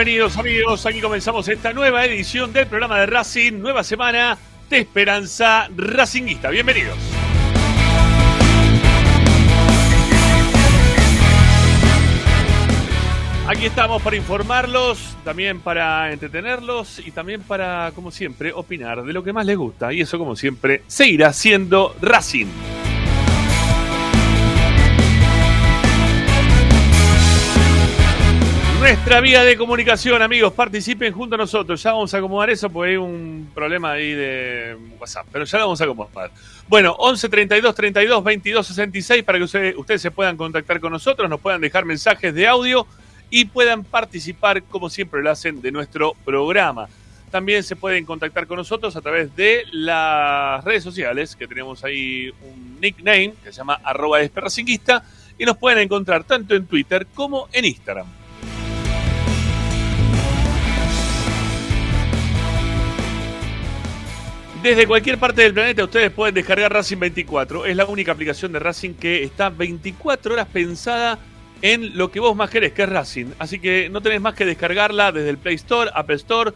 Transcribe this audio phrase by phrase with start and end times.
[0.00, 4.38] Bienvenidos amigos, aquí comenzamos esta nueva edición del programa de Racing, nueva semana
[4.70, 6.48] de Esperanza Racinguista.
[6.48, 6.96] Bienvenidos.
[13.46, 19.22] Aquí estamos para informarlos, también para entretenerlos y también para, como siempre, opinar de lo
[19.22, 19.92] que más les gusta.
[19.92, 22.46] Y eso, como siempre, seguirá siendo Racing.
[28.90, 31.80] Nuestra vía de comunicación, amigos, participen junto a nosotros.
[31.80, 35.66] Ya vamos a acomodar eso porque hay un problema ahí de WhatsApp, pero ya lo
[35.66, 36.32] vamos a acomodar.
[36.66, 41.38] Bueno, 11 32 32 22 66 para que ustedes, se puedan contactar con nosotros, nos
[41.40, 42.84] puedan dejar mensajes de audio
[43.30, 46.88] y puedan participar, como siempre lo hacen, de nuestro programa.
[47.30, 52.32] También se pueden contactar con nosotros a través de las redes sociales, que tenemos ahí
[52.42, 57.66] un nickname que se llama arroba y nos pueden encontrar tanto en Twitter como en
[57.66, 58.19] Instagram.
[64.62, 67.64] Desde cualquier parte del planeta ustedes pueden descargar Racing 24.
[67.64, 71.18] Es la única aplicación de Racing que está 24 horas pensada
[71.62, 73.26] en lo que vos más querés, que es Racing.
[73.38, 76.52] Así que no tenés más que descargarla desde el Play Store, Apple Store,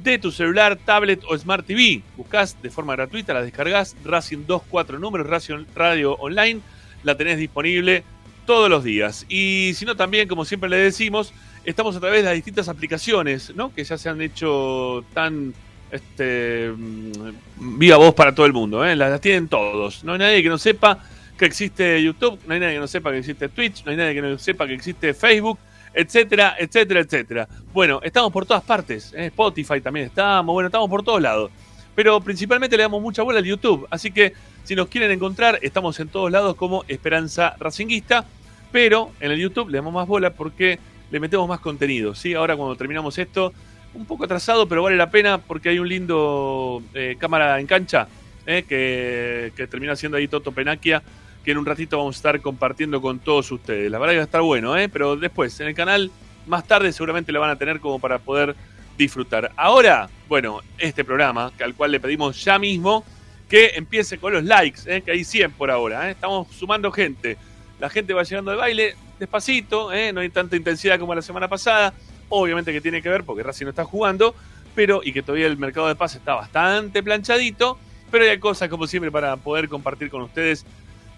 [0.00, 2.00] de tu celular, tablet o Smart TV.
[2.16, 6.60] Buscás de forma gratuita, la descargás, Racing 24 números, Racing Radio Online,
[7.02, 8.04] la tenés disponible
[8.46, 9.26] todos los días.
[9.28, 11.32] Y si no, también, como siempre le decimos,
[11.64, 13.74] estamos a través de las distintas aplicaciones, ¿no?
[13.74, 15.54] Que ya se han hecho tan
[15.90, 18.96] este mm, viva voz para todo el mundo, ¿eh?
[18.96, 20.04] las, tienen todos.
[20.04, 20.98] No hay nadie que no sepa
[21.38, 24.14] que existe YouTube, no hay nadie que no sepa que existe Twitch, no hay nadie
[24.14, 25.58] que no sepa que existe Facebook,
[25.94, 27.48] etcétera, etcétera, etcétera.
[27.72, 29.26] Bueno, estamos por todas partes, ¿eh?
[29.26, 31.50] Spotify también estamos, bueno, estamos por todos lados.
[31.94, 34.32] Pero principalmente le damos mucha bola al YouTube, así que
[34.64, 38.24] si nos quieren encontrar, estamos en todos lados como Esperanza Racinguista,
[38.70, 40.78] pero en el YouTube le damos más bola porque
[41.10, 42.34] le metemos más contenido, ¿sí?
[42.34, 43.52] Ahora cuando terminamos esto,
[43.94, 48.08] un poco atrasado, pero vale la pena porque hay un lindo eh, cámara en cancha
[48.50, 51.02] eh, que, que termina siendo ahí Toto Penaquia,
[51.44, 53.90] que en un ratito vamos a estar compartiendo con todos ustedes.
[53.90, 56.10] La verdad que va a estar bueno, eh, pero después en el canal,
[56.46, 58.56] más tarde seguramente lo van a tener como para poder
[58.96, 59.52] disfrutar.
[59.54, 63.04] Ahora, bueno, este programa, al cual le pedimos ya mismo
[63.50, 66.10] que empiece con los likes, eh, que hay 100 por ahora.
[66.10, 67.36] Estamos sumando gente.
[67.78, 71.92] La gente va llegando al baile despacito, no hay tanta intensidad como la semana pasada.
[72.28, 74.34] Obviamente que tiene que ver porque Racing no está jugando,
[74.74, 77.78] pero y que todavía el mercado de pase está bastante planchadito,
[78.10, 80.64] pero hay cosas como siempre para poder compartir con ustedes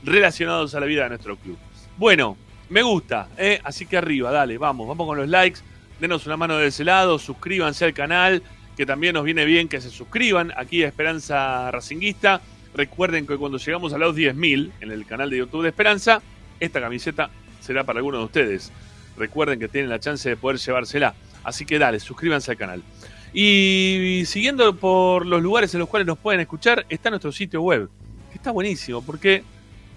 [0.03, 1.59] relacionados a la vida de nuestro club.
[1.97, 2.37] Bueno,
[2.69, 3.61] me gusta, ¿eh?
[3.65, 5.61] así que arriba, dale, vamos, vamos con los likes,
[6.01, 8.43] denos una mano de ese lado, suscríbanse al canal,
[8.77, 12.41] que también nos viene bien que se suscriban aquí a Esperanza Racinguista.
[12.75, 16.23] Recuerden que cuando llegamos a los 10.000 en el canal de YouTube de Esperanza,
[16.61, 17.31] esta camiseta
[17.61, 18.73] será para alguno de ustedes.
[19.21, 21.15] Recuerden que tienen la chance de poder llevársela.
[21.45, 22.83] Así que dale, suscríbanse al canal.
[23.33, 27.89] Y siguiendo por los lugares en los cuales nos pueden escuchar, está nuestro sitio web,
[28.31, 29.45] que está buenísimo, porque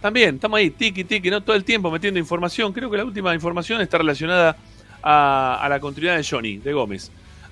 [0.02, 2.74] también estamos ahí, tiki tiki, no todo el tiempo metiendo información.
[2.74, 4.58] Creo que la última información está relacionada
[5.02, 7.10] a, la continuidad de Johnny, de Gómez.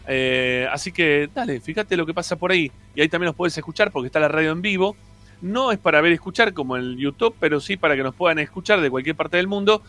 [0.08, 2.70] Eh, así que dale, fíjate lo que pasa por ahí.
[2.94, 4.98] Y ahí también nos puedes escuchar porque está la radio en vivo.
[5.42, 8.38] No es para ver y escuchar como en YouTube, pero sí para que nos puedan
[8.38, 9.82] escuchar de cualquier parte del mundo.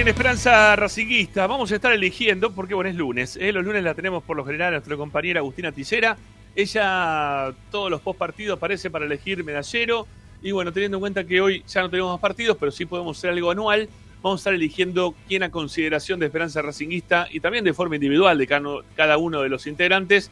[0.03, 3.37] En Esperanza Racinguista vamos a estar eligiendo, porque bueno, es lunes.
[3.37, 3.53] ¿eh?
[3.53, 6.17] Los lunes la tenemos por lo general a nuestra compañera Agustina Ticera.
[6.57, 10.05] Ella todos los post partidos aparece para elegir medallero
[10.41, 13.17] Y bueno, teniendo en cuenta que hoy ya no tenemos más partidos, pero sí podemos
[13.17, 13.87] hacer algo anual,
[14.21, 18.37] vamos a estar eligiendo quién a consideración de Esperanza Racinguista y también de forma individual
[18.37, 18.45] de
[18.97, 20.31] cada uno de los integrantes,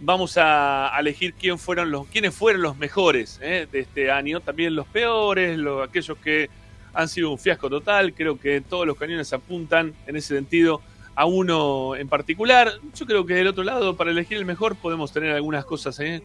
[0.00, 3.68] vamos a elegir quién fueron los, quiénes fueron los mejores ¿eh?
[3.70, 6.50] de este año, también los peores, los, aquellos que
[6.96, 8.14] han sido un fiasco total.
[8.14, 10.80] Creo que todos los cañones apuntan en ese sentido
[11.14, 12.72] a uno en particular.
[12.94, 16.22] Yo creo que del otro lado, para elegir el mejor, podemos tener algunas cosas ¿eh?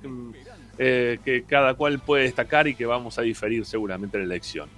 [0.78, 4.70] Eh, que cada cual puede destacar y que vamos a diferir seguramente en la elección.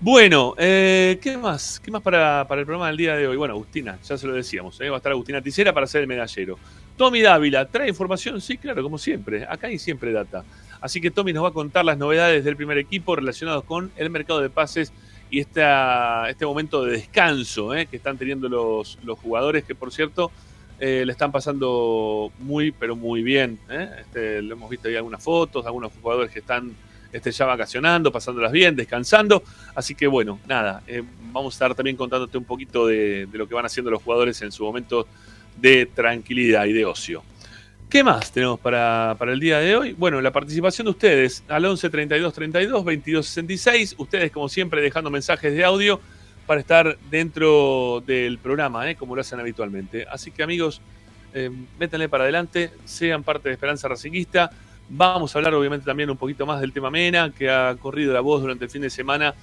[0.00, 1.80] Bueno, ¿qué más?
[1.80, 3.36] ¿Qué más para, para, el programa del día de hoy?
[3.36, 6.56] Bueno, Agustina, ya se lo decíamos, va a estar Agustina Ticera para ser el medallero.
[6.96, 8.40] Tommy Dávila, ¿trae información?
[8.40, 9.44] Sí, claro, como siempre.
[9.48, 10.44] Acá hay siempre data.
[10.80, 14.10] Así que Tommy nos va a contar las novedades del primer equipo relacionados con el
[14.10, 14.92] mercado de pases
[15.30, 17.86] y esta, este momento de descanso ¿eh?
[17.86, 20.30] que están teniendo los, los jugadores, que por cierto
[20.80, 23.58] eh, le están pasando muy, pero muy bien.
[23.68, 23.90] ¿eh?
[24.00, 26.74] Este, lo hemos visto ahí algunas fotos, algunos jugadores que están
[27.12, 29.42] este, ya vacacionando, pasándolas bien, descansando.
[29.74, 30.82] Así que bueno, nada,
[31.32, 34.52] vamos a estar también contándote un poquito de, lo que van haciendo los jugadores en
[34.52, 35.06] su momento
[35.56, 37.22] de tranquilidad y de ocio.
[37.88, 39.94] ¿Qué más tenemos para, el día de hoy?
[39.94, 43.94] Bueno, la participación de ustedes al 11 32 32 22 66.
[43.96, 45.98] Ustedes, como siempre, dejando mensajes de audio
[46.46, 48.94] para estar dentro del programa, ¿eh?
[48.94, 50.06] como lo hacen habitualmente.
[50.10, 50.82] Así que, amigos,
[51.32, 54.50] eh, métanle para adelante, sean parte de Esperanza Racinguista.
[54.90, 58.20] Vamos a hablar, obviamente, también un poquito más del tema Mena, que ha corrido la
[58.20, 59.34] voz durante el fin de semana,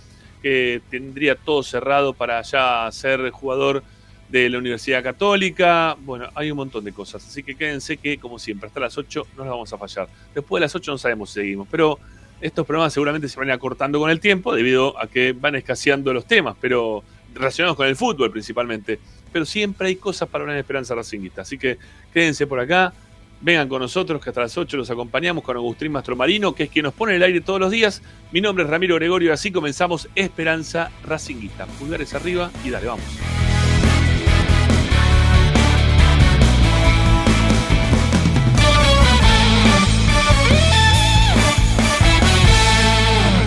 [0.43, 3.81] que tendría todo cerrado para ya ser jugador
[4.29, 5.95] de la Universidad Católica.
[5.99, 7.25] Bueno, hay un montón de cosas.
[7.25, 10.07] Así que quédense que, como siempre, hasta las 8 no las vamos a fallar.
[10.33, 11.67] Después de las 8 no sabemos si seguimos.
[11.69, 11.99] Pero
[12.41, 16.25] estos programas seguramente se van acortando con el tiempo debido a que van escaseando los
[16.25, 17.03] temas, pero
[17.33, 18.99] relacionados con el fútbol principalmente.
[19.31, 21.41] Pero siempre hay cosas para una esperanza racinguista.
[21.41, 21.77] Así que
[22.13, 22.93] quédense por acá.
[23.41, 26.83] Vengan con nosotros, que hasta las 8 los acompañamos con Agustín Mastromarino, que es quien
[26.83, 28.01] nos pone el aire todos los días.
[28.31, 31.65] Mi nombre es Ramiro Gregorio y así comenzamos Esperanza Racinguista.
[31.65, 33.05] Pulgares arriba y dale, vamos.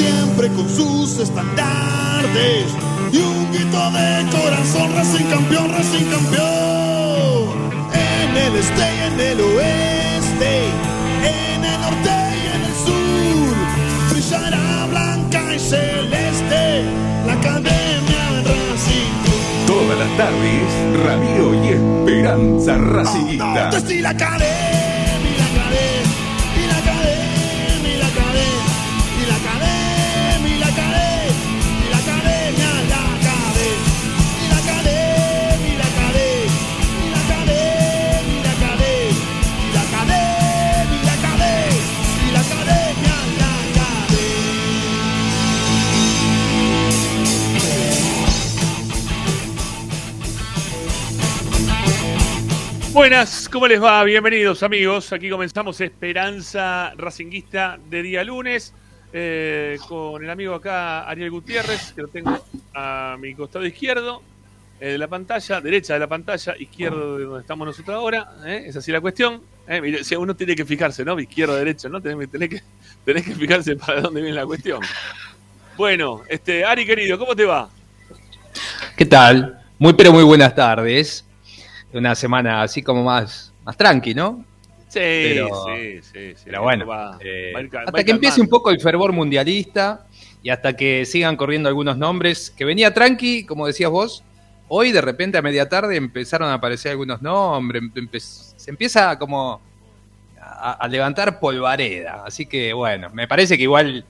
[0.00, 2.66] siempre con sus estandartes
[3.12, 7.50] y un grito de corazón, Racing campeón, Racing campeón.
[7.92, 10.52] En el este y en el oeste,
[11.24, 13.54] en el norte y en el sur,
[14.10, 16.84] brillará blanca y celeste
[17.26, 19.12] la academia Racing.
[19.66, 20.70] Todas las tardes,
[21.04, 23.70] Ramiro y Esperanza Racingista.
[24.00, 24.69] la academia.
[52.92, 54.02] Buenas, ¿cómo les va?
[54.02, 55.12] Bienvenidos amigos.
[55.12, 58.74] Aquí comenzamos Esperanza Racinguista de día lunes
[59.12, 62.44] eh, con el amigo acá Ariel Gutiérrez, que lo tengo
[62.74, 64.22] a mi costado izquierdo
[64.80, 68.32] eh, de la pantalla, derecha de la pantalla, izquierdo de donde estamos nosotros ahora.
[68.44, 68.64] ¿eh?
[68.66, 69.40] Es así la cuestión.
[69.68, 70.00] ¿eh?
[70.02, 71.18] si uno tiene que fijarse, ¿no?
[71.20, 72.00] Izquierdo, derecha, ¿no?
[72.00, 72.60] Tenés, que,
[73.04, 74.80] tenés que fijarse para dónde viene la cuestión.
[75.76, 77.70] Bueno, este, Ari querido, ¿cómo te va?
[78.96, 79.60] ¿Qué tal?
[79.78, 81.24] Muy pero muy buenas tardes
[81.92, 84.44] una semana así como más, más tranqui, ¿no?
[84.88, 85.36] Sí,
[86.02, 86.84] sí, sí, Pero bueno,
[87.20, 87.52] eh,
[87.86, 90.06] hasta que empiece un poco el fervor mundialista
[90.42, 94.24] y hasta que sigan corriendo algunos nombres, que venía tranqui, como decías vos,
[94.66, 99.60] hoy de repente a media tarde empezaron a aparecer algunos nombres, se empieza como
[100.40, 104.04] a, levantar polvareda, así que bueno, me parece que igual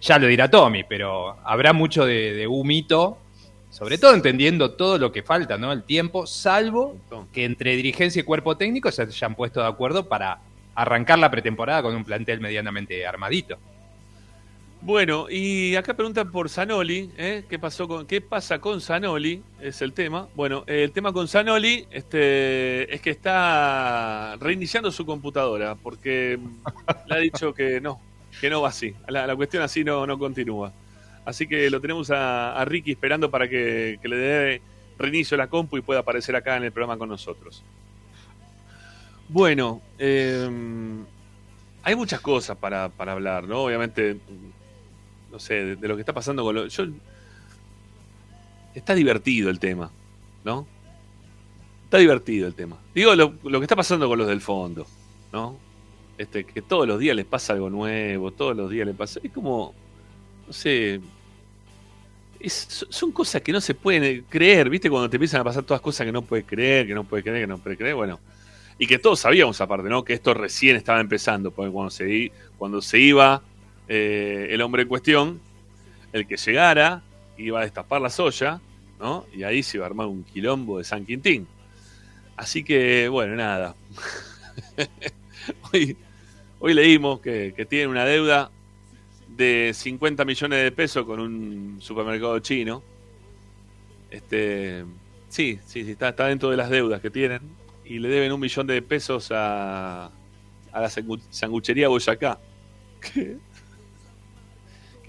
[0.00, 3.18] ya lo dirá Tommy, pero habrá mucho de, de humito
[3.78, 5.70] sobre todo entendiendo todo lo que falta, ¿no?
[5.70, 6.96] El tiempo, salvo
[7.32, 10.40] que entre dirigencia y cuerpo técnico se hayan puesto de acuerdo para
[10.74, 13.56] arrancar la pretemporada con un plantel medianamente armadito.
[14.80, 17.44] Bueno, y acá preguntan por Zanoli, ¿eh?
[17.48, 19.44] ¿Qué, pasó con, ¿qué pasa con Zanoli?
[19.60, 20.26] Es el tema.
[20.34, 26.36] Bueno, el tema con Zanoli este, es que está reiniciando su computadora porque
[27.06, 28.00] le ha dicho que no,
[28.40, 28.92] que no va así.
[29.06, 30.72] La, cuestión así no, no continúa.
[31.28, 34.62] Así que lo tenemos a, Ricky esperando para que, le dé
[34.96, 37.62] reinicio a la compu y pueda aparecer acá en el programa con nosotros.
[39.28, 41.04] Bueno, em,
[41.82, 43.64] hay muchas cosas para, hablar, ¿no?
[43.64, 44.16] Obviamente,
[45.30, 46.80] no sé, de, lo que está pasando con los...
[48.74, 49.90] está divertido el tema,
[50.46, 50.66] ¿no?
[51.84, 52.78] Está divertido el tema.
[52.94, 54.86] Digo, lo, lo que está pasando con los del fondo,
[55.30, 55.58] ¿no?
[56.16, 59.20] Este, que todos los días les pasa algo nuevo, todos los días les pasa.
[59.22, 59.74] Es como,
[60.46, 61.02] no sé.
[62.46, 64.88] Son cosas que no se pueden creer, ¿viste?
[64.88, 67.42] Cuando te empiezan a pasar todas cosas que no puedes creer, que no puedes creer,
[67.42, 67.94] que no puedes creer.
[67.94, 68.20] Bueno,
[68.78, 70.04] y que todos sabíamos aparte, ¿no?
[70.04, 73.42] Que esto recién estaba empezando, porque cuando se, cuando se iba
[73.88, 75.40] eh, el hombre en cuestión,
[76.12, 77.02] el que llegara
[77.36, 78.60] iba a destapar la soya,
[79.00, 79.26] ¿no?
[79.34, 81.46] Y ahí se iba a armar un quilombo de San Quintín.
[82.36, 83.74] Así que, bueno, nada.
[85.72, 85.96] Hoy,
[86.60, 88.50] Hoy leímos que, que tienen una deuda
[89.38, 92.82] de 50 millones de pesos con un supermercado chino.
[94.10, 94.84] Este,
[95.28, 97.40] sí, sí, sí, está, está dentro de las deudas que tienen.
[97.84, 100.06] Y le deben un millón de pesos a,
[100.72, 100.90] a la
[101.30, 102.38] sanguchería Boyacá.
[103.00, 103.38] Que,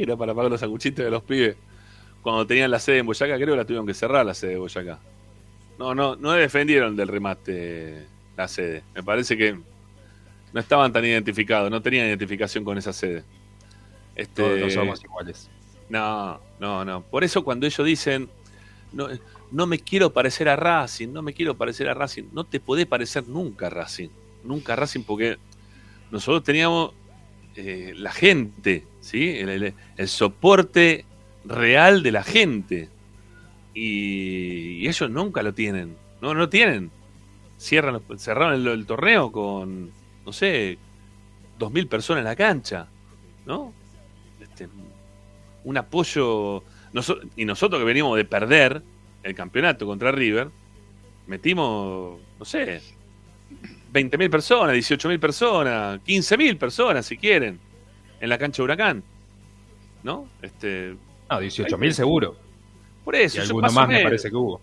[0.04, 1.58] era para pagar los sanguchitos de los pibes.
[2.22, 4.58] Cuando tenían la sede en Boyacá, creo que la tuvieron que cerrar la sede de
[4.58, 5.00] Boyacá.
[5.78, 8.06] No, no, no defendieron del remate
[8.38, 8.84] la sede.
[8.96, 9.60] Me parece que
[10.54, 13.24] no estaban tan identificados, no tenían identificación con esa sede.
[14.20, 15.50] Este, Todos somos iguales.
[15.90, 17.02] No, no, no.
[17.02, 18.30] Por eso cuando ellos dicen,
[18.92, 19.08] no,
[19.52, 22.86] no me quiero parecer a Racing, no me quiero parecer a Racing, no te podés
[22.86, 24.10] parecer nunca a Racing.
[24.44, 25.38] Nunca a Racing porque
[26.12, 26.94] nosotros teníamos
[27.56, 29.30] eh, la gente, ¿sí?
[29.38, 29.74] El,
[30.08, 31.06] soporte
[31.46, 32.90] real de la gente.
[33.74, 35.96] Y, ellos nunca lo tienen.
[36.22, 36.92] No, no lo tienen.
[37.58, 39.92] Cierran, cerraron el torneo con
[40.30, 40.78] no sé,
[41.58, 42.88] dos mil personas en la cancha,
[43.48, 43.74] ¿no?
[44.66, 44.70] Este,
[45.64, 46.64] un apoyo.
[47.36, 48.82] y nosotros que venimos de perder
[49.24, 50.50] el campeonato contra River,
[51.28, 52.82] metimos, no sé,
[53.94, 54.74] mil personas,
[55.06, 56.00] mil personas,
[56.38, 57.60] mil personas si quieren,
[58.20, 59.04] en la cancha de Huracán.
[60.02, 60.30] ¿No?
[60.42, 60.96] Este,
[61.30, 62.38] no, 18.000 seguro.
[63.04, 64.62] Por eso, y alguno más me parece que hubo.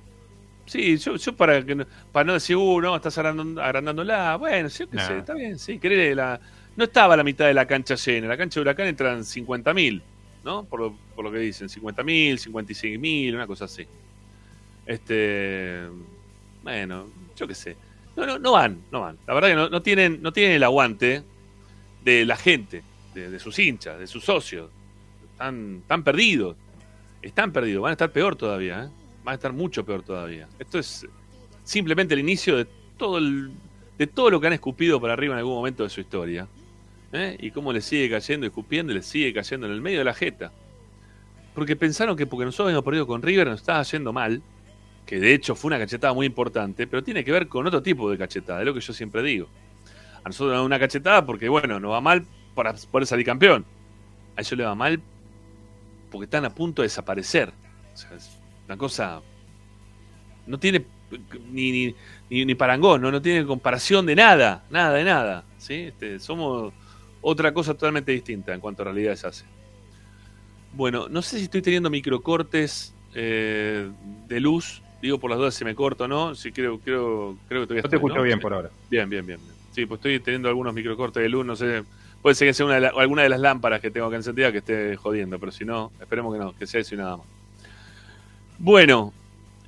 [0.65, 4.37] Sí, yo, yo para que no, para no decir, uh, no, estás agrandándola.
[4.37, 5.79] Bueno, sí, qué sé, está bien, sí.
[5.83, 6.41] La,
[6.77, 8.29] no estaba la mitad de la cancha llena.
[8.29, 10.03] La cancha de Huracán entran 50.000,
[10.45, 10.65] ¿no?
[10.65, 13.87] Por lo, por lo que dicen, 50.000, 56.000, una cosa así.
[14.85, 15.83] Este.
[16.63, 17.07] Bueno,
[17.37, 17.77] yo qué sé.
[18.17, 19.19] No, no, no van, no van.
[19.27, 21.23] La verdad que no, no tienen, no tienen el aguante
[22.03, 22.83] de la gente,
[23.15, 24.71] de, sus hinchas, de sus socios.
[25.33, 26.57] Están, están perdidos.
[27.21, 27.83] Están perdidos.
[27.83, 28.89] Van a estar peor todavía, ¿eh?
[29.27, 30.49] va a estar mucho peor todavía.
[30.59, 31.07] Esto es
[31.65, 32.67] simplemente el inicio de
[32.97, 33.51] todo, el,
[33.99, 36.47] de todo lo que han escupido para arriba en algún momento de su historia.
[37.17, 37.37] ¿Eh?
[37.41, 40.15] Y cómo le sigue cayendo, escupiendo, y le sigue cayendo en el medio de la
[40.15, 40.53] jeta.
[41.55, 44.43] Porque pensaron que porque nosotros habíamos perdido con River nos estaba yendo mal,
[45.07, 48.11] que de hecho fue una cachetada muy importante, pero tiene que ver con otro tipo
[48.11, 49.49] de cachetada, es lo que yo siempre digo.
[50.23, 53.65] A nosotros nos da una cachetada porque, bueno, nos va mal para poder salir campeón.
[54.37, 55.01] A ellos le va mal
[56.11, 57.53] porque están a punto de desaparecer.
[57.95, 58.11] O sea,
[58.67, 59.23] una cosa.
[60.47, 60.85] No tiene
[61.51, 61.95] ni,
[62.29, 63.11] ni, parangón, ¿no?
[63.11, 65.45] no tiene comparación de nada, nada de nada.
[65.59, 65.75] ¿sí?
[65.75, 66.73] Este, somos
[67.29, 69.45] otra cosa totalmente distinta en cuanto a realidad se hace.
[70.75, 73.91] Bueno, no sé si estoy teniendo microcortes eh,
[74.29, 74.81] de luz.
[75.03, 76.37] Digo por las dudas si me corto o no.
[76.37, 78.71] Sí, creo, creo, creo que todavía Yo te escucho bien por ahora.
[78.89, 79.41] Bien, bien, bien,
[79.73, 81.45] Sí, pues estoy teniendo algunos microcortes de luz.
[81.45, 81.83] No sé.
[82.23, 84.59] Puede ser que sea una de alguna de las lámparas que tengo que encendida que
[84.59, 87.27] esté jodiendo, pero si no, esperemos que no, que sea eso y nada más.
[88.59, 89.13] Bueno,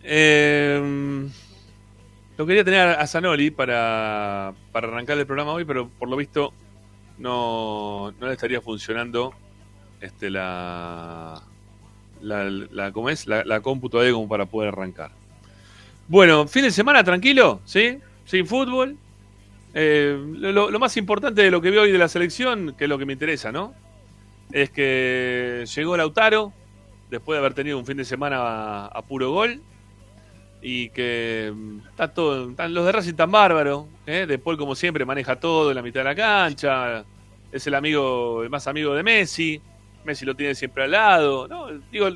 [0.04, 1.28] eh,
[2.36, 6.52] lo quería tener a Zanoli para, para arrancar el programa hoy, pero por lo visto
[7.18, 9.34] no, no le estaría funcionando
[10.00, 11.42] este, la,
[12.20, 13.08] la, ¿cómo?
[13.26, 15.10] La, la cómputo ahí como para poder arrancar.
[16.08, 17.98] Bueno, fin de semana tranquilo, ¿sí?
[18.24, 18.96] Sin fútbol.
[19.74, 22.98] Eh, lo, más importante de lo que veo hoy de la selección, que es lo
[22.98, 23.74] que me interesa, ¿no?
[24.50, 26.52] Es que llegó Lautaro,
[27.10, 29.60] después de haber tenido un fin de semana a, puro gol.
[30.60, 33.88] Y que mm, está todo, están los de Racing tan bárbaro.
[34.06, 34.26] ¿eh?
[34.26, 37.04] De Paul, como siempre, maneja todo en la mitad de la cancha.
[37.52, 39.60] Es el amigo, el más amigo de Messi.
[40.04, 41.48] Messi lo tiene siempre al lado.
[41.48, 41.68] ¿no?
[41.90, 42.08] Digo,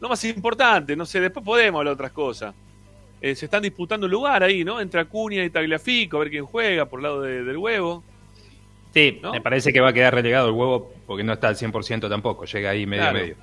[0.00, 2.54] lo más importante, no sé, después podemos hablar de otras cosas.
[3.20, 4.80] Eh, se están disputando un lugar ahí, ¿no?
[4.80, 8.04] Entre Acuña y Tagliafico, a ver quién juega por el lado del huevo.
[8.92, 12.08] Sí, me parece que va a quedar relegado el huevo porque no está al 100%
[12.08, 13.36] tampoco, llega ahí medio a medio.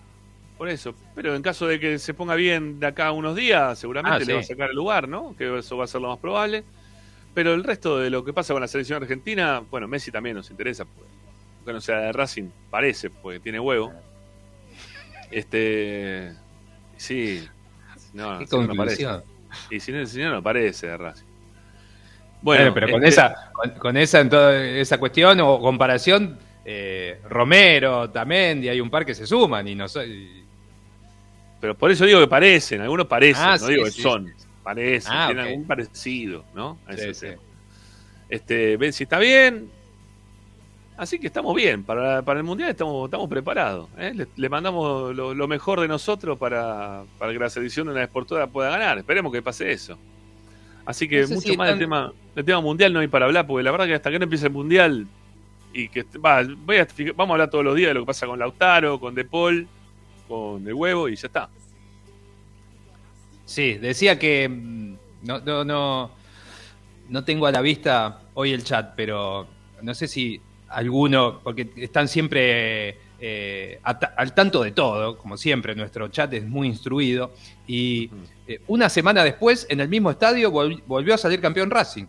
[0.57, 0.93] Por eso.
[1.15, 4.25] Pero en caso de que se ponga bien de acá a unos días, seguramente ah,
[4.25, 5.36] le va a sacar el lugar, ¿no?
[5.38, 6.63] Que eso va a ser lo más probable.
[7.34, 10.51] Pero el resto de lo que pasa con la selección argentina, bueno, Messi también nos
[10.51, 10.86] interesa.
[10.86, 11.08] Pues,
[11.65, 13.93] que no sea de Racing, parece, porque tiene huevo.
[15.32, 16.34] Este.
[16.97, 17.47] Sí.
[18.13, 19.08] No, Qué si no, parece.
[19.69, 21.25] Y si no, si no, no parece de Racing.
[22.41, 27.21] Bueno, pero con este, esa, con, con esa, en toda esa cuestión o comparación, eh,
[27.30, 30.42] Romero, Tamendi, hay un par que se suman y no soy.
[31.63, 34.28] Pero por eso digo que parecen, algunos parecen, Ah, no sí, digo que sí, son.
[34.28, 34.45] sí.
[34.62, 36.78] Parecen, Ah, tienen algún parecido, ¿no?
[36.86, 37.38] A ese.
[38.28, 39.69] Este, ven si está bien.
[40.97, 41.86] Así que estamos bien.
[41.86, 43.88] Para, para el Mundial estamos, estamos preparados.
[43.97, 44.12] ¿eh?
[44.13, 48.04] Le, le mandamos lo, lo mejor de nosotros para, para que la selección de la
[48.04, 48.97] Esportora pueda ganar.
[48.97, 49.97] Esperemos que pase eso.
[50.86, 53.26] Así que No sé mucho si más del tema, del tema mundial no hay para
[53.26, 55.08] hablar, porque la verdad que hasta que no empiece el mundial
[55.71, 58.28] y que va, voy a, vamos a hablar todos los días de lo que pasa
[58.28, 59.65] con Lautaro, con De Paul,
[60.34, 61.50] con el huevo y ya está.
[63.46, 66.12] Sí, decía que mm, no, no, no,
[67.10, 69.48] no tengo a la vista hoy el chat, pero
[69.82, 76.08] no sé si alguno, porque están siempre eh, al tanto de todo, como siempre, nuestro
[76.08, 77.32] chat es muy instruido,
[77.67, 78.10] y
[78.48, 82.06] eh, una semana después, en el mismo estadio, vol- volvió a salir campeón Racing.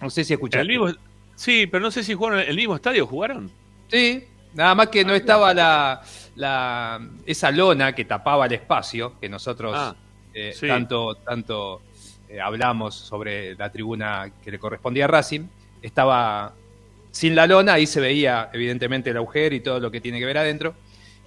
[0.00, 0.62] No sé si escuchaste.
[0.62, 0.88] el mismo,
[1.36, 3.50] sí, pero no sé si jugaron en el mismo estadio, ¿jugaron?
[3.88, 6.02] Sí, nada más que no estaba la,
[6.36, 9.94] la esa lona que tapaba el espacio que nosotros Ah,
[10.34, 10.66] eh, sí.
[10.68, 11.82] tanto tanto
[12.28, 15.46] eh, hablamos sobre la tribuna que le correspondía a Racing.
[15.82, 16.52] Estaba
[17.10, 20.26] sin la lona, ahí se veía evidentemente el agujero y todo lo que tiene que
[20.26, 20.74] ver adentro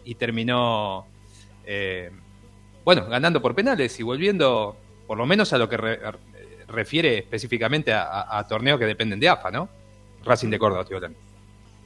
[0.06, 1.06] y terminó
[1.65, 2.12] eh,
[2.86, 4.76] bueno ganando por penales y volviendo
[5.08, 6.00] por lo menos a lo que re-
[6.67, 9.67] refiere específicamente a, a- a torneos que dependen de AFA, ¿no?
[10.24, 11.17] Racing de Córdoba, estoy hablando.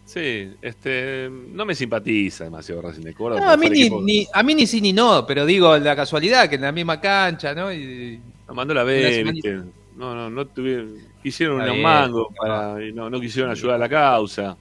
[0.05, 3.41] Sí, este, no me simpatiza demasiado Racing de Córdoba.
[3.45, 6.49] No, a mí ni, ni- a mí ni sí ni no, pero digo la casualidad
[6.49, 7.71] que en la misma cancha, ¿no?
[7.73, 9.31] Y, Nos mandó la B.
[9.95, 12.35] No, no, no tuvieron, quisieron un mango no.
[12.35, 14.57] para, y no, no quisieron ayudar a la causa.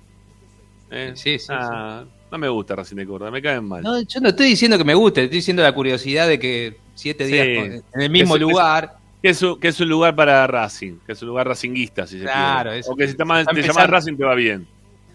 [0.91, 1.13] ¿Eh?
[1.15, 3.83] Sí, sí, Ah, No me gusta Racing de Córdoba, me caen mal.
[3.83, 7.27] no, yo no estoy diciendo que me guste, estoy diciendo la curiosidad de que siete
[7.27, 7.47] días
[7.95, 8.97] en el mismo es- lugar.
[9.23, 12.19] Que es, un, que es un lugar para Racing, que es un lugar racinguista, si
[12.19, 12.79] se Claro, quiere.
[12.81, 14.67] es- O que si te, te llamas Racing te va bien.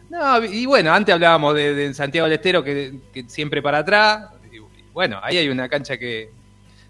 [0.10, 4.30] No, y bueno, antes hablábamos de, de Santiago del Estero, que, que siempre para atrás.
[4.52, 4.60] Y,
[4.94, 6.30] bueno, ahí hay una cancha que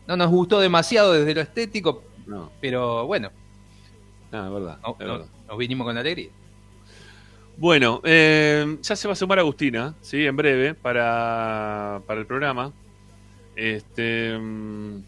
[0.08, 3.32] no nos gustó demasiado desde lo estético, No, pero bueno,
[4.32, 4.78] no, es verdad.
[4.84, 5.28] no- es no- verdad.
[5.48, 6.30] nos vinimos con alegría.
[7.58, 10.26] Bueno, eh, ya se va a sumar Agustina, ¿sí?
[10.28, 12.72] En breve, para, para el programa.
[13.56, 15.00] Este, mm,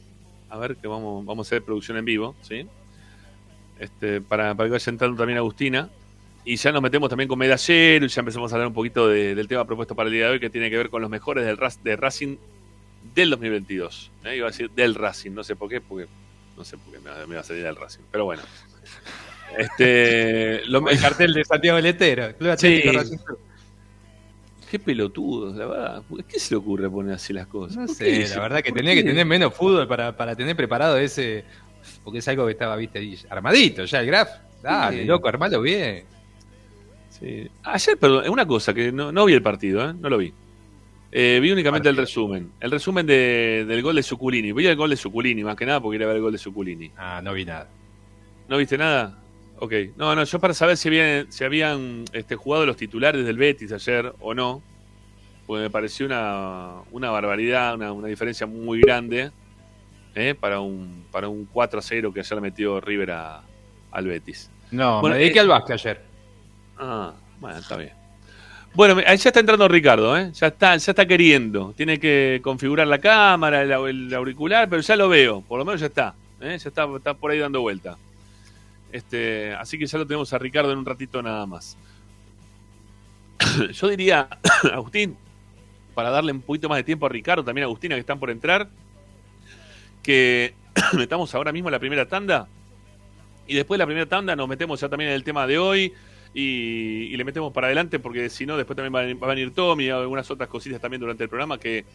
[0.50, 2.68] a ver, que vamos, vamos a hacer producción en vivo, ¿sí?
[3.78, 5.90] Este, para, para que vaya entrando también Agustina.
[6.46, 9.36] Y ya nos metemos también con Medallero y ya empezamos a hablar un poquito de-
[9.36, 11.46] del tema propuesto para el día de hoy, que tiene que ver con los mejores
[11.46, 12.38] del de Racing
[13.14, 14.12] del 2022.
[14.26, 14.38] ¿eh?
[14.38, 16.08] Iba a decir del Racing, no sé por qué, porque
[16.58, 18.02] no sé por qué me, va- me va a salir del Racing.
[18.12, 18.42] Pero bueno.
[19.58, 22.36] Este, lo, El cartel de Santiago del Estero.
[22.38, 22.68] Club Sí.
[22.68, 23.40] Atlético Racing Club.
[24.70, 26.04] Qué pelotudos, la verdad.
[26.08, 27.76] ¿Por ¿Qué se le ocurre poner así las cosas?
[27.78, 29.02] No ¿Por qué sé, la verdad que ¿Por tenía qué?
[29.04, 31.44] que tener menos fútbol para, para tener preparado ese.
[32.04, 34.30] Porque es algo que estaba, viste, ahí armadito ya el graf.
[34.62, 35.06] Dale, Sí.
[35.06, 36.04] loco, armalo bien.
[37.20, 37.50] Sí.
[37.64, 39.94] Ayer, perdón, una cosa que no, no vi el partido, ¿eh?
[40.00, 40.34] no lo vi.
[41.12, 42.52] Eh, vi únicamente el resumen.
[42.60, 44.52] El resumen de- del gol de Suculini.
[44.54, 46.92] Vi el gol de Suculini, más que nada porque quería ver el gol de Suculini.
[46.98, 47.68] Ah, no vi nada.
[48.48, 49.18] ¿No viste nada?
[49.58, 49.74] Ok.
[49.98, 53.72] No, no, yo para saber si habían, si habían este, jugado los titulares del Betis
[53.72, 54.62] ayer o no,
[55.48, 59.32] porque me pareció una, una barbaridad, una, una diferencia muy grande
[60.16, 60.36] ¿eh?
[60.40, 63.42] para, un, para un 4 a 0 que ayer le metió River a-
[63.92, 64.50] al Betis.
[64.72, 66.09] No, Bueno, me dediqué eh, al básquet ayer.
[66.80, 67.92] Ah, bueno, está bien.
[68.74, 70.32] Bueno, ahí ya está entrando Ricardo, ¿eh?
[70.34, 71.74] Ya está, ya está queriendo.
[71.76, 75.42] Tiene que configurar la cámara, el auricular, pero ya lo veo.
[75.42, 76.16] Por lo menos ya está.
[76.40, 76.58] ¿eh?
[76.58, 77.98] Ya está, está por ahí dando vuelta.
[78.92, 81.78] Este, así que ya lo tenemos a Ricardo en un ratito nada más.
[83.74, 84.30] Yo diría,
[84.74, 85.18] Agustín,
[85.94, 88.30] para darle un poquito más de tiempo a Ricardo, también a Agustina que están por
[88.30, 88.70] entrar,
[90.02, 90.54] que
[90.94, 92.48] metamos ahora mismo la primera tanda
[93.48, 95.94] y después de la primera tanda nos metemos ya también en el tema de hoy
[96.34, 99.28] y, y le metemos para adelante porque si no después también va a, venir- va
[99.28, 101.86] a venir Tommy y algunas otras cositas también durante el programa que,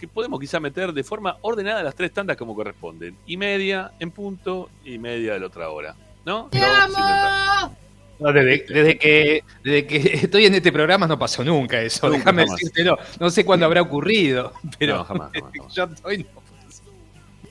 [0.00, 3.16] que podemos quizá meter de forma ordenada las tres tandas como corresponden.
[3.26, 5.94] Y media en punto y media de la otra hora.
[6.26, 6.44] ¿No?
[6.52, 7.70] Intentar.
[8.18, 12.06] No, desde, desde que, desde que estoy en este programa no pasó nunca eso.
[12.06, 12.58] Nunca, Déjame jamás.
[12.60, 12.98] decírtelo.
[13.20, 15.74] No sé cuándo habrá ocurrido, pero No, jamás, jamás, jamás.
[15.74, 16.18] yo estoy.
[16.18, 16.42] no.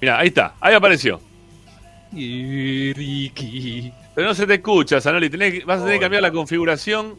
[0.02, 1.20] Mira, ahí está, ahí apareció.
[2.14, 3.94] Y Ricky.
[4.16, 5.30] Pero no se te escucha, Sanoli.
[5.30, 7.18] Tenés vas a tener que cambiar la configuración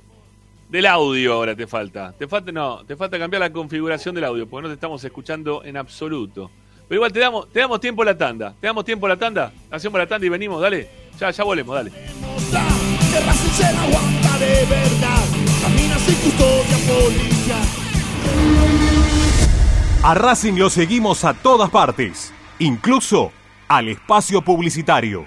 [0.69, 2.13] del audio ahora te falta.
[2.13, 5.63] Te falta, no, te falta cambiar la configuración del audio, porque no te estamos escuchando
[5.65, 6.51] en absoluto.
[6.89, 8.55] Pero igual te damos, te damos tiempo a la tanda.
[8.61, 9.53] ¿Te damos tiempo a la tanda?
[9.71, 10.89] Hacemos la tanda y venimos, dale.
[11.19, 11.93] Ya, ya volvemos, dale.
[20.03, 23.33] A Racing lo seguimos a todas partes, incluso
[23.69, 25.27] al espacio publicitario.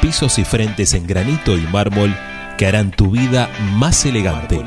[0.00, 2.14] pisos y frentes en granito y mármol
[2.58, 4.62] que harán tu vida más elegante.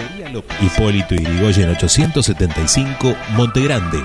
[0.62, 4.04] Hipólito Irigoyen 875, Montegrande.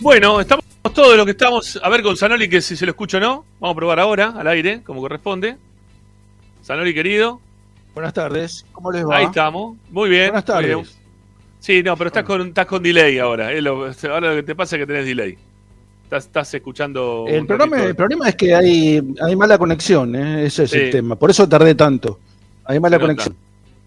[0.00, 1.78] Bueno, estamos todos lo que estamos.
[1.80, 3.44] A ver con Zanoli, que si se lo escucho o no.
[3.60, 5.56] Vamos a probar ahora, al aire, como corresponde.
[6.64, 7.40] Zanoli, querido.
[7.94, 9.18] Buenas tardes, ¿cómo les va?
[9.18, 9.76] Ahí estamos.
[9.90, 10.30] Muy bien.
[10.30, 10.74] Buenas tardes.
[10.74, 10.86] Bien.
[11.60, 13.48] Sí, no, pero estás con, estás con delay ahora.
[13.48, 15.38] ahora lo que te pasa es que tenés delay.
[16.08, 17.26] Estás, estás escuchando.
[17.28, 17.88] El problema, ratito.
[17.90, 20.46] el problema es que hay, hay mala conexión, ¿eh?
[20.46, 20.78] ese es Sí.
[20.78, 21.16] el tema.
[21.16, 22.18] Por eso tardé tanto.
[22.64, 23.06] Hay mala Se nota.
[23.12, 23.36] conexión.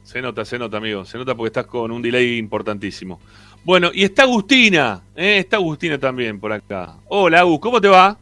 [0.04, 1.04] Se nota, se nota, amigo.
[1.04, 3.20] Se nota porque estás con un delay importantísimo.
[3.64, 5.02] Bueno, y está Agustina.
[5.16, 5.40] ¿eh?
[5.40, 6.94] Está Agustina también por acá.
[7.08, 8.16] Hola, Agus, ¿cómo te va?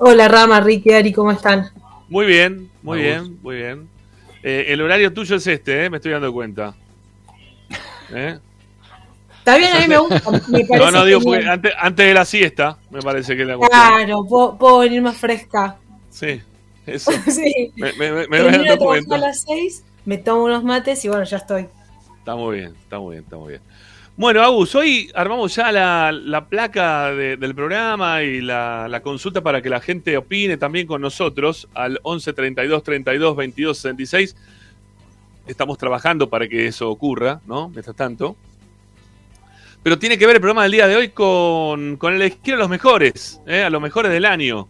[0.00, 1.68] Hola Rama, Ricky, Ari, ¿cómo están?
[2.08, 3.28] Muy bien, muy Agus.
[3.28, 3.88] bien, muy bien.
[4.42, 5.88] Eh, el horario tuyo es este, ¿eh?
[5.90, 6.74] me estoy dando cuenta.
[8.12, 8.38] ¿Eh?
[9.40, 10.30] Está bien, a mí me gusta.
[10.48, 13.48] Me parece No, no, digo, porque antes, antes de la siesta, me parece que es
[13.48, 13.80] la cuestión.
[13.82, 15.76] Claro, puedo, puedo venir más fresca.
[16.10, 16.40] Sí,
[16.86, 17.10] Eso.
[17.26, 17.72] sí.
[17.76, 19.14] Me, me, me, Termino cuenta.
[19.16, 21.66] a las 6, me tomo unos mates y bueno, ya estoy.
[22.18, 23.60] Está muy bien, está muy bien, está muy bien.
[24.16, 29.40] Bueno, Agus, hoy armamos ya la, la placa de- del programa y la, la consulta
[29.40, 34.36] para que la gente opine también con nosotros al 11 32 32 22 66.
[35.46, 37.70] Estamos trabajando para que eso ocurra, ¿no?
[37.70, 38.36] Mientras tanto.
[39.82, 42.68] Pero tiene que ver el programa del día de hoy con, con elegir a los
[42.68, 43.62] mejores, ¿eh?
[43.62, 44.68] a los mejores del año.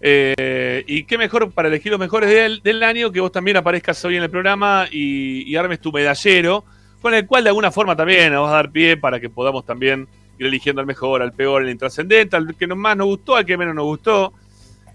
[0.00, 4.04] Eh, y qué mejor para elegir los mejores del, del año que vos también aparezcas
[4.04, 6.64] hoy en el programa y, armes tu medallero,
[7.00, 9.64] con el cual de alguna forma también nos vas a dar pie para que podamos
[9.64, 13.46] también ir eligiendo al mejor, al peor, al intrascendente, al que más nos gustó, al
[13.46, 14.32] que menos nos gustó.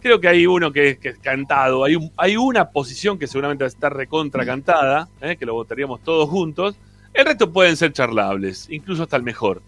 [0.02, 3.64] Creo que hay uno que que es cantado, hay, un- hay una posición que seguramente
[3.64, 5.38] va a recontra cantada, ¿eh?
[5.38, 6.76] que lo votaríamos todos juntos.
[7.14, 9.62] El resto pueden ser charlables, incluso hasta el mejor.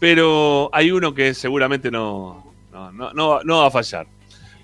[0.00, 4.06] Pero hay uno que seguramente no, no, no, no va- no va a fallar.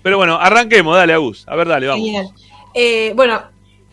[0.01, 1.43] Pero bueno, arranquemos, dale, Agus.
[1.47, 2.05] A ver, dale, vamos.
[2.05, 2.27] Genial.
[2.73, 3.41] Eh, bueno,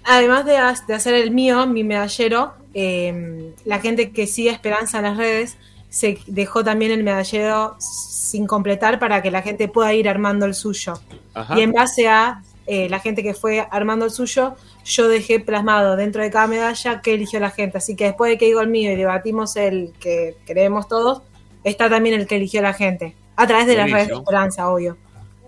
[0.04, 0.52] además de,
[0.86, 5.56] de hacer el mío, mi medallero, eh, la gente que sigue Esperanza en las redes
[5.88, 10.54] se dejó también el medallero sin completar para que la gente pueda ir armando el
[10.54, 10.94] suyo.
[11.34, 11.58] Ajá.
[11.58, 15.96] Y en base a eh, la gente que fue armando el suyo, yo dejé plasmado
[15.96, 17.78] dentro de cada medalla qué eligió la gente.
[17.78, 21.22] Así que después de que digo el mío y debatimos el que creemos todos,
[21.64, 23.14] está también el que eligió la gente.
[23.36, 24.14] A través de las redes de.
[24.14, 24.96] Esperanza, obvio.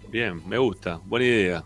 [0.09, 1.65] Bien, me gusta, buena idea.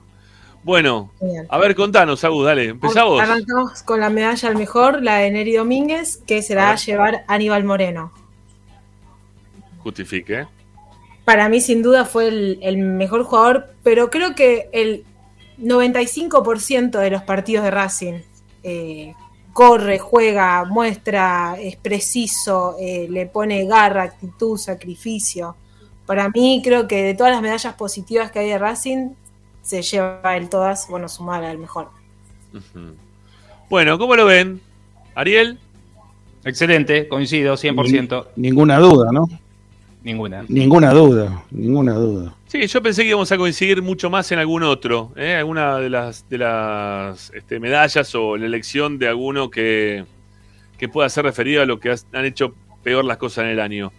[0.65, 1.13] Bueno,
[1.49, 3.23] a ver, contanos, Agus, dale, empezá vos.
[3.23, 6.77] Arrancamos con la medalla al mejor, la de Neri Domínguez, que se la va a
[6.77, 8.13] llevar Aníbal Moreno.
[9.79, 10.47] Justifique.
[11.25, 15.05] Para mí, sin duda, fue el, el mejor jugador, pero creo que el
[15.61, 18.21] 95% de los partidos de Racing
[18.63, 19.15] eh,
[19.53, 25.57] corre, juega, muestra, es preciso, eh, le pone garra, actitud, sacrificio.
[26.07, 29.11] Para mí, creo que de todas las medallas positivas que hay de Racing,
[29.63, 31.91] se lleva él todas, bueno, sumar al mejor.
[33.69, 34.63] Bueno, ¿cómo lo ven?
[35.15, 35.59] Ariel,
[36.45, 38.29] Excelente, coincido, 100%.
[38.37, 39.29] Ninguna duda, ¿no?
[40.03, 40.45] Ninguna.
[40.49, 42.35] Ninguna duda, ninguna duda.
[42.47, 45.35] sí, yo pensé que íbamos a coincidir mucho más en algún otro, ¿eh?
[45.35, 50.05] alguna de las, de las este, medallas o la elección de alguno que,
[50.79, 53.61] que pueda ser referido a lo que has- han hecho peor las cosas en el
[53.61, 53.93] año.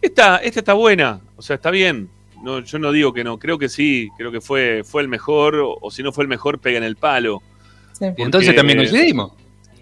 [0.00, 2.08] Esta, esta está buena, o sea, está bien.
[2.42, 5.56] No, yo no digo que no, creo que sí, creo que fue, fue el mejor,
[5.56, 7.42] o, o si no fue el mejor, pega en el palo.
[8.00, 9.32] Y entonces también coincidimos.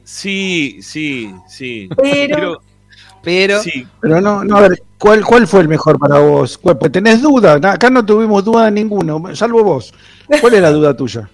[0.02, 1.88] Sí, sí, sí.
[1.96, 2.62] Pero- Creo-
[3.22, 6.58] Pero sí, Pero no, no, a ver, ¿cuál, cuál fue el mejor para vos?
[6.58, 7.54] ¿Cuál- pues ¿Tenés duda?
[7.54, 9.92] Acá no tuvimos duda ninguno, salvo vos.
[10.40, 11.28] ¿Cuál es la duda tuya?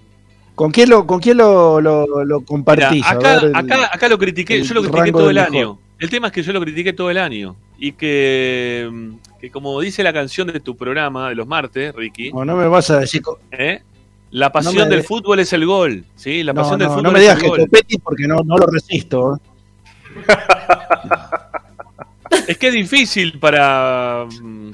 [0.55, 3.05] ¿Con quién lo, con quién lo, lo, compartís?
[3.07, 5.79] Acá, ver, acá, acá lo critiqué, yo lo critiqué todo el del año.
[5.99, 7.57] El tema es que yo lo critiqué todo el año.
[7.77, 12.33] Y que, mm, que como dice la canción de tu programa de los martes, Ricky,
[12.33, 13.23] No, no me vas a decir.
[13.51, 13.83] ¿eh?
[14.31, 16.05] la pasión No me- del fútbol es el gol.
[16.17, 16.43] ¿sí?
[16.45, 17.69] La No, pasión del no, fútbol no me es digas el que gol.
[18.03, 19.37] Porque no, no lo resisto.
[19.37, 19.41] ¿eh?
[22.47, 24.27] Es que es difícil para,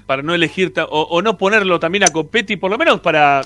[0.07, 3.43] para no elegir o, o no ponerlo también a Copetti, por lo menos para,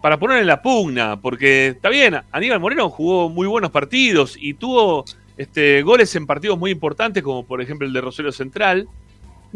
[0.00, 4.54] para poner en la pugna, porque está bien, Aníbal Moreno jugó muy buenos partidos y
[4.54, 5.04] tuvo
[5.36, 8.88] este, goles en partidos muy importantes, como por ejemplo el de Rosario Central.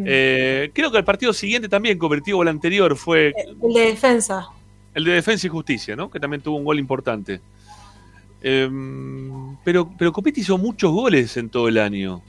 [0.05, 4.49] Eh, creo que el partido siguiente también, convertido o el anterior, fue El de defensa.
[4.95, 6.09] el de Defensa y Justicia, ¿no?
[6.11, 7.41] Que también tuvo un gol importante.
[8.41, 12.23] Em, pero, pero Copetti hizo muchos goles en todo el año.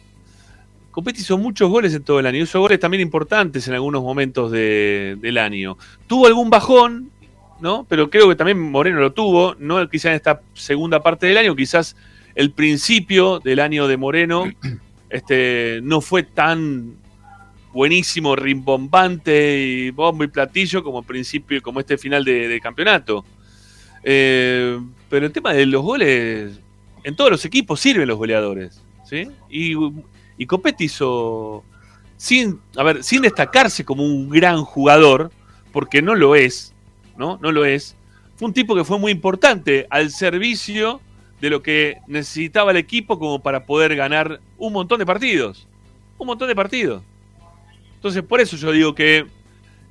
[0.91, 2.43] Copetti hizo muchos goles en todo el año.
[2.43, 5.77] Hizo goles también importantes en algunos momentos de- del año.
[6.07, 7.09] Tuvo algún bajón,
[7.61, 7.85] ¿no?
[7.87, 11.55] Pero creo que también Moreno lo tuvo, no quizás en esta segunda parte del año,
[11.55, 11.95] quizás
[12.35, 14.45] el principio del año de Moreno
[15.09, 16.95] este, no fue tan
[17.71, 23.23] buenísimo, rimbombante y bombo y platillo como principio, como este final de, de campeonato.
[24.03, 26.59] Eh, pero el tema de los goles,
[27.03, 29.27] en todos los equipos sirven los goleadores, ¿sí?
[29.49, 29.75] Y,
[30.39, 31.65] y Copetti hizo,
[32.15, 35.31] sin, a ver, sin destacarse como un gran jugador,
[35.73, 36.73] porque no lo es,
[37.17, 37.37] ¿no?
[37.41, 37.97] No lo es.
[38.37, 41.01] Fue un tipo que fue muy importante al servicio
[41.41, 45.67] de lo que necesitaba el equipo como para poder ganar un montón de partidos.
[46.17, 47.03] Un montón de partidos.
[47.95, 49.25] Entonces, por eso yo digo que,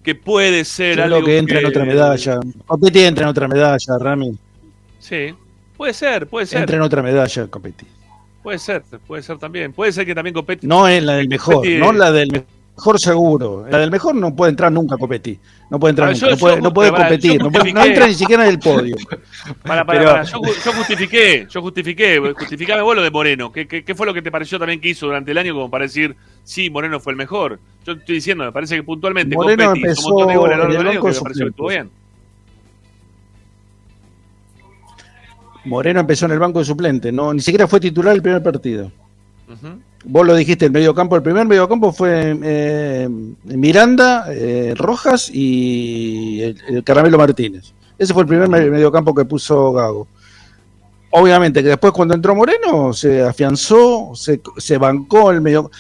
[0.03, 2.41] que puede ser Yo algo creo que entra en otra medalla.
[2.65, 4.39] Copetti entra en otra medalla, Rami.
[4.99, 5.35] Sí,
[5.77, 6.61] puede ser, puede ser.
[6.61, 7.85] Entra en otra medalla, Copetti.
[8.43, 9.73] Puede ser, puede ser también.
[9.73, 10.67] Puede ser que también Copetti.
[10.67, 12.31] No es la del mejor, Copetti- no la del
[12.77, 13.67] mejor seguro.
[13.69, 15.39] La del mejor no puede entrar nunca Copetti.
[15.71, 17.51] No puede entrar Ah, nunca, yo- no puede, yo- no puede pero pará, competir, no,
[17.51, 17.89] puede- no justifiqué.
[17.89, 18.97] entra ni siquiera en el podio.
[19.65, 20.23] Para, para, Pero- para.
[20.23, 22.33] Yo, yo justifiqué, yo justifiqué.
[22.39, 23.53] Justificame vos lo de Moreno.
[23.53, 25.71] ¿Qué, qué, qué fue lo que te pareció también que hizo durante el año como
[25.71, 27.59] para decir, sí, Moreno fue el mejor?
[27.85, 30.55] Yo estoy diciendo, me parece que puntualmente Moreno Copetti hizo empezó un montón de goles
[30.55, 31.91] a lo en largo el del año banco que me pareció que estuvo bien.
[35.65, 38.91] Moreno empezó en el banco de suplente, no, ni siquiera fue titular el primer partido.
[40.05, 43.09] Vos lo dijiste, el mediocampo, el primer mediocampo fue eh,
[43.45, 47.73] Miranda, eh, Rojas y el, Caramelo Martínez.
[47.99, 50.07] Ese fue el primer mediocampo que puso Gago.
[51.11, 55.71] Obviamente que después cuando entró Moreno se afianzó, se, bancó el medio,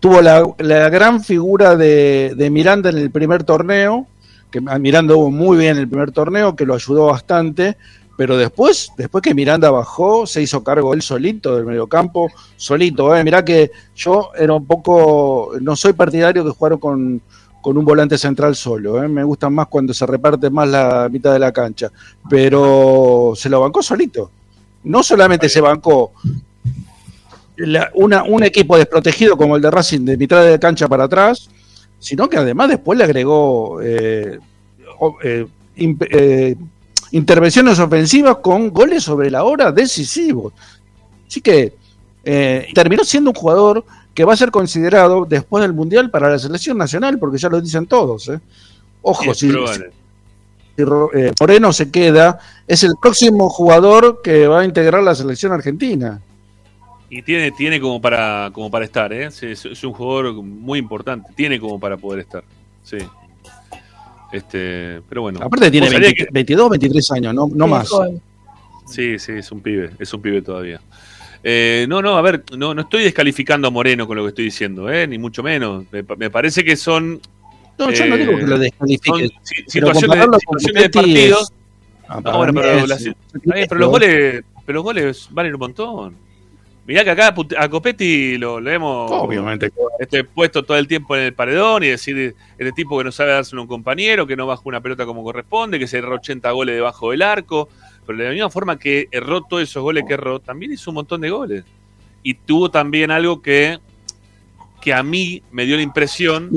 [0.00, 0.42] tuvo la,
[0.88, 4.06] gran figura de, de, Miranda en el primer torneo,
[4.50, 7.76] que Miranda hubo muy bien en el primer torneo, que lo ayudó bastante,
[8.16, 13.14] pero después, después que Miranda bajó, se hizo cargo él solito del mediocampo, solito.
[13.16, 13.24] ¿eh?
[13.24, 17.22] Mirá que yo era un poco, no soy partidario que jugaron con,
[17.64, 19.02] un volante central solo.
[19.02, 19.08] ¿eh?
[19.08, 21.90] Me gusta más cuando se reparte más la mitad de la cancha.
[22.28, 24.30] Pero se lo bancó solito.
[24.84, 26.12] No solamente se bancó
[27.94, 31.48] una, un equipo desprotegido como el de Racing de mitad de la cancha para atrás,
[31.98, 34.38] sino que además después le agregó eh,
[35.22, 36.56] eh
[37.12, 40.52] intervenciones ofensivas con goles sobre la hora decisivos.
[41.26, 41.74] Así que
[42.24, 46.38] eh, terminó siendo un jugador que va a ser considerado después del Mundial para la
[46.38, 48.28] selección nacional, porque ya lo dicen todos.
[48.28, 48.40] ¿eh?
[49.02, 49.50] Ojo, si,
[50.76, 56.20] eh, Moreno se queda, es el próximo jugador que va a integrar la selección argentina.
[57.10, 59.26] Y tiene, tiene como para como para estar, ¿eh?
[59.26, 62.42] es, es, un jugador muy importante, tiene como para poder estar.
[62.82, 62.98] Sí.
[64.32, 65.40] Este, pero bueno.
[65.42, 65.90] Aparte tiene
[66.30, 67.90] 22, 23 años, no, no más.
[68.86, 70.80] Sí, sí, es un pibe, es un pibe todavía.
[71.44, 74.44] Eh, no, no, a ver, no, no estoy descalificando a Moreno con lo que estoy
[74.46, 75.84] diciendo, eh, ni mucho menos.
[75.90, 77.20] Me, parece que son.
[77.78, 79.28] No, yo no digo que lo eh, descalifique.
[79.66, 81.52] situaciones, situaciones de partidos.
[82.08, 82.86] Ah, no, bueno, pero,
[83.68, 86.16] pero, los goles, pero los goles valen un montón.
[86.84, 89.72] Mirá que acá a Copetti lo, hemos Obviamente.
[90.00, 93.30] Este, puesto todo el tiempo en el paredón y decir, este tipo que no sabe
[93.30, 96.50] dárselo a un compañero, que no bajó una pelota como corresponde, que se erró 80
[96.50, 97.68] goles debajo del arco.
[98.04, 100.96] Pero de la misma forma que erró todos esos goles que erró, también hizo un
[100.96, 101.64] montón de goles.
[102.24, 103.78] Y tuvo también algo que,
[104.80, 106.50] que a mí me dio la impresión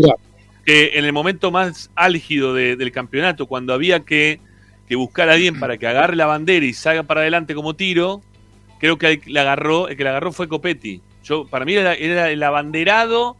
[0.65, 4.39] que en el momento más álgido del campeonato, cuando había que,
[4.87, 8.23] que buscar a alguien para que agarre la bandera y salga para adelante como tiro,
[8.79, 11.01] creo que el, agarró, el que la agarró fue Copetti.
[11.23, 13.35] Yo, para mí era, el abanderado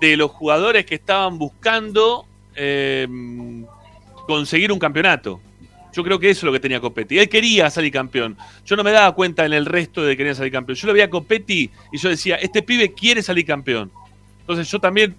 [0.00, 3.06] de los jugadores que estaban buscando eh,
[4.26, 5.40] conseguir un campeonato.
[5.92, 7.18] Yo creo que eso es lo que tenía Copetti.
[7.18, 8.36] Él quería salir campeón.
[8.66, 10.76] Yo no me daba cuenta en el resto de que quería salir campeón.
[10.76, 13.92] Yo lo veía a Copetti y yo decía, este pibe quiere salir campeón.
[14.40, 15.12] Entonces yo también,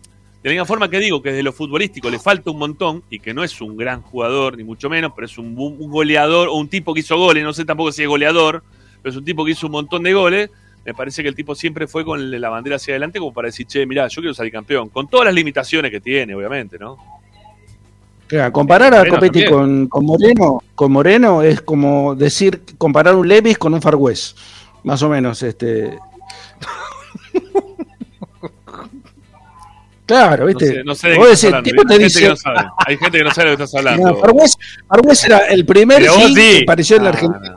[0.43, 3.20] de la misma forma que digo que desde lo futbolístico le falta un montón y
[3.20, 6.68] que no es un gran jugador, ni mucho menos, pero es un goleador o un
[6.68, 8.62] tipo que hizo goles, no sé tampoco si es goleador,
[9.06, 10.49] pero es un tipo que hizo un montón de goles.
[10.84, 13.68] Me parece que el tipo siempre fue con la bandera hacia adelante como para decir,
[13.68, 14.89] che, mirá, yo quiero salir campeón.
[14.89, 16.97] Con todas las limitaciones que tiene, obviamente, ¿no?
[18.26, 23.76] Claro, comparar a Copetti con, Moreno, con Moreno es como decir, comparar un Levis con
[23.76, 24.39] un Far West.
[24.84, 25.99] Más o menos, este.
[30.08, 30.84] Claro, ¿viste?
[30.84, 32.70] No sé, no sé de qué estás Hay, gente que no sabe.
[32.88, 34.08] Hay gente que no sabe de lo que estás hablando.
[34.08, 34.32] No, Far,
[35.28, 37.55] era el primer que apareció en la ah, Argentina.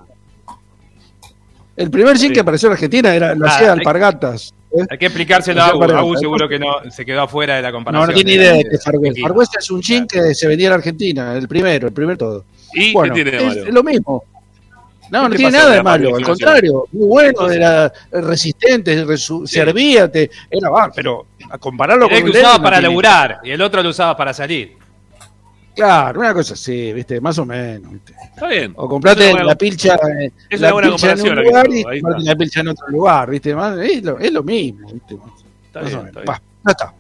[1.79, 4.53] El primer jean que apareció en Argentina era, lo hacía Alpargatas.
[4.73, 4.85] ¿eh?
[4.91, 8.09] Hay que explicárselo a Agu, seguro que no se quedó afuera de la comparación.
[8.09, 9.57] No, no tiene idea de qué es Farwest.
[9.57, 12.45] es un jean que se vendía en Argentina, el primero, el primer todo.
[12.75, 13.65] ¿Y bueno, qué tiene de malo?
[13.65, 14.25] Es, lo mismo.
[15.11, 19.07] No, no tiene nada de malo, al contrario, muy bueno, era resistente,
[19.47, 23.63] servía, te, era va, pero a compararlo con el que usaba para laburar y el
[23.63, 24.77] otro lo usaba para salir.
[25.79, 27.21] Claro, una cosa así, ¿viste?
[27.21, 28.13] Más o menos, ¿viste?
[28.35, 28.73] Está bien.
[28.75, 29.97] O comprate la pilcha,
[30.51, 33.51] es la pilcha en un lugar y comprate la pilcha en otro lugar, ¿viste?
[33.51, 35.17] Es lo, es lo mismo, ¿viste?
[35.67, 36.39] Está bien, está bien.
[36.65, 36.95] ya está.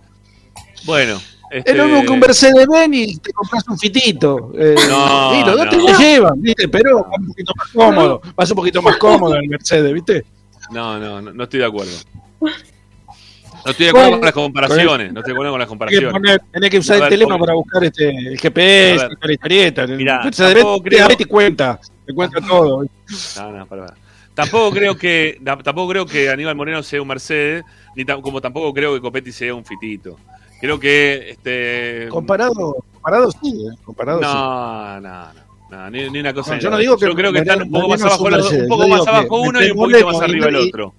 [0.84, 1.20] Bueno.
[1.50, 1.72] Este...
[1.72, 4.52] Es lo mismo que un Mercedes-Benz y te compras un fitito.
[4.56, 5.70] Eh, no, y los dos no.
[5.70, 6.68] te lo llevan, ¿viste?
[6.68, 8.22] Pero va un poquito más cómodo.
[8.36, 10.24] Vas un poquito más cómodo en el Mercedes, ¿viste?
[10.70, 11.96] No, no, no, no estoy de acuerdo.
[13.64, 15.12] No estoy de acuerdo con las comparaciones.
[15.12, 16.40] No estoy de acuerdo con las comparaciones.
[16.52, 19.86] Tenés que usar el teléfono para buscar este, el GPS, la historieta.
[19.86, 21.08] Mira, tampoco creo...
[21.08, 22.84] te cuenta, te cuenta todo.
[23.36, 23.94] No, no, para,
[24.38, 27.64] Tampoco creo que tampoco creo que Aníbal Moreno sea un Mercedes,
[27.96, 30.16] ni como tampoco creo que Copetti sea un fitito.
[30.60, 33.76] Creo que este comparado, comparado sí, ¿eh?
[33.82, 35.02] comparado no, sí.
[35.02, 36.54] no, no, ni, ni, una cosa.
[36.54, 38.86] No, yo no digo que yo creo que están un poco más abajo, un poco
[38.86, 40.94] más abajo uno y un poquito más arriba el otro.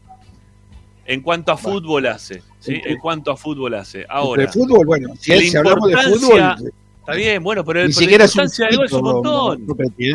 [1.05, 2.82] En cuanto a fútbol hace, ¿sí?
[2.86, 4.05] En cuanto a fútbol hace.
[4.10, 4.43] Ahora.
[4.43, 6.72] De fútbol, bueno, si, hablamos de fútbol.
[6.99, 9.66] Está bien, bueno, pero ni siquiera es un, es un montón.
[9.97, 10.14] ¿eh?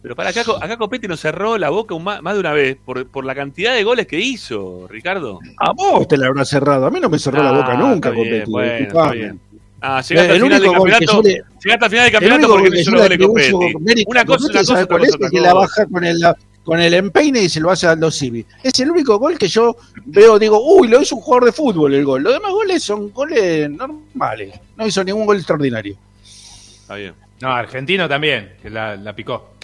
[0.00, 3.24] Pero para acá, acá Copetti nos cerró la boca más, de una vez por, por,
[3.24, 5.40] la cantidad de goles que hizo, Ricardo.
[5.58, 8.14] A vos te la habrá cerrado, a mí no me cerró la boca ah, nunca,
[8.14, 8.48] Copetti.
[8.48, 9.40] Bueno, está bien.
[9.80, 11.22] Ah, llegaste al final del campeonato.
[11.22, 14.04] Llegaste al final del campeonato porque no hizo los goles Copetti.
[14.06, 16.24] Una cosa, una cosa, es que la baja con el,
[16.70, 18.46] con el empeine y se lo hace a Aldo Civi.
[18.62, 21.92] Es el único gol que yo veo, digo, uy, lo hizo un jugador de fútbol
[21.92, 22.22] el gol.
[22.22, 24.54] Los demás goles son goles normales.
[24.76, 25.96] No hizo ningún gol extraordinario.
[26.22, 27.14] Está bien.
[27.40, 29.54] No, argentino también, que la, la picó.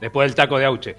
[0.00, 0.94] Después del taco de Auche.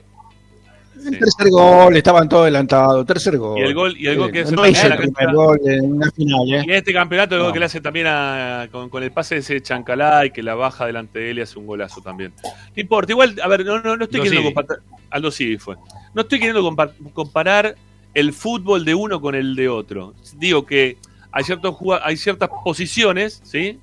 [1.05, 3.59] El tercer gol, estaban todos adelantados, tercer gol.
[3.59, 6.53] Y el gol, y el gol que no hizo el primer gol en una final,
[6.53, 6.63] ¿eh?
[6.65, 9.41] Y en este campeonato el gol que le hace también a, con, el pase de
[9.41, 12.33] ese Chancalá y que la baja delante de él y hace un golazo también.
[12.43, 14.81] No importa, igual, a ver, no, no, no estoy queriendo comparar.
[15.09, 15.75] Aldo sí fue.
[16.13, 16.75] No estoy queriendo
[17.13, 17.75] comparar
[18.13, 20.13] el fútbol de uno con el de otro.
[20.35, 20.97] Digo que
[21.31, 23.79] hay, ciertos, hay ciertas posiciones, ¿sí?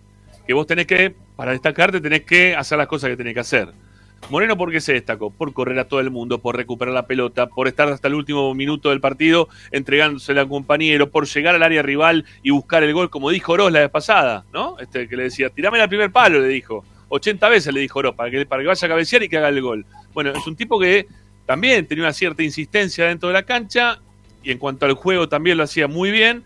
[0.46, 3.85] Que vos tenés que, para destacarte, tenés que hacer las cosas que tenés que hacer
[4.28, 5.30] Moreno, ¿por qué se destacó?
[5.30, 8.52] Por correr a todo el mundo, por recuperar la pelota, por estar hasta el último
[8.54, 13.08] minuto del partido entregándosela al compañero, por llegar al área rival y buscar el gol,
[13.08, 14.78] como dijo Oroz la vez pasada, ¿no?
[14.80, 16.84] Este que le decía, tirame al primer palo, le dijo.
[17.08, 19.48] 80 veces le dijo Oroz, para que, para que vaya a cabecear y que haga
[19.48, 19.86] el gol.
[20.12, 21.06] Bueno, es un tipo que
[21.46, 24.00] también tenía una cierta insistencia dentro de la cancha
[24.42, 26.42] y en cuanto al juego también lo hacía muy bien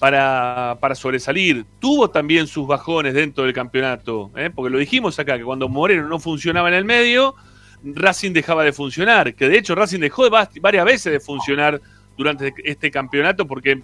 [0.00, 1.66] para, para sobresalir.
[1.78, 4.50] Tuvo también sus bajones dentro del campeonato, ¿eh?
[4.52, 7.36] porque lo dijimos acá, que cuando Moreno no funcionaba en el medio,
[7.84, 11.80] Racing dejaba de funcionar, que de hecho Racing dejó varias veces de funcionar
[12.16, 13.82] durante este campeonato porque,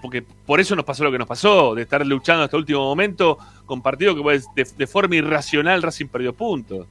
[0.00, 2.80] porque por eso nos pasó lo que nos pasó, de estar luchando hasta el último
[2.80, 3.36] momento
[3.66, 6.86] con partidos que pues, de, forma irracional Racing perdió puntos.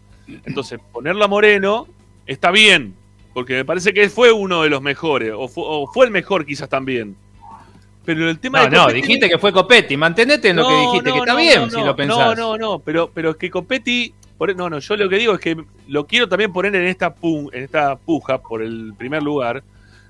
[0.45, 1.87] Entonces, ponerlo a Moreno
[2.27, 2.93] está bien,
[3.33, 6.69] porque me parece que fue uno de los mejores, o o fue el mejor quizás
[6.69, 7.15] también.
[8.05, 9.95] Pero el tema no, de no, dijiste que fue Copetti.
[9.95, 12.17] Mantenete en lo que dijiste, que está bien si lo pensás.
[12.17, 14.13] No, no, no, pero, pero es que Copetti.
[14.37, 15.55] Por, no, no, yo lo que digo es que
[15.87, 19.63] lo quiero también poner en esta, en esta puja por el primer lugar.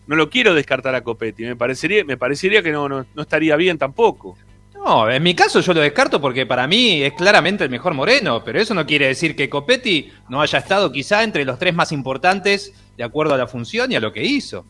[0.08, 1.44] No lo quiero descartar a Copetti.
[1.44, 4.38] Me parecería, me parecería que no, no, no estaría bien tampoco.
[4.74, 8.44] No, en mi caso yo lo descarto porque para mí es claramente el mejor Moreno,
[8.44, 11.94] pero eso no quiere decir que Copetti no haya estado quizá entre los tres más
[11.94, 14.66] importantes de acuerdo a la función y a lo que hizo.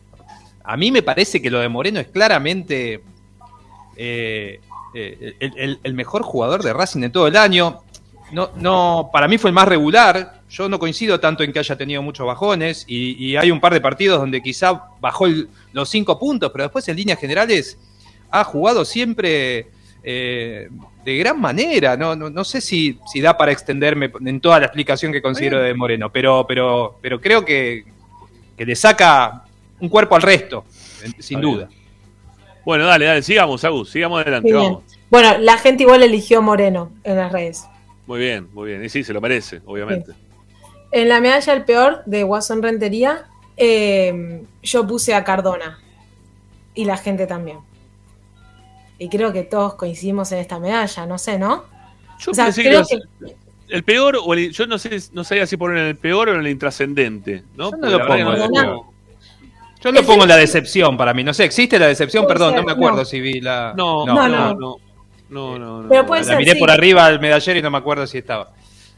[0.62, 3.02] A mí me parece que lo de Moreno es claramente
[3.96, 4.60] eh,
[4.94, 7.80] eh, el, mejor jugador de Racing de todo el año.
[8.32, 10.40] No, no, para mí fue el más regular.
[10.48, 13.80] Yo no coincido tanto en que haya tenido muchos bajones y, hay un par de
[13.80, 15.26] partidos donde quizá bajó
[15.72, 17.78] los cinco puntos, pero después en líneas generales
[18.30, 19.68] ha jugado siempre
[20.02, 20.68] eh,
[21.04, 21.96] de gran manera.
[21.96, 25.74] No, no, sé si, si, da para extenderme en toda la explicación que considero de
[25.74, 27.84] Moreno, pero, pero, pero creo que,
[28.56, 29.44] que le saca
[29.80, 30.64] un cuerpo al resto,
[31.18, 31.68] sin duda.
[32.64, 34.84] Bueno, dale, dale, sigamos, Agus, sigamos adelante, vamos.
[35.10, 37.64] Bueno, la gente igual eligió Moreno en las redes.
[38.06, 38.84] Muy bien, muy bien.
[38.84, 40.12] Y sí, se lo merece, obviamente.
[40.92, 45.78] En la medalla el peor de Watson Rentería, eh, yo puse a Cardona.
[46.74, 47.58] Y la gente también.
[48.98, 51.64] Y creo que todos coincidimos en esta medalla, no sé, ¿no?
[52.18, 52.82] Yo pensé que,
[53.68, 56.40] el peor, o yo no sé, no sabía si poner en el peor o en
[56.40, 57.70] el intrascendente, ¿no?
[57.70, 58.93] Yo no lo pongo.
[59.84, 61.22] Yo lo pongo en la decepción para mí.
[61.22, 62.26] No sé, ¿existe la decepción?
[62.26, 63.74] Perdón, no me acuerdo si vi la.
[63.76, 64.54] No, no, no.
[64.54, 64.78] no,
[65.28, 68.16] no, no, Pero puede la miré por arriba al medallero y no me acuerdo si
[68.16, 68.50] estaba.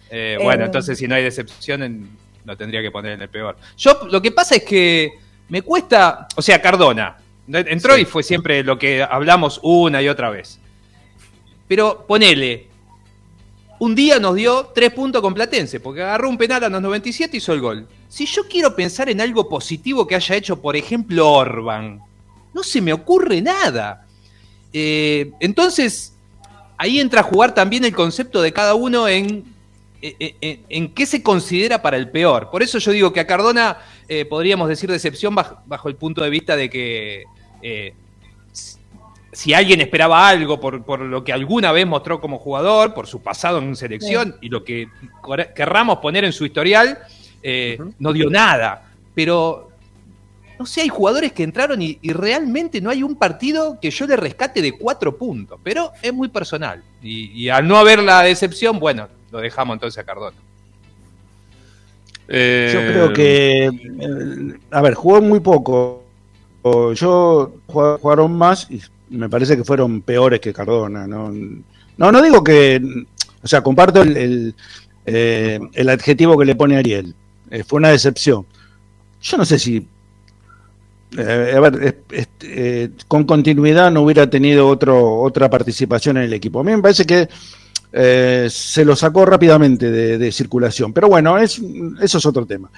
[0.08, 0.66] Eh, bueno, eh.
[0.66, 2.08] entonces si no hay decepción,
[2.44, 3.56] lo tendría que poner en el peor.
[3.76, 5.10] Yo lo que pasa es que
[5.48, 6.28] me cuesta.
[6.36, 7.16] O sea, Cardona.
[7.48, 10.60] Entró y fue siempre lo que hablamos una y otra vez.
[11.66, 12.68] Pero ponele,
[13.80, 17.36] un día nos dio tres puntos con Platense, porque agarró un penal a los 97
[17.36, 17.88] y hizo el gol.
[18.08, 22.00] Si yo quiero pensar en algo positivo que haya hecho, por ejemplo, Orban,
[22.54, 24.06] no se me ocurre nada.
[24.72, 26.14] Eh, entonces,
[26.78, 29.44] ahí entra a jugar también el concepto de cada uno en,
[30.00, 32.50] en, qué se considera para el peor.
[32.50, 33.78] Por eso yo digo que a Cardona
[34.08, 37.24] eh, podríamos decir decepción bajo, el punto de vista de que
[37.62, 37.94] eh,
[39.32, 43.58] si alguien esperaba algo por, lo que alguna vez mostró como jugador, por su pasado
[43.58, 44.88] en selección y lo que
[45.54, 46.98] querramos poner en su historial,
[47.48, 48.90] eh, no dio nada.
[49.14, 49.70] Pero,
[50.58, 54.16] no sé, hay jugadores que entraron y, realmente no hay un partido que yo le
[54.16, 56.82] rescate de cuatro puntos, pero es muy personal.
[57.00, 60.36] Y, al no haber la decepción, bueno, lo dejamos entonces a Cardona.
[62.28, 66.02] Eh, yo creo que, eh, a ver, jugó muy poco.
[66.96, 71.06] Yo jugaron más y me parece que fueron peores que Cardona.
[71.06, 72.82] No, no, no digo que.
[73.40, 74.52] O sea, comparto el,
[75.06, 77.14] eh, el, adjetivo que le pone Ariel.
[77.50, 78.46] Eh, fue una decepción.
[79.22, 79.86] Yo no sé si.
[81.16, 82.02] Eh, a ver,
[83.08, 86.60] con continuidad no hubiera tenido otro, otra participación en el equipo.
[86.60, 87.28] A mí me parece que
[88.50, 90.92] se lo sacó rápidamente de, circulación.
[90.92, 91.62] Pero bueno, es,
[92.02, 92.70] eso es otro tema.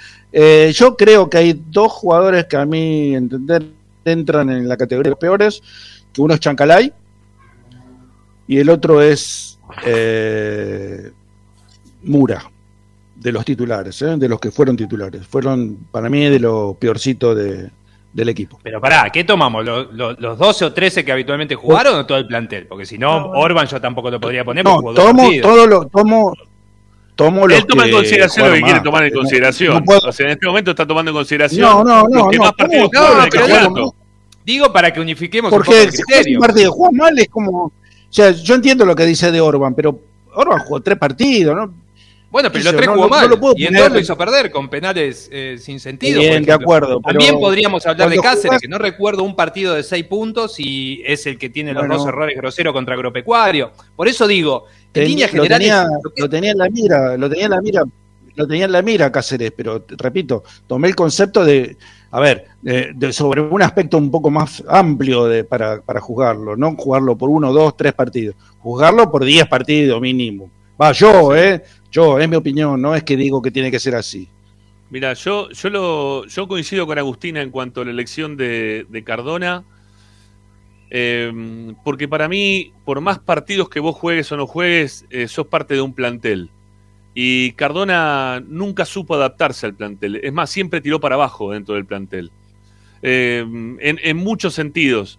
[0.73, 3.65] yo creo que hay dos jugadores que a mí entender
[4.05, 5.61] entran en la categoría de peores
[6.19, 6.93] uno es Chancalay
[8.47, 11.11] y el otro es eh,
[12.03, 12.51] Mura.
[13.19, 14.17] De los titulares, ¿eh?
[14.17, 15.27] de los que fueron titulares.
[15.27, 17.71] Fueron, para mí, de lo peorcito de,
[18.13, 18.61] del equipo.
[18.63, 19.65] Pero pará, ¿qué tomamos?
[19.65, 22.67] ¿Los, los, 12 o 13 que habitualmente jugaron o todo el plantel?
[22.67, 24.65] Porque si no, Orban yo tampoco lo podría poner.
[24.65, 26.33] No, tomo todo lo, tomo,
[27.17, 29.85] tomo Él toma en consideración lo que quiere tomar en consideración.
[29.87, 32.53] o sea, en este momento está tomando en consideración no, no, no, los que más
[32.53, 32.91] partidos
[34.45, 37.65] Digo para que unifiquemos Porque un poco el un partido juega mal es como...
[37.65, 37.73] O
[38.09, 40.01] sea, yo entiendo lo que dice de Orban, pero
[40.35, 41.75] Orban jugó tres partidos, ¿no?
[42.31, 43.31] Bueno, pero los tres jugó mal.
[43.57, 46.21] y en dos lo hizo perder con penales eh, sin sentido.
[46.21, 47.01] Bien, de acuerdo.
[47.01, 51.27] También podríamos hablar de Cáceres, que no recuerdo un partido de seis puntos y es
[51.27, 53.73] el que tiene los dos errores groseros contra Agropecuario.
[53.97, 55.73] Por eso digo, en líneas generales.
[56.17, 57.83] Lo tenía, en la mira, lo tenía en la mira,
[58.35, 61.77] lo tenía en la mira Cáceres, pero repito, tomé el concepto de.
[62.11, 66.75] A ver, de, sobre un aspecto un poco más amplio de, para, para jugarlo, no
[66.75, 70.51] jugarlo por uno, dos, tres partidos, jugarlo por diez partidos mínimo.
[70.81, 71.63] Va, yo, ¿eh?
[71.91, 74.29] Yo, es mi opinión, no es que digo que tiene que ser así.
[74.91, 79.65] Mira, yo, yo, lo, yo coincido con Agustina en cuanto a la elección de, Cardona,
[80.91, 85.47] eh, porque para mí, por más partidos que vos juegues o no juegues, eh, sos
[85.47, 86.51] parte de un plantel.
[87.15, 90.21] Y Cardona nunca supo adaptarse al plantel.
[90.23, 92.31] Es más, siempre tiró para abajo dentro del plantel.
[93.03, 95.19] Eh, en, en, muchos sentidos.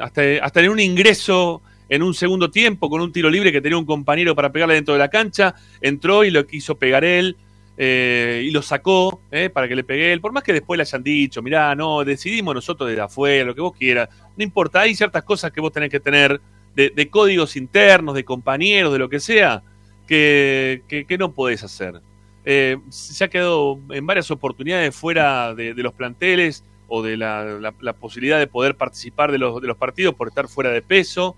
[0.00, 1.60] Hasta, hasta en un ingreso
[1.94, 4.94] en un segundo tiempo con un tiro libre que tenía un compañero para pegarle dentro
[4.94, 7.36] de la cancha, entró y lo quiso pegar él
[7.76, 10.82] eh, y lo sacó eh, para que le pegue él, por más que después le
[10.82, 14.94] hayan dicho, mirá, no, decidimos nosotros desde afuera, lo que vos quieras, no importa, hay
[14.94, 16.40] ciertas cosas que vos tenés que tener
[16.74, 19.62] de, códigos internos, de compañeros, de lo que sea,
[20.06, 20.82] que,
[21.18, 22.00] no podés hacer.
[22.44, 28.38] Eh, se ha quedado en varias oportunidades fuera de, los planteles o de la, posibilidad
[28.38, 31.36] de poder participar de los, de los partidos por estar fuera de peso.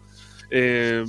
[0.50, 1.04] Eh,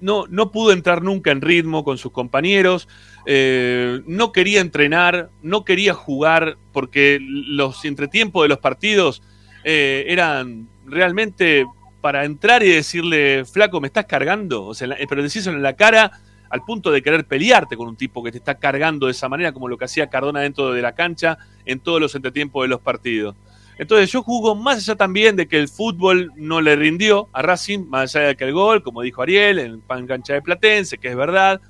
[0.00, 2.88] no, no pudo entrar nunca en ritmo con sus compañeros,
[3.24, 9.22] eh, no quería entrenar, no quería jugar porque los entretiempos de los partidos
[9.62, 11.66] eh, eran realmente
[12.00, 16.64] para entrar y decirle, flaco, me estás cargando, o sea, pero en la cara al
[16.64, 19.68] punto de querer pelearte con un tipo que te está cargando de esa manera, como
[19.68, 23.36] lo que hacía Cardona dentro de la cancha en todos los entretiempos de los partidos.
[23.78, 27.86] Entonces yo jugo más allá también de que el fútbol no le rindió a Racing,
[27.88, 31.08] más allá de que el gol, como dijo Ariel, en pan cancha de Platense, que
[31.08, 31.60] es verdad,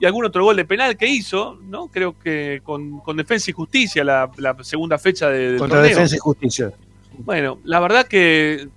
[0.00, 1.88] y algún otro gol de penal que hizo, ¿no?
[1.88, 4.30] Creo que con, Defensa y Justicia, la,
[4.62, 6.72] segunda fecha de, del Contra Defensa y Justicia.
[7.18, 8.68] Bueno, la verdad que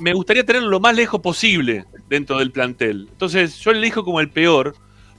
[0.00, 3.08] me, gustaría tenerlo lo más lejos posible dentro del plantel.
[3.10, 4.74] Entonces yo le elijo como el peor,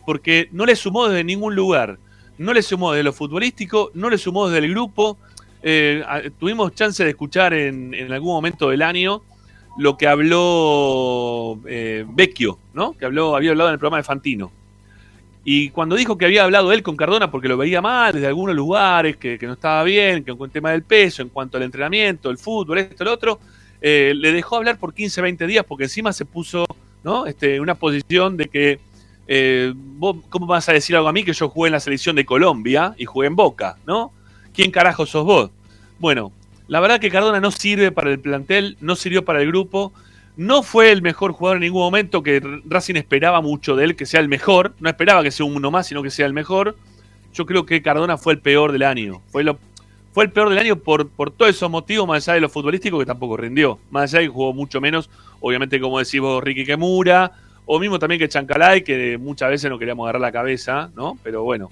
[0.05, 1.99] porque no le sumó desde ningún lugar.
[2.37, 5.17] No le sumó desde lo futbolístico, no le sumó desde el grupo,
[5.61, 9.21] eh, tuvimos chance de escuchar en, algún momento del año
[9.77, 12.93] lo que habló eh, Vecchio, ¿no?
[12.93, 14.51] Que habló, había hablado en el programa de Fantino.
[15.43, 18.55] Y cuando dijo que había hablado él con Cardona porque lo veía mal desde algunos
[18.55, 22.29] lugares, que, no estaba bien, que con el tema del peso, en cuanto al entrenamiento,
[22.29, 23.39] el fútbol, esto, lo otro,
[23.81, 26.65] eh, le dejó hablar por 15, 20 días porque encima se puso
[27.03, 27.25] ¿no?
[27.25, 28.79] este, una posición de que
[29.27, 32.15] eh, vos, ¿cómo vas a decir algo a mí que yo jugué en la selección
[32.15, 34.11] de Colombia y jugué en Boca, ¿no?
[34.59, 35.51] ¿Quién carajo sos vos?
[35.99, 36.33] Bueno,
[36.67, 39.93] la verdad que Cardona no sirve para el plantel, no sirvió para el grupo,
[40.35, 44.05] no fue el mejor jugador en ningún momento, que Racing esperaba mucho de él, que
[44.05, 46.75] sea el mejor, no esperaba que sea uno más, sino que sea el mejor.
[47.33, 49.45] Yo creo que Cardona fue el peor del año, fue,
[50.11, 52.99] fue el peor del año por, por todos esos motivos, más allá de lo futbolístico,
[52.99, 56.65] que tampoco rindió, más allá de que jugó mucho menos, obviamente como decís vos, Ricky
[56.65, 57.31] Kemura,
[57.65, 61.17] o mismo también que Chancalay, que muchas veces no queríamos agarrar la cabeza, ¿no?
[61.23, 61.71] Pero bueno,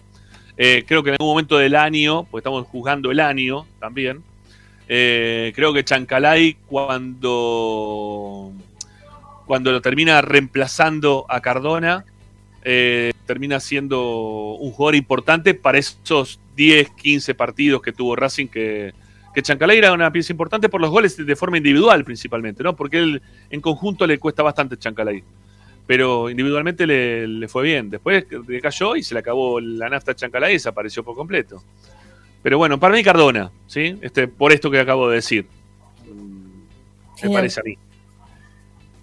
[0.58, 4.24] eh, creo que en algún momento del año, pues estamos juzgando el año también,
[4.90, 8.52] eh, creo que Chancalay cuando,
[9.46, 12.06] cuando lo termina reemplazando a Cardona,
[12.64, 18.94] eh, termina siendo un jugador importante para esos 10, 15 partidos que tuvo Racing que,
[19.36, 22.76] que Chancalay era una pieza importante por los goles de forma individual principalmente, ¿no?
[22.76, 25.24] Porque él en conjunto le cuesta bastante Chancalay
[25.88, 27.90] pero individualmente le, fue bien.
[27.90, 28.26] Después
[28.62, 31.64] cayó y se le acabó la nafta Chancalay y desapareció por completo.
[32.44, 33.98] Pero bueno, para mí Cardona, ¿sí?
[34.02, 35.48] Este, por esto que acabo de decir.
[37.24, 37.78] Me parece a mí.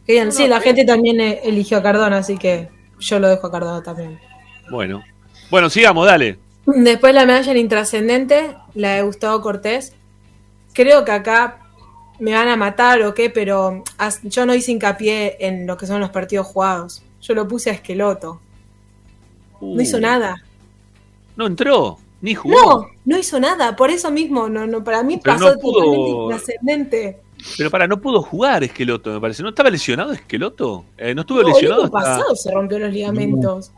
[0.06, 2.68] Bien, sí, la gente también e-, eligió a Cardona, así que
[3.00, 4.20] yo lo dejo a Cardona también.
[4.70, 5.02] Bueno.
[5.50, 6.38] Bueno, sigamos, dale.
[6.66, 9.94] Después la medalla en intrascendente, la de Gustavo Cortés.
[10.74, 11.63] Creo que acá
[12.18, 13.84] me van a matar o qué, pero
[14.24, 17.02] yo no hice hincapié en lo que son los partidos jugados.
[17.20, 18.40] Yo lo puse a Esqueloto.
[19.60, 20.00] No hizo uh.
[20.00, 20.42] nada.
[21.36, 22.54] No entró, ni jugó.
[22.54, 23.74] No, no hizo nada.
[23.74, 27.18] Por eso mismo, no, no, para mí pasó totalmente ascendente.
[27.58, 29.42] Pero para, no pudo jugar Esqueloto, me parece.
[29.42, 30.84] ¿No estaba lesionado Esqueloto?
[30.96, 31.82] Eh, ¿No estuvo lesionado?
[31.82, 33.72] El año pasado se rompió los ligamentos.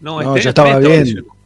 [0.00, 1.00] No, No, este ya estaba bien.
[1.00, 1.36] lesionado.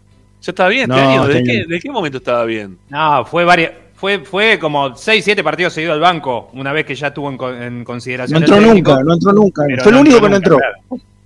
[0.42, 1.26] Ya estaba bien No, este año.
[1.26, 2.78] ¿De este qué, de qué momento estaba bien?
[2.88, 3.72] No, fue varias.
[3.96, 7.62] Fue, fue como 6, 7 partidos seguidos al banco, una vez que ya tuvo en,
[7.62, 8.40] en consideración.
[8.40, 9.62] No entró técnico, nunca, no entró nunca.
[9.82, 10.58] Fue el único que no entró.
[10.58, 10.76] claro.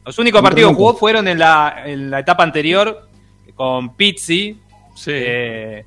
[0.07, 3.09] Los únicos No partidos que jugó fueron en la, en la etapa anterior
[3.55, 4.59] con Pizzi.
[4.95, 5.11] Sí.
[5.14, 5.85] Eh,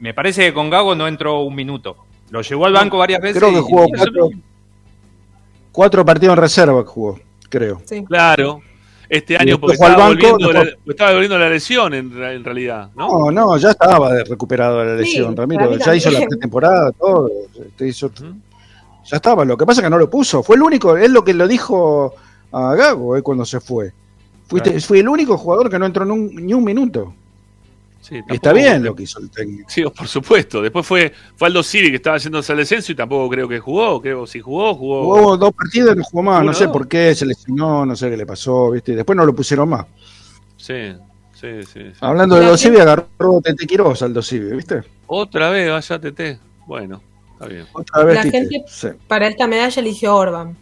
[0.00, 1.96] me parece que con Gago no entró un minuto.
[2.30, 3.38] Lo llevó al banco varias veces.
[3.40, 4.30] Creo que jugó y- cuatro,
[5.70, 7.82] cuatro partidos en reserva que jugó, creo.
[7.84, 8.04] Sí.
[8.04, 8.60] Claro.
[9.12, 12.88] Este año porque estaba, banco, volviendo la, después- estaba volviendo la lesión en, en realidad,
[12.96, 13.08] ¿no?
[13.08, 15.76] No, no, ya estaba de- recuperado de la lesión, Ramiro.
[15.76, 17.30] Ya hizo la pretemporada, todo.
[17.62, 18.10] este, hizo-
[19.04, 19.44] Ya estaba.
[19.44, 20.42] Lo que pasa es que no lo puso.
[20.42, 22.14] Fue el único, es lo que lo dijo
[22.52, 23.92] a Gago eh, cuando se fue.
[24.46, 24.84] Fuiste, Claro.
[24.86, 27.12] Fui el único jugador que no entró un, ni un minuto.
[28.02, 29.70] Sí, Y tampoco- está bien lo que hizo el técnico.
[29.70, 30.60] Sí, por supuesto.
[30.60, 34.02] Después fue, fue Aldo Civi que estaba haciéndose el descenso y tampoco creo que jugó.
[34.02, 35.04] Creo si jugó, jugó.
[35.04, 36.44] Jugó dos partidos y no jugó más.
[36.44, 36.72] No sé dos.
[36.72, 38.96] por qué, se lesionó, no sé qué le pasó, ¿viste?
[38.96, 39.86] Después no lo pusieron más.
[40.56, 40.94] Sí,
[41.32, 41.66] sí, sí.
[41.72, 41.92] sí.
[42.00, 44.82] Hablando de La Aldo Civi, gente- agarró Tete Quiroz al Civi, ¿viste?
[45.06, 46.38] Otra vez, vaya TT.
[46.66, 47.00] Bueno,
[47.34, 47.66] está bien.
[47.72, 48.38] Otra vez La Tite.
[48.40, 48.88] gente- Sí.
[49.06, 50.56] Para esta medalla eligió Orban.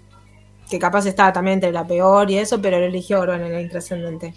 [0.68, 3.60] Que capaz estaba también entre la peor y eso, pero lo eligió Orban en la
[3.62, 4.34] intrascendente.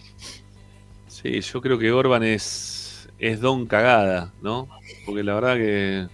[1.08, 2.72] Sí, yo creo que Orban es,
[3.20, 4.68] es don cagada, ¿no?
[5.05, 6.07] Porque la verdad que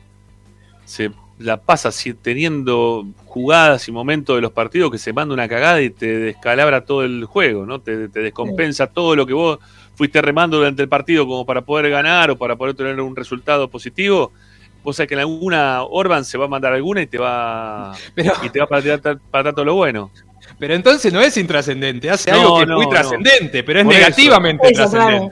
[0.86, 5.48] se la pasa si, teniendo jugadas y momentos de los partidos que se manda una
[5.48, 7.80] cagada y te descalabra todo el juego, ¿no?
[7.80, 9.60] Te, te descompensa todo lo que vos
[9.96, 13.70] fuiste remando durante el partido como para poder ganar o para poder tener un resultado
[13.70, 14.32] positivo.
[14.84, 18.34] Vos sabés que en alguna Orban se va a mandar alguna y te va Pero,
[18.44, 20.10] y te va para tirar, para todo lo bueno.
[20.58, 22.90] pero entonces no es intrascendente, hace No, algo que es muy no.
[22.90, 24.00] trascendente, pero es Por eso.
[24.02, 25.30] negativamente Eso, claro.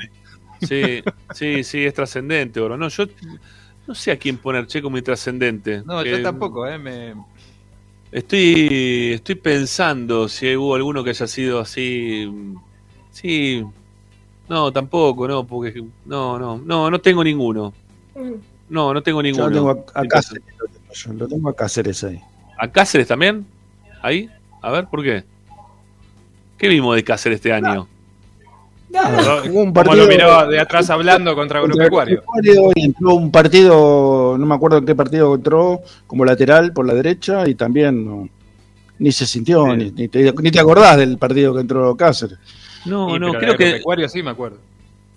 [0.59, 1.03] Trascendente.
[1.33, 2.77] Sí, sí, sí, es trascendente, bro.
[2.77, 3.05] No, yo
[3.87, 5.81] no sé a quién poner che como intrascendente.
[5.85, 6.77] No, Que yo tampoco, ¿eh?
[6.77, 7.13] Me...
[8.11, 12.31] Estoy, estoy pensando si hubo alguno que haya sido así.
[13.11, 13.63] Sí.
[14.47, 15.83] No, tampoco, no, porque.
[16.05, 17.73] No, no, no, no tengo ninguno.
[18.69, 19.49] No, no tengo Yo ninguno.
[19.49, 22.21] lo tengo a, a Cáceres, lo tengo yo, lo tengo a Cáceres ahí.
[22.57, 23.45] ¿A Cáceres también?
[24.01, 24.29] ¿Ahí?
[24.61, 25.23] A ver, ¿por qué?
[26.57, 27.87] ¿Qué vimos de Cáceres este año?
[28.95, 32.23] Ah, jugó un Como partido lo miró de atrás hablando contra contra Agropecuario.
[32.75, 36.93] Y entró un partido, no me acuerdo en qué partido entró, como lateral por la
[36.93, 38.29] derecha y también no,
[38.99, 39.71] ni se sintió, Sí.
[39.77, 42.37] ni, ni te, ni te acordás del partido que entró Cáceres.
[42.85, 43.65] No, Sí, no, creo que.
[43.65, 44.57] Agropecuario sí me acuerdo.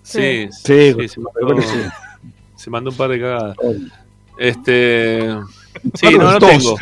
[0.03, 1.79] Sí, Sí, sí, se, Agropecuario mandó, sí.
[2.57, 3.57] se mandó un par de cagadas.
[4.37, 5.29] Este.
[5.93, 6.75] Sí, no, no tengo.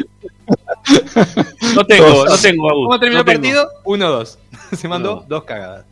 [1.76, 3.70] No tengo, no tengo, ¿Cómo terminó no el partido?
[3.86, 4.38] 1-2.
[4.76, 5.26] Se mandó No.
[5.28, 5.86] dos cagadas.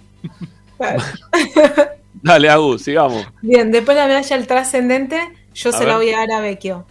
[2.21, 3.25] Dale, Agus, sigamos.
[3.41, 5.19] Bien, después la medalla al trascendente,
[5.53, 5.87] yo A se ver.
[5.87, 6.85] la voy a dar a Vecchio.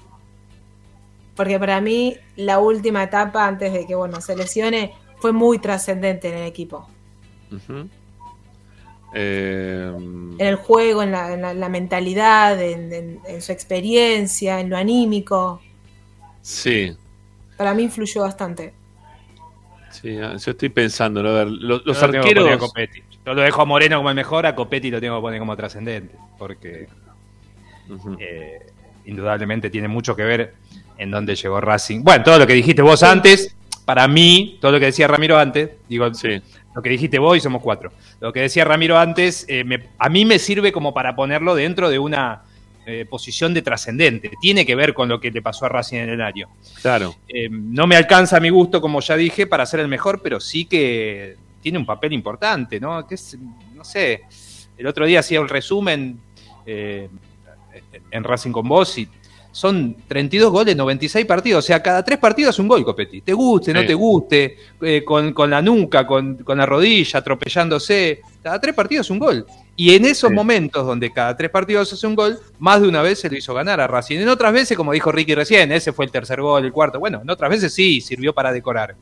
[1.34, 6.28] Porque para mí, la última etapa, antes de que bueno se lesione, fue muy trascendente
[6.28, 6.88] en el equipo.
[9.12, 9.92] Eh,
[10.38, 14.70] En el juego, en la, en la- la mentalidad, en, en- en su experiencia, en
[14.70, 15.62] lo anímico.
[16.42, 16.96] sí,
[17.56, 18.72] Para mí influyó bastante.
[19.90, 22.76] sí, ah, yo estoy pensando, a ver, los, los arqueros.
[23.26, 25.56] Yo lo dejo a Moreno como el mejor, a Copetti lo tengo que poner como
[25.56, 26.14] trascendente.
[26.38, 26.86] Porque
[28.20, 28.58] eh,
[29.04, 30.54] indudablemente tiene mucho que ver
[30.96, 32.02] en dónde llegó Racing.
[32.04, 33.54] Bueno, todo lo que dijiste vos antes,
[33.84, 36.40] para mí, todo lo que decía Ramiro antes, digo, Sí,
[36.74, 37.92] lo que dijiste vos y somos cuatro.
[38.20, 41.90] Lo que decía Ramiro antes, eh, me- a mí me sirve como para ponerlo dentro
[41.90, 42.42] de una
[42.86, 44.30] eh, posición de trascendente.
[44.40, 46.46] Tiene que ver con lo que le pasó a Racing en el año.
[46.80, 47.16] claro.
[47.50, 50.64] No me alcanza a mi gusto, como ya dije, para ser el mejor, pero sí
[50.66, 51.34] que
[51.66, 53.04] tiene un papel importante, ¿no?
[53.04, 53.36] Que es,
[53.74, 54.22] no sé,
[54.78, 56.16] el otro día hacía un resumen
[56.64, 57.08] eh,
[58.12, 59.08] en Racing con vos y
[59.50, 63.20] son 32 goles, 96 partidos, o sea, cada tres partidos es un gol, Copetti.
[63.20, 63.86] Te guste, no Sí.
[63.88, 69.08] te guste, eh, con, con la nuca, con, con la rodilla, atropellándose, cada tres partidos
[69.08, 69.44] es un gol.
[69.74, 70.36] Y en esos Sí.
[70.36, 73.52] momentos donde cada tres partidos hace un gol, más de una vez se lo hizo
[73.54, 74.18] ganar a Racing.
[74.20, 77.00] En otras veces, como dijo Ricky recién, ese fue el tercer gol, el cuarto.
[77.00, 78.94] Bueno, en otras veces sí, sirvió para decorar.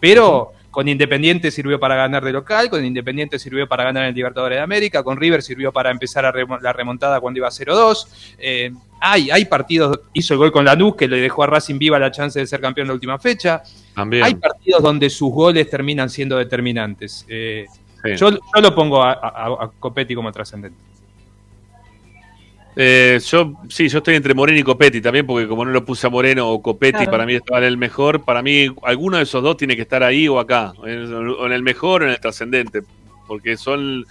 [0.00, 4.14] Pero con Independiente sirvió para ganar de local, con Independiente sirvió para ganar en el
[4.14, 8.06] Libertadores de América, con River sirvió para empezar a la remontada cuando iba 0-2.
[8.38, 8.70] Eh,
[9.00, 12.12] hay, hay partidos, hizo el gol con Lanús que le dejó a Racing viva la
[12.12, 13.60] chance de ser campeón en la última fecha.
[13.92, 14.22] También.
[14.22, 17.26] Hay partidos donde sus goles terminan siendo determinantes.
[17.28, 17.66] Eh,
[18.04, 18.10] sí.
[18.14, 20.78] yo, yo lo pongo a, a- a Copetti como trascendente.
[22.80, 26.06] Eh, yo, sí, yo estoy entre Moreno y Copetti también, porque como no lo puse
[26.06, 27.10] a Moreno o Copetti, Claro.
[27.10, 28.24] para mí estaba en el mejor.
[28.24, 31.52] Para mí, alguno de esos dos tiene que estar ahí o acá, en- o en
[31.52, 32.82] el mejor o en el trascendente,
[33.26, 34.06] porque son,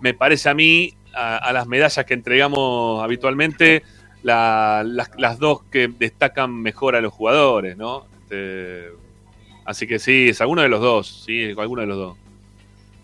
[0.00, 3.84] me parece a mí, a, a las medallas que entregamos habitualmente,
[4.24, 8.06] la- las, las dos que destacan mejor a los jugadores, ¿no?
[8.24, 8.86] Este,
[9.64, 12.16] así que sí, es alguno de los dos, sí, alguno de los dos.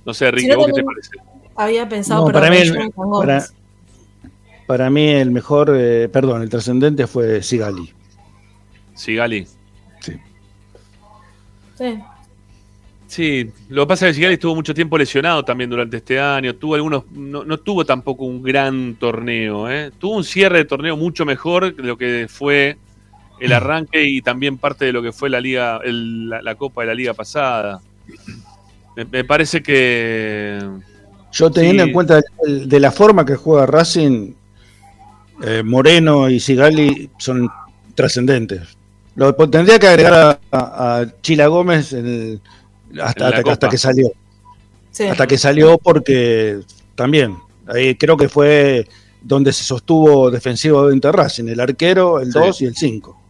[0.05, 1.11] No sé, Ricky, Si no, ¿vos qué te parece?
[1.55, 3.45] había pensado No, pero para, mí el, para.
[4.67, 7.93] Para mí el mejor, eh, perdón, el trascendente fue Sigali.
[8.95, 9.47] Sigali.
[10.01, 11.99] Sí.
[13.07, 16.55] Sí, lo que pasa es que Sigali estuvo mucho tiempo lesionado también durante este año.
[16.57, 19.71] Tuvo algunos, no, no tuvo tampoco un gran torneo.
[19.71, 19.91] ¿eh?
[19.99, 22.77] Tuvo un cierre de torneo mucho mejor de lo que fue
[23.41, 26.81] el arranque y también parte de lo que fue la liga, el- la, la Copa
[26.83, 27.81] de la Liga pasada.
[28.97, 30.61] Me, me parece que
[31.33, 31.89] Yo teniendo Sí.
[31.91, 34.33] en cuenta de la forma que juega Racing,
[35.43, 37.49] eh, Moreno y Sigali son
[37.95, 38.63] trascendentes.
[39.17, 40.15] Lo tendría que agregar
[40.51, 42.41] a, a- a Chila Gómez en el-
[43.01, 44.11] hasta, En hasta, que salió.
[44.91, 45.05] Sí.
[45.05, 46.61] Hasta que salió porque
[46.95, 48.87] también, ahí creo que fue
[49.21, 52.39] donde se sostuvo defensivamente Racing, el arquero, el Sí.
[52.39, 53.21] 2 y el 5.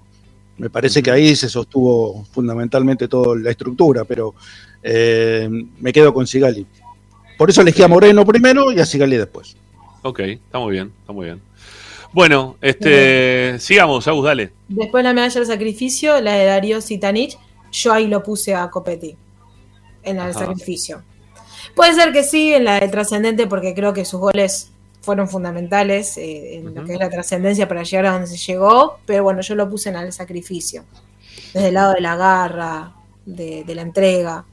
[0.58, 4.34] Me parece que ahí se sostuvo fundamentalmente toda la estructura, pero
[4.82, 5.48] eh,
[5.80, 6.66] me quedo con Sigali.
[7.38, 9.56] Por eso elegí a Moreno primero y a Sigali después.
[10.02, 11.40] Ok, está muy bien, está muy bien.
[12.14, 14.52] Bueno, este, sigamos, Agus, dale.
[14.68, 17.36] Después la medalla del sacrificio, la de Darío Sitanich,
[17.72, 19.16] yo ahí lo puse a Copetti,
[20.04, 20.46] en la del Ajá.
[20.46, 21.02] sacrificio.
[21.74, 26.16] Puede ser que sí, en la del trascendente, porque creo que sus goles fueron fundamentales
[26.16, 29.40] eh, en lo que es la trascendencia para llegar a donde se llegó, pero bueno,
[29.40, 30.84] yo lo puse en del sacrificio,
[31.52, 32.92] desde el lado de la garra,
[33.26, 34.44] de, de la entrega.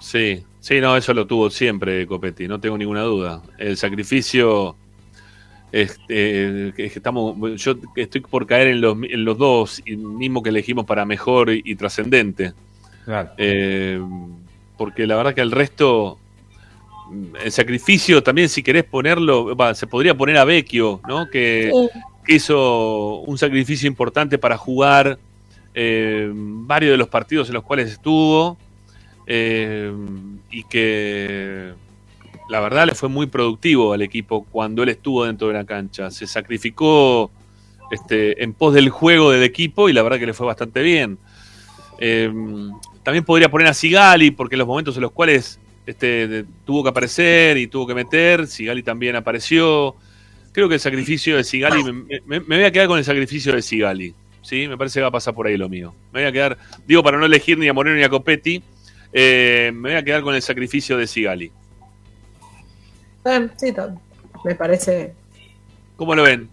[0.00, 3.42] Sí, sí, no, eso lo tuvo siempre Copetti, no tengo ninguna duda.
[3.58, 4.74] El sacrificio,
[5.72, 10.84] este, estamos, yo estoy por caer en los, en los dos, y mismo que elegimos
[10.84, 12.52] para mejor y, y trascendente.
[13.38, 14.00] Eh,
[14.76, 16.18] porque la verdad que el resto,
[17.42, 21.28] el sacrificio también si querés ponerlo, se podría poner a Vecchio, ¿no?
[21.30, 21.72] Que,
[22.24, 25.18] que hizo un sacrificio importante para jugar
[25.74, 28.58] eh, varios de los partidos en los cuales estuvo
[29.26, 29.92] eh,
[30.50, 31.72] y que
[32.52, 36.10] la verdad le fue muy productivo al equipo cuando él estuvo dentro de la cancha.
[36.10, 37.30] Se sacrificó
[37.90, 41.16] este, en pos del juego del equipo y la verdad que le fue bastante bien.
[41.98, 42.30] Eh,
[43.02, 46.90] también podría poner a Sigali, porque en los momentos en los cuales este, tuvo que
[46.90, 49.96] aparecer y tuvo que meter, Sigali también apareció.
[50.52, 51.82] Creo que el sacrificio de Sigali,
[52.26, 54.14] me voy a quedar con el sacrificio de Sigali.
[54.42, 54.68] ¿sí?
[54.68, 55.94] Me parece que va a pasar por ahí lo mío.
[56.12, 58.62] Me voy a quedar, digo, para no elegir ni a Moreno ni a Copetti,
[59.10, 61.50] eh, me voy a quedar con el sacrificio de Sigali.
[63.24, 63.72] Eh, sí,
[64.44, 65.14] me parece.
[65.96, 66.48] ¿Cómo lo ven?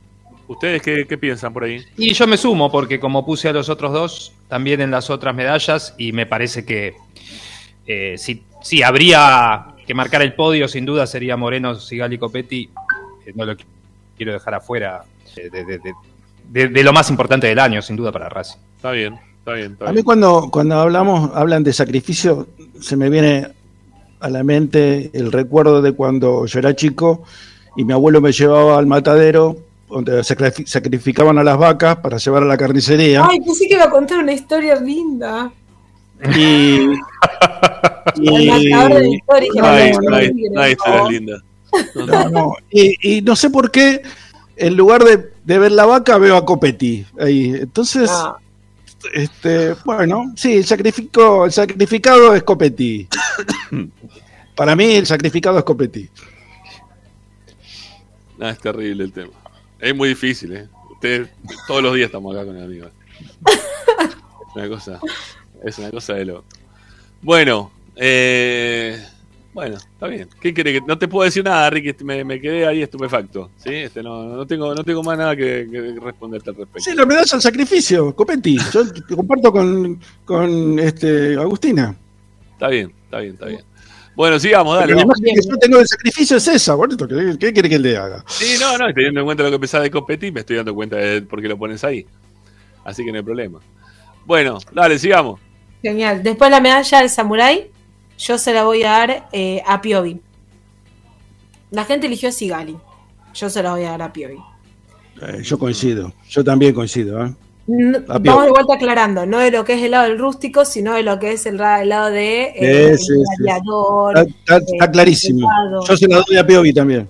[0.47, 1.83] ¿Ustedes qué, qué piensan por ahí?
[1.97, 5.35] Y yo me sumo, porque como puse a los otros dos, también en las otras
[5.35, 6.95] medallas, y me parece que
[7.85, 12.69] eh, si, si habría que marcar el podio, sin duda sería Moreno, Sigali, Copetti.
[13.25, 13.65] Eh, no lo qu-
[14.17, 15.03] quiero dejar afuera
[15.35, 15.93] eh, de, de- de-
[16.49, 18.57] de- de lo más importante del año, sin duda, para Racing.
[18.75, 19.73] Está bien, está bien.
[19.73, 20.05] Está A mí bien.
[20.05, 22.47] cuando, cuando hablamos, hablan de sacrificio,
[22.81, 23.47] se me viene
[24.19, 27.23] a la mente el recuerdo de cuando yo era chico
[27.75, 29.57] y mi abuelo me llevaba al matadero
[29.89, 33.25] donde sacri- sacrificaban a las vacas para llevar a la carnicería.
[33.29, 35.51] Ay, pensé que iba a contar una historia linda.
[36.37, 36.89] Y,
[42.71, 44.01] y, y no sé por qué,
[44.57, 47.05] en lugar de, de ver la vaca, veo a Copetti.
[47.19, 47.53] Ahí.
[47.61, 48.37] Entonces, Ah.
[49.13, 53.07] Este, bueno, sí, el, sacrifico, el sacrificado es Copetti.
[54.55, 56.09] Para mí, el sacrificado es Copetti.
[58.39, 59.31] Ah, es terrible el tema.
[59.79, 60.67] Es muy difícil, ¿eh?
[60.91, 61.29] Ustedes,
[61.67, 62.87] todos los días estamos acá con el amigo.
[62.87, 64.99] Es una cosa,
[65.63, 66.45] es una cosa de loco.
[67.21, 69.05] Bueno, eh,
[69.53, 70.29] bueno, está bien.
[70.39, 72.03] ¿Qué quiere que no te puedo decir nada, Ricky?
[72.03, 73.51] Me, me quedé ahí estupefacto.
[73.57, 73.73] ¿sí?
[73.73, 76.89] Este, no, no tengo, no tengo más nada que, que responderte al respecto.
[76.89, 78.57] Sí, la medalla al sacrificio, Copetti.
[78.71, 78.83] Yo
[79.15, 81.95] comparto con, con este, Agustina.
[82.53, 83.61] Está bien, está bien, está bien.
[84.15, 84.95] Bueno, sigamos, dale.
[84.95, 87.95] La imagen que yo tengo del sacrificio es esa, esto, ¿qué, qué quiere que le
[87.95, 88.23] haga?
[88.27, 90.97] Sí, no, no, teniendo en cuenta lo que pensaba de competir, me estoy dando cuenta
[90.97, 92.05] de por qué lo pones ahí.
[92.83, 93.59] Así que no hay problema.
[94.25, 95.39] Bueno, dale, sigamos.
[95.81, 96.21] Genial.
[96.21, 97.71] Después la medalla del Samurai,
[98.19, 100.21] yo se la voy a dar eh, a Piovi.
[101.71, 102.77] La gente eligió a Sigali.
[103.33, 104.37] Yo se la voy a dar a Piovi.
[105.21, 107.25] Eh, yo coincido, yo también coincido.
[107.25, 107.33] ¿eh?
[107.67, 110.93] No- vamos de vuelta aclarando, no de lo que es el lado del rústico, sino
[110.95, 114.17] de lo que es el, lado de eh, sí, el gladiador.
[114.17, 115.49] Está, está- eh, está clarísimo.
[115.87, 117.07] Yo se la doy a Piovi también.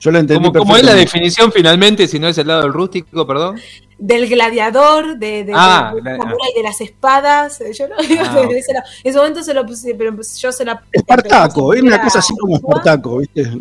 [0.00, 2.72] Yo la entendí Como, como es la definición finalmente, si no es el lado del
[2.72, 3.60] rústico, perdón.
[4.02, 7.62] Del gladiador, de, de, Ah, de- la- de las espadas.
[7.78, 8.42] Yo no, Ah.
[8.50, 8.56] En
[9.04, 10.82] ese momento se lo puse, pero pues yo se la.
[10.90, 13.58] Espartaco, es una cosa así como Espartaco, ¿viste?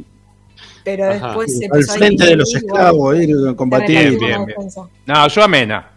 [0.84, 1.28] Pero Ajá.
[1.28, 4.56] después se Al empezó a frente ir de los esclavos, ir relativó Bien, la bien.
[5.06, 5.90] No, yo amena.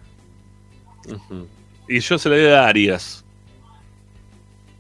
[1.07, 1.47] Ujú.
[1.89, 3.25] Y yo se la doy a Arias.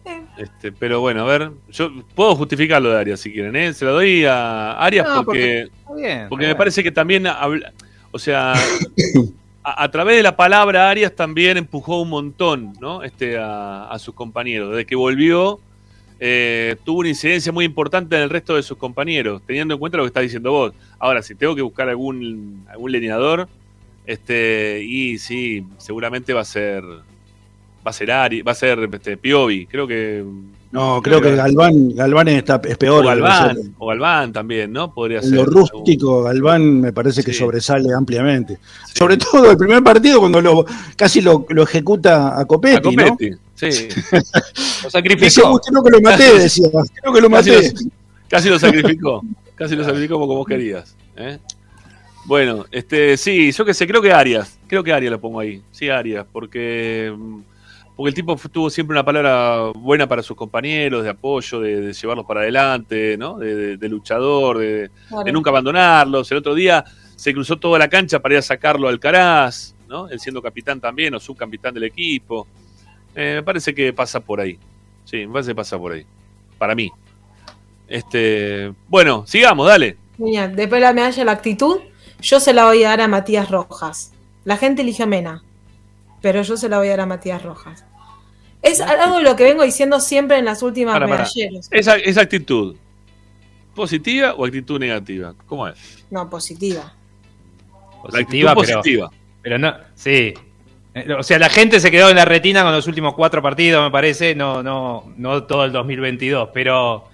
[0.04, 3.72] Eh, Este, pero bueno, a ver, yo puedo justificarlo de Arias si quieren, ¿eh?
[3.74, 7.72] Se lo doy a Arias No, porque, porque- bien, porque me parece que también, habla-
[8.10, 8.54] o sea,
[9.64, 13.02] a, través de la palabra Arias también empujó un montón, ¿no?
[13.02, 14.70] Este, a, a sus compañeros.
[14.70, 15.60] Desde que volvió,
[16.24, 19.98] eh, tuvo una incidencia muy importante en el resto de sus compañeros, teniendo en cuenta
[19.98, 20.72] lo que estás diciendo vos.
[21.00, 23.48] Ahora, si tengo que buscar algún, algún leñador,
[24.06, 29.16] este, y sí, seguramente va a ser, va a ser Ari, va a ser este,
[29.16, 30.24] Piovi, creo que
[30.72, 33.04] No, creo que Galván, Galván está, es peor.
[33.04, 33.70] o Galván, Rosero.
[33.78, 34.92] o Galván también, ¿no?
[34.94, 35.34] Podría En ser.
[35.34, 37.38] lo rústico, Galván me parece que Sí.
[37.40, 38.58] sobresale ampliamente.
[38.94, 40.64] Sobre todo el primer partido cuando lo,
[40.96, 43.88] casi lo, lo ejecuta a Copetti, A Copetti, sí.
[44.12, 44.18] Lo
[44.84, 44.90] ¿no?
[44.90, 45.24] sacrificó.
[45.24, 46.68] Decía, "Uy, creo que lo maté, decía.
[47.00, 47.68] Creo que lo Casi maté.
[47.68, 47.90] lo,
[48.28, 49.22] casi lo sacrificó.
[49.54, 50.96] Casi lo sacrificó como vos querías.
[51.16, 51.38] ¿eh?
[52.24, 54.58] Bueno, este, sí, yo que sé, creo que Arias.
[54.68, 55.60] Creo que Arias lo pongo ahí.
[55.70, 57.38] Sí, Arias, porque, mm,
[57.97, 61.93] porque el tipo tuvo siempre una palabra buena para sus compañeros, de apoyo, de, de
[61.93, 63.38] llevarlos para adelante, ¿no?
[63.38, 65.24] De, de- de luchador, de, Claro.
[65.24, 66.30] de nunca abandonarlos.
[66.32, 66.84] El otro día
[67.16, 70.09] se cruzó toda la cancha para ir a sacarlo al Caraz, ¿no?
[70.09, 72.47] Él siendo capitán también, o subcapitán del equipo.
[73.14, 74.59] Eh, me parece que pasa por ahí.
[75.05, 76.05] Sí, me parece que pasa por ahí.
[76.59, 76.90] Para mí.
[77.88, 79.97] Este, bueno, sigamos, dale.
[80.18, 81.78] Después de la medalla la actitud,
[82.20, 84.12] yo se la voy a dar a Matías Rojas.
[84.45, 85.43] La gente eligió a Mena,
[86.22, 87.84] pero yo se la voy a dar a Matías Rojas.
[88.62, 91.26] Es algo de lo que vengo diciendo siempre en las últimas Para.
[91.72, 92.76] Esa, esa actitud,
[93.74, 95.34] ¿positiva o actitud negativa?
[95.46, 96.04] ¿Cómo es?
[96.10, 96.94] No, positiva.
[98.02, 99.10] Positiva, pero- positiva.
[99.42, 100.34] Pero no, sí.
[100.94, 103.82] Eh, O sea, la gente se quedó en la retina con los últimos cuatro partidos,
[103.82, 107.08] me parece, no, no, no todo el 2022, pero,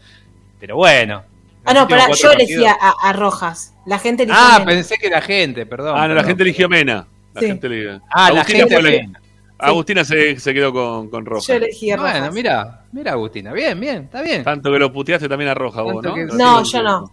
[0.60, 1.22] pero bueno.
[1.64, 3.74] Ah, no, pará, yo elegía partidos- a, a Rojas.
[3.86, 4.64] La gente eligió Ah, Mena.
[4.72, 5.94] pensé que la gente, perdón.
[5.96, 7.06] Ah, no, la gente eligió Mena.
[7.40, 7.46] La Sí.
[7.46, 9.20] gente Ah, la Agustina gente fue la- Mena.
[9.60, 11.46] Agustina se, se quedó con, con Roja.
[11.48, 12.12] Yo elegí a Rojas.
[12.20, 14.44] Bueno, mira, mira Agustina, bien, bien, está bien.
[14.44, 16.14] Tanto que lo puteaste también a Roja vos, ¿no?
[16.14, 17.10] que- No, yo no.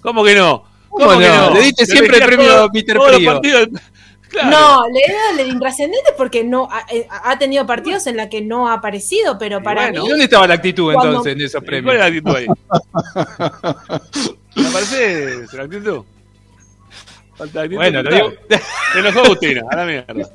[0.00, 0.64] ¿Cómo que no?
[0.88, 1.54] ¿Cómo no?
[1.54, 3.40] Le diste siempre el premio todo- Peter Frío.
[4.28, 4.50] Claro.
[4.50, 8.28] No, le he dado el intrascendente porque no ha, eh, ha tenido partidos en la
[8.28, 10.00] que no ha aparecido, pero para bueno.
[10.02, 11.94] mí ¿Y dónde estaba la actitud Cuando- entonces en esos ¿Y premios?
[11.94, 12.46] ¿Cuál es la actitud ahí?
[14.56, 16.02] ¿Me parece la actitud?
[17.74, 18.32] Bueno, lo digo.
[18.92, 20.30] Se enojó Agustina, a la mierda.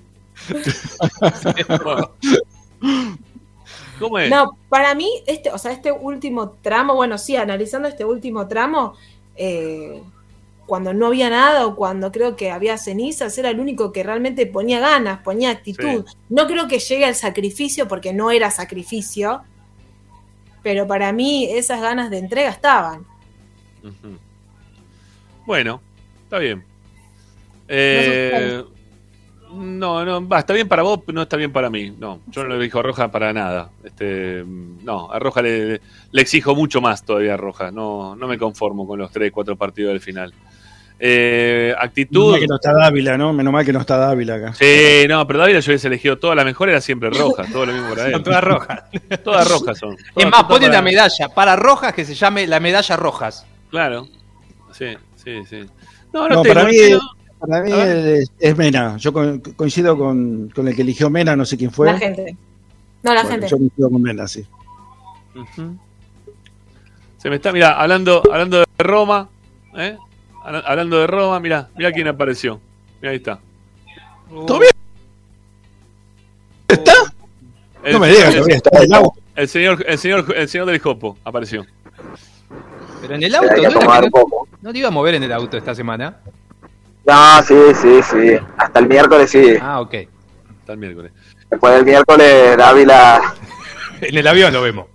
[4.00, 4.30] ¿Cómo es?
[4.30, 8.96] No, para mí, este, o sea, este último tramo, bueno, sí, analizando este último tramo,
[9.36, 10.02] eh,
[10.66, 14.46] cuando no había nada o cuando creo que había cenizas, era el único que realmente
[14.48, 16.06] ponía ganas, ponía actitud.
[16.30, 19.42] No creo que llegue al sacrificio porque no era sacrificio,
[20.64, 23.06] pero para mí esas ganas de entrega estaban.
[25.46, 25.82] Bueno,
[26.24, 26.71] está bien.
[27.74, 28.64] Eh,
[29.54, 31.92] no, no, va, está bien para vos, pero no está bien para mí.
[31.98, 33.70] No, yo no le dijo a Roja para nada.
[33.84, 37.72] Este, no, a Roja le, le exijo mucho más todavía a Roja.
[37.72, 40.34] No, no me conformo con los 3, 4 partidos del final.
[41.04, 42.32] Eh, Menos actitud.
[42.32, 43.34] mal que no está Dávila, ¿no?
[43.34, 44.54] Menos mal que no está Dávila acá.
[44.54, 47.74] Sí, no, pero Dávila yo hubiese elegido toda la mejor, era siempre roja, todo lo
[47.74, 48.12] mismo para él.
[48.14, 48.84] Son todas rojas.
[49.24, 49.94] Todas rojas son.
[49.96, 52.96] Es Todas- más, todas ponen para- la medalla para rojas que se llame la medalla
[52.98, 53.46] rojas.
[53.72, 54.08] Claro.
[54.72, 55.62] Sí, sí, sí.
[56.14, 57.00] No, no, No, tengo, para mí, no-
[57.42, 58.98] para mí es, es Mena.
[58.98, 61.88] Yo co- coincido con, con el que eligió Mena, no sé quién fue.
[61.92, 62.36] La gente.
[63.04, 63.48] No, la Bueno, gente.
[63.50, 64.46] Yo coincido con Mena, sí.
[67.18, 69.30] Se me está, mira, hablando, hablando de Roma,
[69.76, 69.98] ¿eh?
[70.44, 72.60] Habla- Hablando de Roma, mira, mira quién apareció.
[73.02, 73.40] Mira, ahí está.
[74.48, 74.72] ¿Todo bien?
[76.68, 76.94] ¿Está?
[77.84, 79.20] El, No me digas, el- todavía está el auto.
[79.36, 81.66] el señor, el señor, el señor del Jopo apareció.
[83.02, 83.50] Pero en el auto,
[84.10, 86.18] ¿no, no te iba a mover en el auto esta semana?
[87.12, 88.38] No, sí, sí, sí.
[88.58, 89.56] Hasta el miércoles sí.
[89.62, 89.96] Ah, ok.
[90.60, 91.12] Hasta el miércoles.
[91.50, 93.22] Después del miércoles, Dávila
[94.02, 94.88] En el avión lo vemos.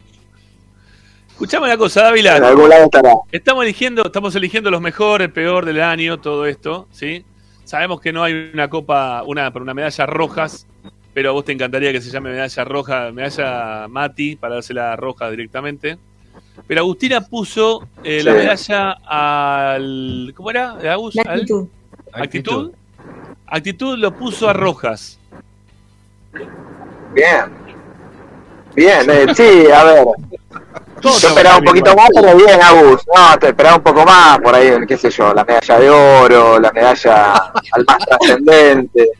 [1.29, 2.37] Escuchame una cosa, en Dávila.
[2.49, 3.12] algún lado estará.
[3.31, 7.25] Estamos eligiendo, estamos eligiendo los mejores, el peor del año, todo esto, ¿sí?
[7.64, 10.67] Sabemos que no hay una copa, una, una medalla rojas,
[11.12, 15.31] pero a vos te encantaría que se llame medalla roja, medalla Mati, para dársela roja
[15.31, 15.99] directamente.
[16.67, 20.33] Pero Agustina puso eh, la medalla al.
[20.35, 20.71] ¿Cómo era?
[20.91, 21.14] Agus?
[21.17, 21.69] La ¿Al- actitud.
[22.23, 22.73] ¿Actitud?
[23.47, 25.19] Actitud lo puso a rojas.
[27.12, 27.45] Bien.
[28.75, 30.05] Bien, eh, sí, a ver.
[31.01, 33.03] Yo esperaba un poquito más, pero bien, Agus.
[33.14, 36.59] No, te esperaba un poco más, por ahí, qué sé yo, la medalla de oro,
[36.59, 39.11] la medalla al más trascendente.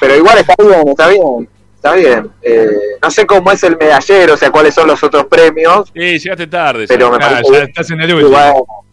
[0.00, 2.30] Pero igual está bien, está bien, está bien.
[2.42, 2.68] Eh,
[3.02, 6.46] no sé cómo es el medallero, o sea, cuáles son los otros premios, Sí, llegaste
[6.48, 6.86] tarde.
[6.88, 7.62] pero me parece ya bien.
[7.68, 8.84] estás en el último.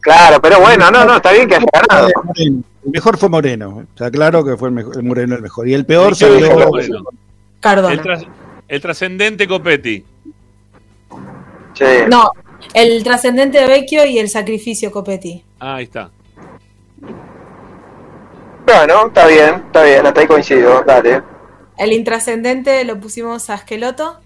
[0.00, 2.08] Claro, pero bueno, no, no, está bien que haya ganado.
[2.36, 3.82] El mejor fue Moreno.
[3.82, 5.68] Está claro que fue el, mejor, el Moreno el mejor.
[5.68, 7.04] Y el peor Sí, sí, salió fue Moreno.
[7.60, 7.92] Cardona.
[7.94, 8.26] El, tras-
[8.68, 10.04] El trascendente Copetti.
[12.08, 12.30] No,
[12.74, 15.42] el trascendente de Vecchio y el sacrificio Copetti.
[15.60, 16.10] Ah, ahí está.
[18.66, 21.22] Bueno, está bien, está bien, hasta ahí coincido, dale.
[21.78, 24.20] El intrascendente lo pusimos a Esqueloto.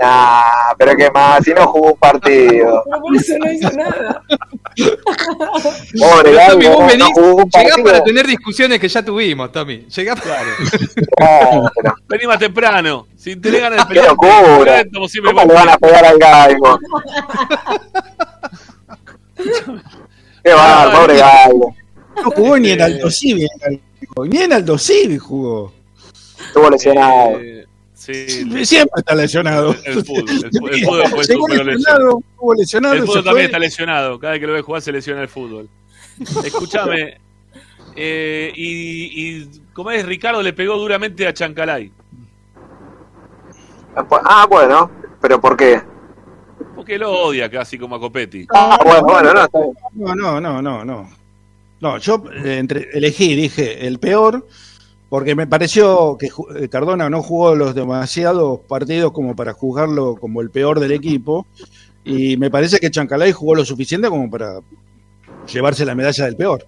[0.00, 2.82] Ah, pero qué más, si no jugó un partido.
[2.90, 4.22] Pero por eso no hizo nada.
[5.98, 9.86] Pobre Pero, Tommy, vos venís, un llegás para tener discusiones que ya tuvimos, Tommy.
[9.86, 10.40] Llegás para...
[11.20, 13.06] Ah, pero Vení más temprano.
[13.16, 14.82] Si te le ganas el Qué pelear, locura.
[15.08, 16.78] siempre ¿Cómo le van a pegar al Gaigo?
[20.44, 21.74] Qué va, pobre Gaigo.
[22.16, 23.46] No jugó ni en Alto Civi,
[24.28, 25.72] ni en Alto Civi jugó.
[26.46, 27.40] Estuvo lesionado.
[27.40, 27.53] Eh,
[28.12, 29.72] sí, Siempre está lesionado.
[29.84, 30.24] el, el fútbol.
[30.30, 33.22] El, fútbol- el fútbol fue Llegó súper lesionado, estuvo lesionado, El fútbol fue.
[33.24, 34.18] también está lesionado.
[34.18, 35.68] Cada vez que lo ves jugar se lesiona el fútbol.
[36.44, 37.18] Escúchame.
[37.96, 41.90] eh, y, y como es, Ricardo le pegó duramente a Chancalay.
[43.96, 44.90] Ah, bueno,
[45.20, 45.80] pero ¿por qué?
[46.74, 48.46] Porque lo odia casi como a Copetti.
[48.52, 49.32] Ah, bueno.
[49.94, 51.10] No, no, no, no, no.
[51.80, 54.46] No, yo eh, entre, elegí, dije, el peor,
[55.14, 60.40] porque me pareció que eh, Cardona no jugó los demasiados partidos como para juzgarlo como
[60.40, 61.46] el peor del equipo,
[62.02, 64.58] y me parece que Chancalay jugó lo suficiente como para
[65.46, 66.66] llevarse la medalla del peor.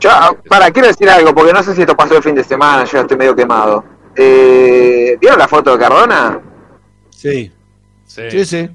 [0.00, 2.42] Yo, ah, para, quiero decir algo, porque no sé si esto pasó el fin de
[2.42, 3.84] semana, yo estoy medio quemado.
[4.16, 6.40] Eh, ¿Vieron la foto de Cardona?
[7.10, 7.52] Sí,
[8.06, 8.30] Sí.
[8.30, 8.70] sí, sí.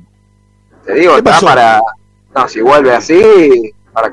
[0.86, 1.46] Te digo, ¿Qué está pasó?
[1.48, 1.82] para.
[2.36, 4.12] No, si vuelve así, para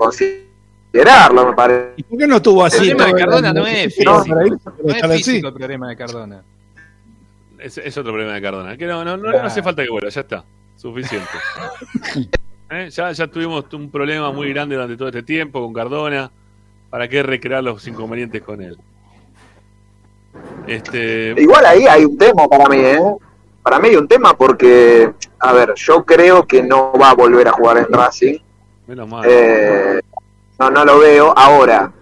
[0.96, 1.92] considerarlo, me parece.
[1.96, 2.78] ¿Y por qué no estuvo El así?
[2.90, 4.60] problema de el Cardona no es No, físico.
[4.84, 5.16] No es así.
[5.24, 6.42] físico el problema de Cardona.
[7.58, 8.76] Es, es otro problema de Cardona.
[8.76, 10.44] Que no, no, no, hace falta que vuelva, ya está.
[10.76, 11.28] Suficiente.
[12.70, 12.88] ¿Eh?
[12.90, 16.30] ya, ya tuvimos un problema muy grande durante todo este tiempo con Cardona.
[16.90, 18.76] ¿Para qué recrear los inconvenientes con él?
[20.66, 22.98] Este, Igual ahí hay un tema para mí, ¿eh?
[23.62, 27.48] Para mí hay un tema porque, a ver, yo creo que no va a volver
[27.48, 28.38] a jugar en Racing.
[28.86, 29.24] menos mal.
[29.28, 30.00] Eh,
[30.58, 31.32] no, no lo veo.
[31.36, 31.92] Ahora,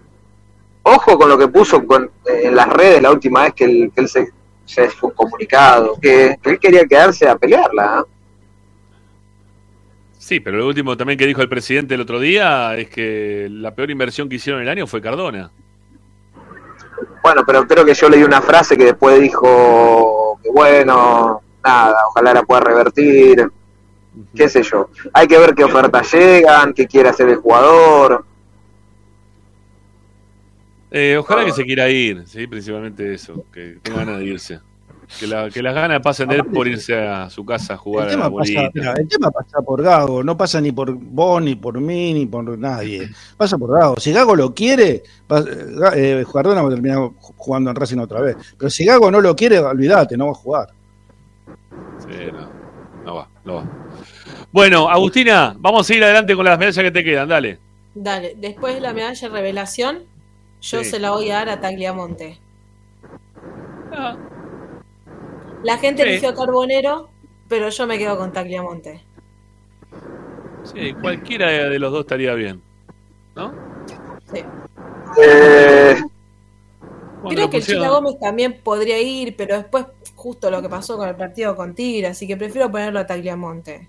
[0.83, 4.01] ojo con lo que puso con, en las redes la última vez que él, que
[4.01, 4.31] él se,
[4.65, 8.01] se fue un comunicado, que, que él quería quedarse a pelearla.
[8.01, 8.11] ¿eh?
[10.17, 13.75] Sí, pero lo último también que dijo el presidente el otro día es que la
[13.75, 15.51] peor inversión que hicieron el año fue Cardona.
[17.21, 22.33] Bueno, pero creo que yo leí una frase que después dijo que bueno, nada, ojalá
[22.33, 23.47] la pueda revertir,
[24.35, 24.89] qué sé yo.
[25.13, 28.25] Hay que ver qué ofertas llegan, qué quiere hacer el jugador.
[30.91, 34.59] Eh, ojalá que se quiera ir, sí, principalmente eso, que tenga ganas de irse.
[35.19, 38.07] Que, la- que las ganas pasen de él por irse a su casa a jugar
[38.07, 38.61] El a la tema, bolita.
[38.61, 42.13] pasa, mira, el tema pasa por Gago, no pasa ni por vos, ni por mí,
[42.13, 43.09] ni por nadie.
[43.37, 43.99] Pasa por Gago.
[43.99, 45.43] Si Gago lo quiere, va-
[45.95, 48.35] eh, Cardona va a terminar jugando en Racing otra vez.
[48.57, 50.69] Pero si Gago no lo quiere, olvídate, no va a jugar.
[51.99, 52.49] Sí, no,
[53.05, 53.63] no va, no va.
[54.51, 57.59] Bueno, Agustina, vamos a seguir adelante con las medallas que te quedan, dale.
[57.93, 59.99] Dale, después de la medalla revelación,
[60.65, 60.89] yo Sí.
[60.89, 62.39] se la voy a dar a Tagliamonte.
[63.91, 64.17] Ah,
[65.63, 66.09] La gente Sí.
[66.09, 67.09] eligió a Carbonero,
[67.49, 69.01] pero yo me quedo con Tagliamonte.
[70.63, 72.61] sí, cualquiera de los dos estaría bien.
[73.35, 73.53] ¿No?
[74.33, 74.43] Sí.
[75.21, 75.95] Eh,
[77.21, 79.85] Bueno, Creo que el pusieron- Chila Gómez también podría ir, pero después
[80.15, 83.87] justo lo que pasó con el partido con Tigre, así que prefiero ponerlo a Tagliamonte.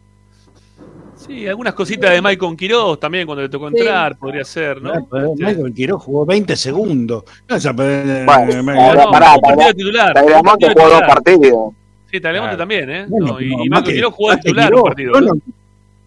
[1.17, 3.77] Sí, algunas cositas de Maicon Quiroz también cuando le tocó Sí.
[3.79, 4.93] entrar, podría ser, ¿no?
[5.37, 7.25] Michael Quiroz jugó 20 segundos.
[7.49, 8.63] No, esa, eh, Bueno, eh,
[8.95, 9.73] no, pará, un partido pará.
[9.73, 10.13] titular.
[10.15, 11.75] Tagliamonte un partido jugó dos partidos.
[12.11, 12.59] Sí, Tagliamonte Claro.
[12.59, 13.07] también, ¿eh?
[13.09, 15.13] bueno, No, y, que- Quiroz jugó de titular un Quiroz, partido.
[15.13, 15.27] no, ¿no?
[15.35, 15.41] no,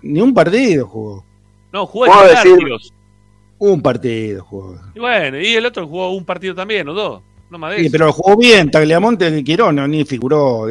[0.04, 1.24] ni un partido jugó.
[1.74, 2.94] No, jugó de titular, decir- Quiroz.
[3.58, 4.76] Un partido jugó.
[4.96, 7.22] Y bueno, y el otro jugó un partido también, o dos.
[7.50, 7.92] No más de Sí, eso.
[7.92, 10.68] pero jugó bien, Tagliamonte ni Quirón, no, ni figuró.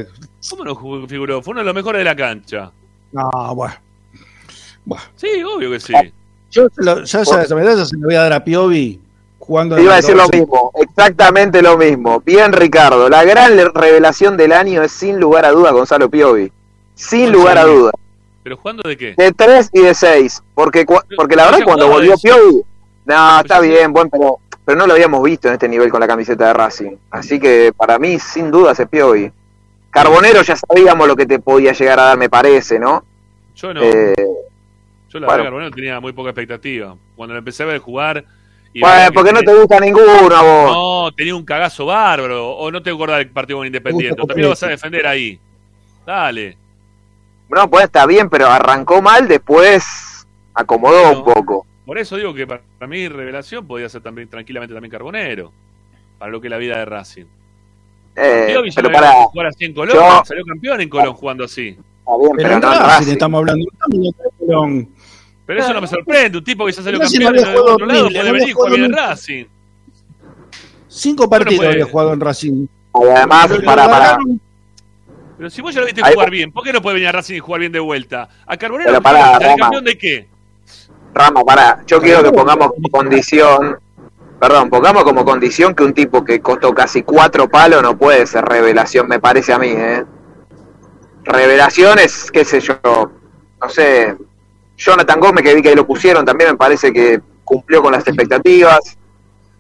[0.49, 1.43] ¿Cómo no jugó- figuró?
[1.43, 2.70] Fue uno de los mejores de la cancha.
[3.12, 3.74] No, bueno.
[5.16, 5.93] Sí, obvio que sí.
[6.51, 9.01] Yo se lo- ya esa, esa medalla se la voy a dar a Piovi
[9.39, 10.39] jugando iba a decir lo 12.
[10.41, 12.20] mismo, exactamente lo mismo.
[12.24, 13.09] Bien, Ricardo.
[13.09, 16.51] La gran revelación del año es sin lugar a duda Gonzalo Piovi.
[16.95, 17.91] Sin lugar a duda.
[18.43, 19.14] ¿Pero jugando de qué?
[19.16, 20.43] De 3 y de 6.
[20.55, 22.14] Porque, cua- porque la verdad cuando volvió.
[22.16, 22.62] Piovi...
[23.05, 26.07] No, está bien, bueno, pero, pero no lo habíamos visto en este nivel con la
[26.07, 26.93] camiseta de Racing.
[27.11, 29.31] Así que para mí, sin duda, es Piovi.
[29.91, 33.03] Carbonero ya sabíamos lo que te podía llegar a dar, me parece, ¿no?
[33.57, 33.81] Yo no.
[33.83, 34.14] Eh,
[35.11, 35.38] Yo la bueno.
[35.38, 36.96] verdad, Carbonero tenía muy poca expectativa.
[37.16, 38.24] Cuando lo empecé a ver jugar.
[38.72, 40.04] y bueno, porque no te gusta ninguno
[40.42, 40.72] vos.
[41.09, 42.50] No, tenía un cagazo bárbaro.
[42.56, 44.16] O no te acordás del partido con Independiente.
[44.16, 45.38] También lo vas a defender ahí.
[46.06, 46.56] Dale.
[47.50, 51.18] No, pues está bien, pero arrancó mal, después acomodó Bueno.
[51.20, 51.66] un poco.
[51.86, 55.50] Por eso digo que para mí revelación podía ser también tranquilamente también Carbonero.
[56.18, 57.24] Para lo que es la vida de Racing.
[58.16, 59.11] Eh, pero salió para.
[59.11, 61.68] a jugar así en Colón, yo- salió campeón en Colón jugando así.
[61.68, 63.66] Está bien, Pero no en Racing estamos hablando.
[64.38, 64.88] Colón.
[65.49, 68.32] Pero eso no me sorprende, un tipo que ya salió campeón de otro lado puede
[68.32, 68.92] venir y jugar jugado bien en.
[68.92, 69.44] Racing.
[70.88, 71.70] Cinco partidos puede.
[71.72, 72.66] había jugado en Racing.
[73.03, 74.18] Y además, para, para.
[75.38, 77.12] Pero si vos ya lo viste Ahí- jugar bien, ¿por qué no puede venir a
[77.12, 78.28] Racing y jugar bien de vuelta?
[78.46, 79.57] A Carbonero, pará, ¿sale Rama.
[79.59, 80.28] campeón de qué?
[81.14, 81.82] Rama, para.
[81.86, 83.78] Yo quiero que pongamos como condición.
[84.38, 88.44] Perdón, pongamos como condición que un tipo que costó casi cuatro palos no puede ser
[88.44, 90.05] revelación, me parece a mí, ¿eh?
[91.24, 94.14] Revelación es, qué sé yo, no sé.
[94.79, 98.07] Jonathan Gómez, que vi que ahí lo pusieron, también me parece que cumplió con las
[98.07, 98.79] expectativas.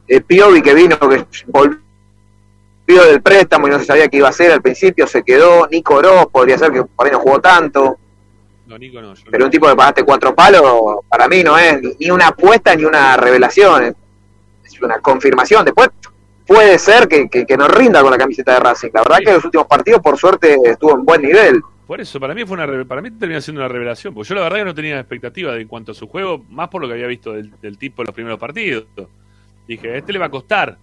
[0.06, 4.30] Eh, Piovi, que vino, que volvió del préstamo y no se sabía qué iba a
[4.30, 5.66] hacer al principio, se quedó.
[5.68, 7.98] Nico Oroz, podría ser que por ahí no jugó tanto.
[8.66, 9.14] No, Nico no.
[9.14, 10.62] yo Pero un tipo que pagaste cuatro palos,
[11.08, 13.84] para mí no es ni- una apuesta ni una revelación.
[13.84, 13.94] es-
[14.80, 15.64] una confirmación.
[15.64, 15.88] Después
[16.46, 18.90] puede ser que, que, que nos rinda con la camiseta de Racing.
[18.94, 21.60] La verdad que los últimos partidos, por suerte, estuvo en buen nivel.
[21.88, 24.42] Por eso, para mí fue una para mí termina siendo una revelación, porque yo la
[24.42, 26.92] verdad que no tenía expectativa de en cuanto a su juego, más por lo que
[26.94, 28.84] había visto del, del tipo en los primeros partidos.
[29.66, 30.76] Dije, este le va a costar,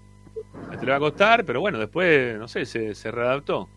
[0.73, 3.69] este le va a costar, pero bueno, después, no sé, se, se readaptó.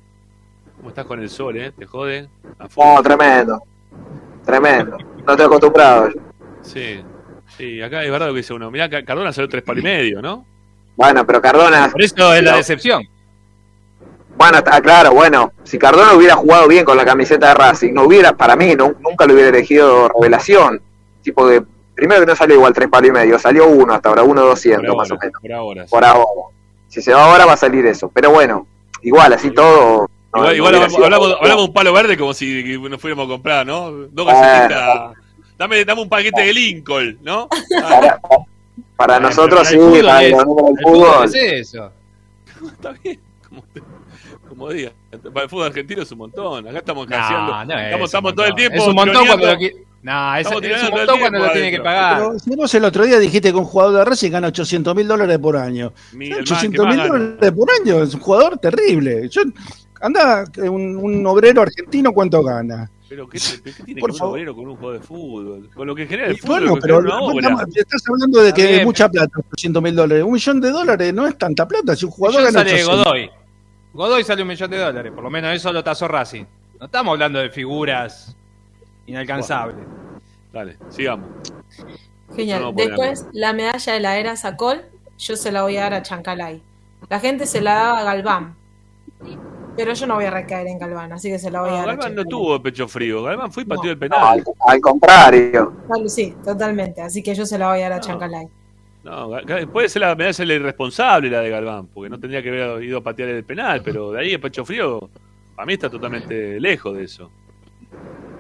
[0.79, 1.71] ¿Cómo estás con el sol, eh?
[1.79, 2.29] ¿Te jode?
[2.59, 3.63] No, tremendo.
[4.45, 4.97] Tremendo.
[5.27, 6.09] No estoy acostumbrado.
[6.09, 6.21] yo.
[6.63, 7.01] Sí,
[7.59, 8.71] sí, acá es verdad lo que dice uno.
[8.71, 10.47] Mirá, Ca- Cardona salió tres palos y medio, ¿no?
[10.97, 11.91] Bueno, pero Cardona.
[11.93, 12.57] Por eso es la No.
[12.57, 13.03] decepción.
[14.39, 15.53] Bueno, está claro, bueno.
[15.65, 18.95] Si Cardona hubiera jugado bien con la camiseta de Racing, no hubiera, para mí, no-
[19.01, 20.81] nunca lo hubiera elegido revelación.
[21.23, 21.63] Tipo de.
[21.95, 24.95] Primero que no salió igual tres palos y medio, salió uno hasta ahora, uno doscientos
[24.97, 25.41] más o ahora, menos.
[25.43, 25.85] por ahora.
[25.85, 25.91] sí.
[25.91, 26.57] por ahora.
[26.87, 28.09] Si se va ahora va a salir eso.
[28.15, 28.67] Pero bueno,
[29.03, 30.09] igual, así todo.
[30.33, 33.27] no- Igual, no igual hubiera hablamos, hablamos, hablamos un palo verde como si nos fuéramos
[33.27, 33.91] a comprar, ¿no?
[33.91, 34.33] Dos Ah.
[34.69, 35.25] galletitas.
[35.59, 37.49] Dame, dame un paquete de Lincoln, ¿no?
[38.97, 41.25] Para, nosotros sí, el para El fútbol fútbol.
[41.25, 41.91] es eso.
[42.73, 43.19] Está bien,
[43.49, 43.65] como,
[44.49, 44.93] como diga.
[45.33, 46.67] Para el fútbol argentino es un montón.
[46.69, 47.65] Acá estamos No, haciendo.
[47.65, 48.77] no es estamos todo el tiempo.
[48.79, 49.59] Es un montón cuando lo
[50.03, 52.17] No, es, es un montón cuando lo tiene que pagar.
[52.19, 55.09] Pero si vos el otro día dijiste que un jugador de Racing gana 800 mil
[55.09, 55.93] dólares por año.
[56.13, 59.29] Mi- el más- 800 que mil dólares por año es un jugador terrible.
[59.29, 59.43] Yo,
[60.01, 62.91] anda, un, un obrero argentino, ¿cuánto gana?
[63.09, 65.71] Pero ¿qué, te- qué tiene Por que ver un obrero con un juego de fútbol?
[65.75, 66.99] Con lo que genera el Y fútbol, bueno, pero
[67.39, 70.25] estamos- estás hablando de que es mucha plata, 800 mil dólares.
[70.25, 71.97] Un millón de dólares no es tanta plata.
[71.97, 73.05] Si un jugador gana sale 800.
[73.05, 73.31] Godoy.
[73.95, 75.13] Godoy sale un millón de dólares.
[75.15, 76.45] Por lo menos eso lo tasó Racing.
[76.79, 78.37] No estamos hablando de figuras
[79.07, 79.77] inalcanzables.
[80.53, 81.29] Dale, sigamos.
[82.37, 82.61] Genial.
[82.63, 82.73] No.
[82.73, 84.83] Después, la medalla de la era Sacol,
[85.19, 86.63] yo se la voy a dar a Chancalay.
[87.09, 88.55] La gente se la daba a Galván.
[89.79, 91.79] Pero yo no voy a recaer en Galván, así que se la voy a No,
[91.79, 93.23] dar a Galván no tuvo pecho frío.
[93.23, 94.55] Galván fue y pateó el No, al, penal.
[94.67, 95.73] al contrario.
[96.07, 97.01] Sí, totalmente.
[97.01, 98.49] Así que yo se la voy a dar a Chancalay.
[99.05, 99.31] No,
[99.73, 102.99] puede ser la medalla la irresponsable la de Galván, porque no tendría que haber ido
[102.99, 105.09] a patear el penal, pero de ahí el pecho frío,
[105.57, 107.31] a mí está totalmente lejos de eso.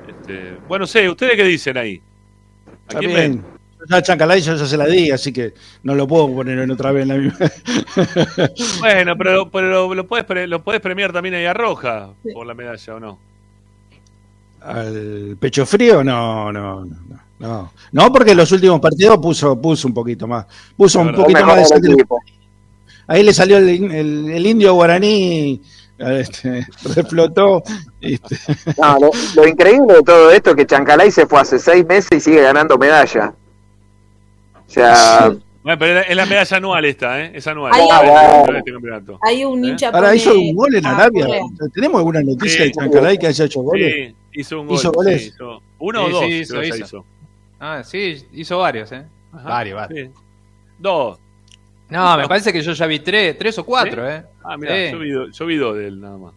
[0.08, 2.02] Este, bueno, sé, ¿ustedes qué dicen ahí?
[2.94, 3.44] ¿A quién ven?
[3.88, 6.92] Ya Chancalay yo ya se la di, así que no lo puedo poner en otra
[6.92, 7.38] vez en la misma.
[8.80, 12.46] Bueno, pero, pero lo, lo puedes pre- lo puedes premiar también ahí a Roja por
[12.46, 13.18] la medalla, ¿o no?
[14.60, 16.96] Al pecho frío, no, no, no.
[17.38, 20.44] No, no porque los últimos partidos puso, puso un poquito más.
[20.76, 21.92] Puso un poquito más de sangre.
[21.92, 22.18] equipo.
[23.06, 25.62] Ahí le salió el, el- el indio guaraní,
[25.98, 26.66] este,
[26.96, 27.62] reflotó.
[28.00, 28.36] este,
[28.76, 32.10] No, lo, lo increíble de todo esto es que Chancalay se fue hace seis meses
[32.12, 33.32] y sigue ganando medalla.
[34.68, 35.30] O sea,
[35.62, 37.32] Bueno, pero es la medalla anual esta, ¿eh?
[37.34, 37.72] Es anual.
[37.76, 39.18] No Ah, este campeonato.
[39.22, 39.68] Hay un ¿Eh?
[39.68, 41.26] hincha Ahora pone hizo un gol en a Arabia.
[41.74, 42.62] ¿Tenemos alguna noticia Sí.
[42.64, 43.92] de Chancalay que haya hecho goles?
[43.94, 44.76] Sí, hizo un gol.
[44.76, 45.22] ¿Hizo goles?
[45.22, 46.24] sí, hizo- Uno Sí, o dos.
[46.24, 46.76] sí, hizo, hizo.
[46.84, 47.04] hizo.
[47.60, 49.04] Ah, sí, hizo varios, ¿eh?
[49.32, 50.08] Ajá, Varios, varios.
[50.08, 50.14] sí.
[50.78, 51.18] Dos.
[51.90, 54.12] No, me parece que yo ya vi tres, tres o cuatro, ¿Sí?
[54.14, 54.22] ¿eh?
[54.44, 54.92] Ah, mira, Sí.
[54.92, 56.34] yo, vi, yo vi dos de él nada más.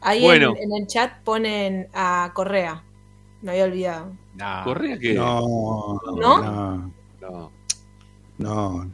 [0.00, 0.54] Ahí Bueno.
[0.56, 2.82] en, en el chat ponen a Correa.
[3.42, 4.12] Me había olvidado.
[4.36, 4.60] No.
[4.64, 5.14] ¿Correa qué?
[5.14, 6.42] No, ¿No?
[6.42, 6.92] no,
[7.28, 7.50] No,
[8.38, 8.90] no.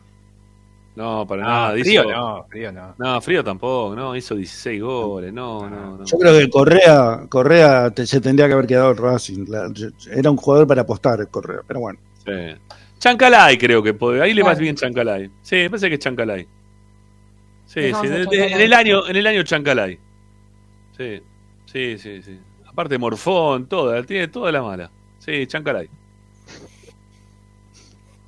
[0.97, 1.71] no, para No, nada.
[1.73, 2.95] frío hizo- no, frío no.
[2.99, 6.05] No, frío tampoco, no, hizo 16 goles, no, no, no.
[6.05, 9.45] Yo creo que Correa, Correa te- se tendría que haber quedado en Racing.
[9.49, 9.71] La-
[10.11, 11.99] era un jugador para apostar, Correa, pero bueno.
[12.25, 12.33] Sí.
[12.99, 14.63] Chancalay creo que puede, ahí le va Claro.
[14.63, 15.31] bien Chancalay.
[15.43, 16.47] Sí, me parece que es Chancalay.
[17.67, 19.99] Sí, Dejamos sí, en, en el año, en el año Chancalay.
[20.97, 21.21] Sí,
[21.67, 22.39] sí, sí, sí.
[22.67, 24.91] Aparte Morfón, toda, tiene toda la mala.
[25.19, 25.89] Sí, Chancalay.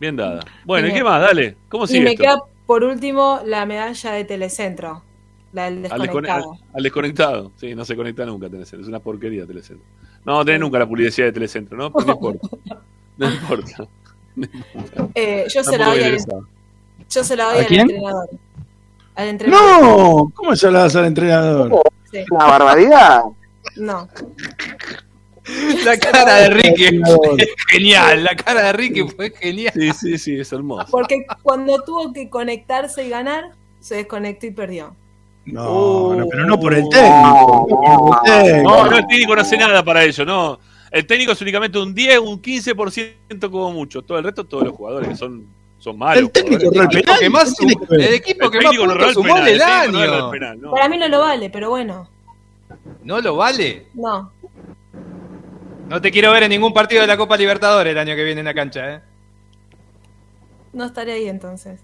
[0.00, 0.40] Bien dada.
[0.64, 1.20] Bueno, ¿y qué más?
[1.20, 1.56] Dale.
[1.68, 2.22] ¿Cómo Y sigue me esto?
[2.22, 5.02] queda por último la medalla de Telecentro.
[5.52, 6.52] La del Al, desconectado.
[6.52, 7.52] descone- al- al desconectado.
[7.56, 8.82] Sí, no se conecta nunca Telecentro.
[8.82, 9.86] Es una porquería Telecentro.
[10.24, 11.92] No, tenés nunca la publicidad de Telecentro, ¿no?
[11.92, 12.48] Pero no importa.
[13.16, 13.88] No importa.
[15.14, 16.18] Eh, yo, se la doy me al,
[17.08, 17.80] yo se la doy ¿A al quién?
[17.82, 18.28] entrenador.
[19.14, 19.82] al entrenador.
[19.82, 21.72] No, ¿cómo se la das al entrenador?
[22.12, 22.18] Sí.
[22.30, 23.22] Una barbaridad.
[23.76, 24.08] No.
[25.84, 29.72] La cara de Ricky es genial, la cara de Ricky fue genial.
[29.74, 30.88] Sí, sí, sí, es hermoso.
[30.90, 34.94] Porque cuando tuvo que conectarse y ganar, se desconectó y perdió.
[35.44, 37.66] No, no, pero no por el técnico.
[37.70, 38.62] no por el técnico.
[38.68, 40.58] No, no, el técnico no hace nada para ello, no.
[40.90, 44.02] El técnico es únicamente un 10, un 15% como mucho.
[44.02, 45.46] Todo el resto, todos los jugadores que son,
[45.78, 46.24] son malos.
[46.24, 47.18] El técnico el penal.
[47.20, 50.30] que más el equipo que El más puntos el sumó el no el año.
[50.30, 50.70] penal, no.
[50.72, 52.08] Para mí no lo vale, pero bueno.
[53.04, 53.86] ¿No lo vale?
[53.94, 54.32] No.
[55.88, 58.40] No te quiero ver en ningún partido de la Copa Libertadores el año que viene
[58.40, 59.00] en la cancha, ¿eh?
[60.72, 61.80] No estaré ahí entonces.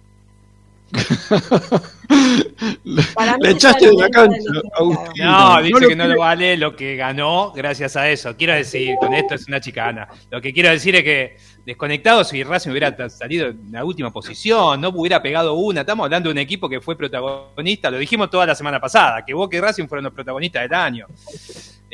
[2.84, 4.38] Le echaste de la cancha,
[4.74, 5.24] Agustín.
[5.24, 8.36] No, dice que no lo vale lo que ganó gracias a eso.
[8.36, 10.08] Quiero decir, con esto es una chicana.
[10.30, 14.80] Lo que quiero decir es que desconectado si Racing hubiera salido en la última posición,
[14.80, 15.80] no hubiera pegado una.
[15.80, 19.32] Estamos hablando de un equipo que fue protagonista, lo dijimos toda la semana pasada, que
[19.32, 21.06] Boca y Racing fueron los protagonistas del año.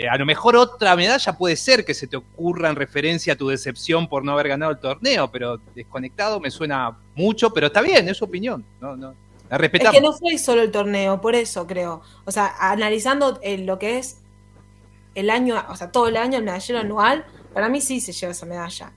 [0.00, 3.36] Eh, a lo mejor otra medalla puede ser que se te ocurra en referencia a
[3.36, 7.82] tu decepción por no haber ganado el torneo, pero desconectado me suena mucho, pero está
[7.82, 8.64] bien, es su opinión.
[8.80, 9.08] No, no,
[9.50, 9.94] la Es respetamos.
[9.96, 12.00] que no fue solo el torneo, por eso creo.
[12.24, 14.18] O sea, analizando eh, lo que es
[15.16, 18.30] el año, o sea, todo el año, el medallero anual, para mí sí se lleva
[18.30, 18.92] esa medalla.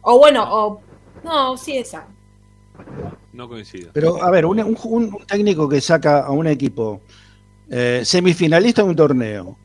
[0.00, 0.80] O bueno, o.
[1.22, 2.06] No, sí, esa.
[3.32, 3.90] No coincido.
[3.92, 7.00] Pero, a ver, un, un- un técnico que saca a un equipo
[7.70, 9.56] eh, semifinalista de un torneo,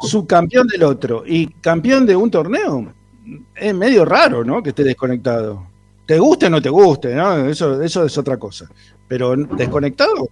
[0.00, 2.92] subcampeón del otro y campeón de un torneo,
[3.54, 4.62] es medio raro, ¿no?
[4.62, 5.66] Que esté desconectado.
[6.06, 7.46] Te guste o no te guste, ¿no?
[7.46, 8.68] Eso, eso es otra cosa.
[9.06, 10.28] Pero desconectado,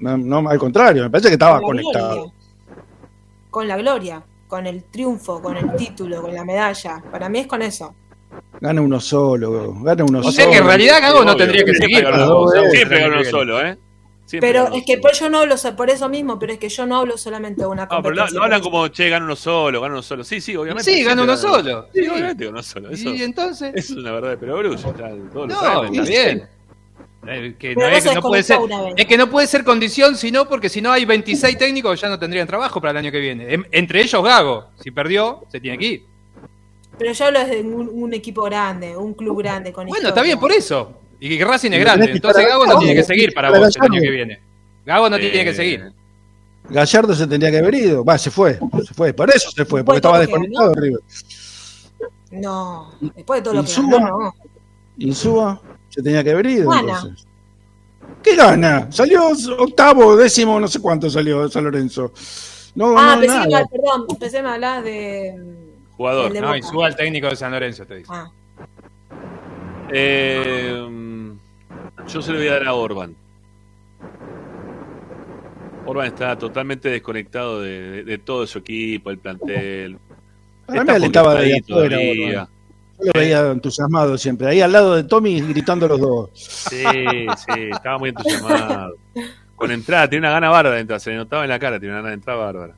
[0.00, 2.14] no, no, al contrario, me parece que estaba Con conectado.
[2.14, 2.32] gloria.
[3.50, 7.02] Con la gloria, con el triunfo, con el título, con la medalla.
[7.10, 7.94] Para mí es con eso.
[8.60, 10.32] Gana uno solo, gana uno O solo.
[10.32, 12.04] sea que en realidad Gago no tendría que seguir.
[12.72, 13.78] Siempre ganó uno solo, ¿eh?
[14.26, 16.86] Siempre Pero es que por yo no hablo por eso mismo, pero es que yo
[16.86, 18.32] no hablo solamente de una No, pero competencia.
[18.34, 20.24] lo, lo hablan como, che, gana uno solo, gana uno solo.
[20.24, 20.90] Sí, sí, obviamente.
[20.90, 21.88] Sí, gana uno solo.
[21.92, 22.08] Sí, Sí.
[22.08, 22.90] obviamente uno solo.
[22.90, 23.72] Eso, Y entonces.
[23.74, 24.76] eso es una verdad de perogrullo.
[24.76, 24.92] ya
[25.32, 25.94] Todos lo No, saben.
[25.94, 26.48] está bien.
[27.26, 28.58] Eh, que no no es, que no puede ser,
[28.96, 32.18] es que no puede ser condición, sino porque si no hay 26 técnicos ya no
[32.18, 33.52] tendrían trabajo para el año que viene.
[33.52, 34.66] Em- entre ellos Gago.
[34.82, 36.04] Si perdió, se tiene que ir.
[36.98, 40.08] Pero yo hablo de un, un equipo grande, un club grande con Bueno, historia.
[40.10, 41.00] está bien por eso.
[41.20, 42.06] Y que Racing es grande.
[42.06, 44.40] que Entonces Gago no tiene que seguir para Para vos el año que viene.
[44.84, 45.92] Gago no tiene que seguir.
[46.68, 48.04] Gallardo se tendría que haber ido.
[48.04, 49.12] Va, se fue, se fue.
[49.12, 50.80] Por eso se fue, porque estaba que desconectado ganó.
[50.80, 51.00] River.
[52.32, 53.98] No, después de todo lo que Insúa.
[54.00, 54.34] ganó, no.
[54.98, 56.70] Insúa se tenía que haber ido.
[56.70, 56.94] Gana.
[56.96, 57.26] entonces.
[58.22, 58.90] ¿Qué gana?
[58.90, 59.28] Salió
[59.58, 62.12] octavo, décimo, no sé cuánto salió San Lorenzo.
[62.74, 63.62] No, Ah, no, pensé que, nada.
[63.62, 65.34] me- perdón, pensé que me hablabas de.
[65.38, 66.26] mm, Jugador.
[66.26, 68.10] el de No, suba al técnico de San Lorenzo, te dice.
[68.12, 68.30] Ah,
[69.90, 70.86] Eh,
[72.08, 73.14] yo se lo voy a dar a Orban.
[75.86, 79.98] Orban está totalmente desconectado de, de- de todo su equipo, el plantel.
[80.66, 82.48] Para mí Está alentaba de ahí afuera.
[82.98, 84.46] Yo lo veía entusiasmado siempre.
[84.46, 86.30] Ahí al lado de Tommy gritando los dos.
[86.32, 86.84] Sí,
[87.36, 88.96] sí, estaba muy entusiasmado.
[89.56, 91.92] Con entrada, tiene una gana bárbara de entrar, se le notaba en la cara, tiene
[91.92, 92.74] una gana de entrar bárbara.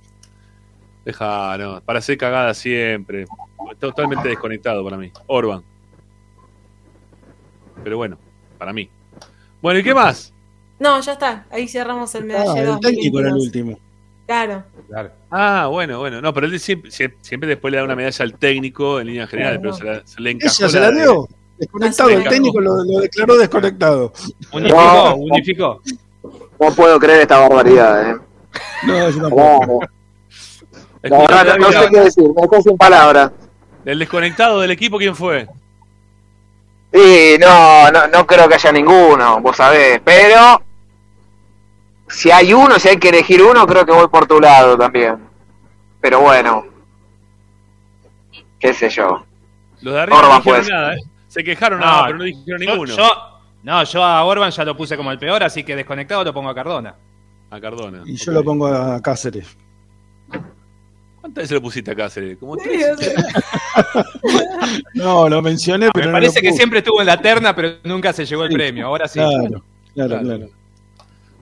[1.05, 3.23] Deja, no, para hacer cagada siempre.
[3.23, 5.13] Está totalmente desconectado para mí.
[5.29, 5.63] Orban.
[7.87, 8.19] Pero bueno,
[8.59, 8.91] para mí.
[9.63, 10.33] Bueno, ¿y qué más?
[10.81, 11.47] No, ya está.
[11.53, 12.73] Ahí cerramos el Ah, medallero.
[12.75, 13.47] el técnico era el 2022.
[13.47, 13.79] último.
[14.27, 14.65] Claro.
[14.89, 15.11] Claro.
[15.31, 16.21] Ah, bueno, bueno.
[16.21, 19.61] No, pero él siempre, siempre, después le da una medalla al técnico en línea general,
[19.61, 20.53] pero se, la- se le encajó.
[20.59, 21.29] Ella se la de- dio.
[21.59, 22.09] Desconectado.
[22.09, 22.29] Ah, El sí.
[22.29, 24.13] técnico lo, lo declaró desconectado.
[24.53, 25.15] Unificó, No.
[25.15, 25.83] unificó.
[26.59, 28.17] No puedo creer esta barbaridad, ¿eh?
[28.85, 29.81] No, yo tampoco.
[31.05, 33.31] No, no, no sé qué decir, me quedo sin palabras.
[33.85, 35.47] El desconectado del equipo, ¿quién fue?
[36.99, 40.63] Y no, no, no creo que haya ninguno, vos sabés, pero
[42.09, 45.19] si hay uno, si hay que elegir uno, creo que voy por tu lado también.
[46.01, 46.65] Pero bueno,
[48.59, 49.25] qué sé yo.
[49.83, 50.69] Los de arriba Orban, no pues.
[50.71, 51.01] nada, ¿eh?
[51.29, 52.97] Se quejaron No, nada, pero no dijeron Yo, ninguno.
[52.97, 53.23] yo-
[53.63, 56.49] no, yo a Orban ya lo puse como el peor, así que desconectado lo pongo
[56.49, 56.95] a Cardona.
[57.51, 58.03] A Cardona.
[58.07, 59.55] Y yo lo pongo a Cáceres.
[61.27, 62.39] ¿Cuántas veces lo pusiste a Cáceres?
[62.39, 62.87] Como Sí, tres.
[62.93, 64.05] o sea,
[64.95, 67.75] No, lo mencioné, pero Me no parece lo que siempre estuvo en la terna, pero
[67.83, 68.55] nunca se llevó el Sí.
[68.55, 68.87] premio.
[68.87, 69.19] Ahora sí.
[69.19, 69.63] Claro, claro,
[69.95, 70.49] Claro, claro.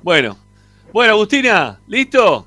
[0.02, 0.38] Bueno.
[0.92, 2.46] Bueno, Agustina, ¿listo?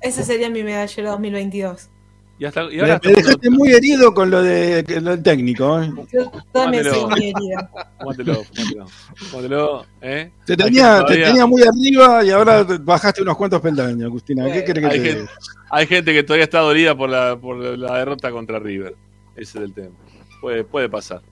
[0.00, 1.88] ese sería mi medallero 2022.
[2.36, 5.80] Y, hasta, y ahora me dejaste muy herido con lo, de, lo del técnico.
[5.80, 5.92] ¿eh?
[6.12, 7.70] Yo también soy muy herida.
[8.00, 8.86] Fumátelo, fumátelo.
[9.14, 10.30] Fumátelo, ¿eh?
[10.44, 14.46] Te tenía, te tenía muy arriba y ahora te bajaste unos cuantos peldaños, Agustina.
[14.46, 15.32] ¿Qué Eh, querés que hay te gente-?
[15.70, 18.96] Hay gente que todavía está dolida por la, por la derrota contra River.
[19.36, 19.94] Ese es el tema.
[20.40, 21.22] Puede, puede pasar.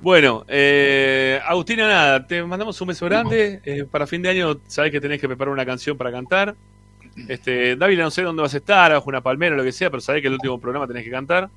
[0.00, 3.60] Bueno, eh, Agustina, nada, te mandamos un beso grande.
[3.64, 6.54] Eh, para fin de año, sabes que tenés que preparar una canción para cantar.
[7.26, 9.90] Este, David, no sé dónde vas a estar, bajo una palmera o lo que sea,
[9.90, 11.48] pero sabés que el último programa tenés que cantar.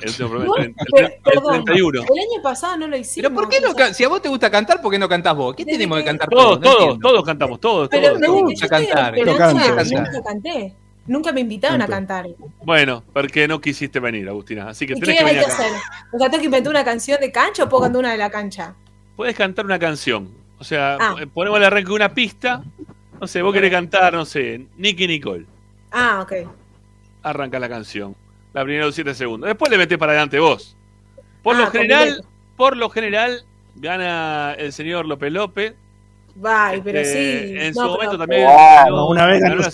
[0.00, 2.00] El último programa, el, el- el- el Perdón, 31.
[2.02, 3.30] el año pasado no lo hicimos.
[3.30, 5.36] Pero ¿por qué no can- si a vos te gusta cantar, ¿por qué no cantás
[5.36, 5.54] vos?
[5.54, 7.08] ¿Qué tenemos que cantar Todos, No todos, entiendo.
[7.08, 8.20] todos cantamos, todos, Pero todos.
[8.20, 8.42] me todos.
[8.42, 9.14] gusta cantar.
[9.16, 10.74] Yo nunca, canté.
[11.06, 12.26] Nunca me invitaron a cantar.
[12.64, 14.68] Bueno, porque no quisiste venir, Agustina.
[14.68, 15.62] Así que ¿Y tenés qué que hay venir que acá.
[15.64, 15.80] hacer?
[16.12, 18.30] O sea, ¿tengo que inventar una canción de cancha o puedo cantar una de la
[18.30, 18.74] cancha?
[19.16, 20.28] Puedes cantar una canción.
[20.58, 21.16] O sea, Ah.
[21.34, 22.62] ponemos el arranque de una pista.
[23.20, 25.44] No sé, vos querés cantar, no sé, Nicky Nicole.
[25.92, 26.32] Ah, ok.
[27.22, 28.16] Arranca la canción.
[28.52, 29.48] La primera de 7 segundos.
[29.48, 30.76] Después le metés para adelante vos.
[31.42, 32.28] Por Ah, lo general, completo.
[32.56, 33.44] por lo general,
[33.76, 35.74] gana el señor López López.
[36.34, 37.54] Bye, pero Eh, sí.
[37.58, 38.46] en No, su momento pero- también.
[38.88, 39.70] No, una vez ganó una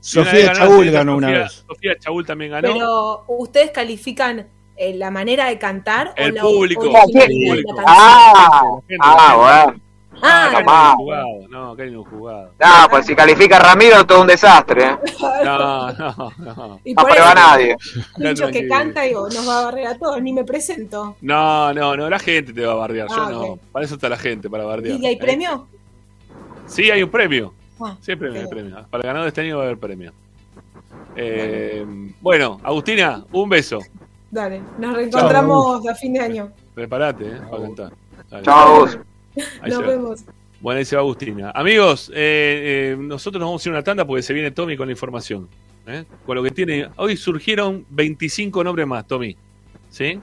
[0.00, 1.64] Sofía vez ganó Chaul ganó una Sofía- vez.
[1.68, 2.72] Sofía Chaul también ganó.
[2.72, 4.46] Pero ustedes califican
[4.76, 7.64] eh, la manera de cantar El o la público, el?
[7.86, 8.62] Ah,
[9.02, 9.80] ah, bueno.
[10.22, 10.50] Ah,
[10.92, 11.48] un jugado.
[11.48, 12.52] No, acá hay un jugado.
[12.58, 14.84] No, pues si califica a Ramiro, todo un desastre.
[14.84, 14.96] ¿eh?
[15.44, 16.80] No, no, no.
[16.84, 17.76] Y No prueba nadie.
[18.16, 21.16] Pincho que canta y nos va a barrer a todos, ni me presento.
[21.20, 23.08] No, no, no, la gente te va a bardear.
[23.08, 23.40] Yo Ah, no.
[23.42, 23.60] ok.
[23.72, 24.98] Para eso está la gente, para bardear.
[25.00, 25.18] ¿Y hay ¿eh?
[25.20, 25.66] premio?
[26.66, 27.52] Sí, hay un premio.
[27.80, 28.74] Ah, Sí, hay premio, hay premio.
[28.90, 30.12] Para el ganador de este año va a haber premio.
[31.16, 31.84] Eh,
[32.20, 33.78] bueno, Agustina, un beso.
[34.30, 36.52] Dale, nos reencontramos a fin de año.
[36.74, 37.40] Prepárate, ¿eh?
[37.50, 37.92] Para cantar.
[38.42, 38.86] Chao.
[39.62, 40.24] Ahí Nos vemos.
[40.60, 41.50] Bueno, ahí se va Agustina.
[41.54, 44.76] Amigos, eh, eh, nosotros nos vamos a ir a una tanda porque se viene Tommy
[44.76, 45.48] con la información.
[45.86, 46.04] ¿eh?
[46.26, 46.88] Con lo que tiene.
[46.96, 49.36] Hoy surgieron 25 nombres más, Tommy.
[49.88, 50.20] ¿Sí?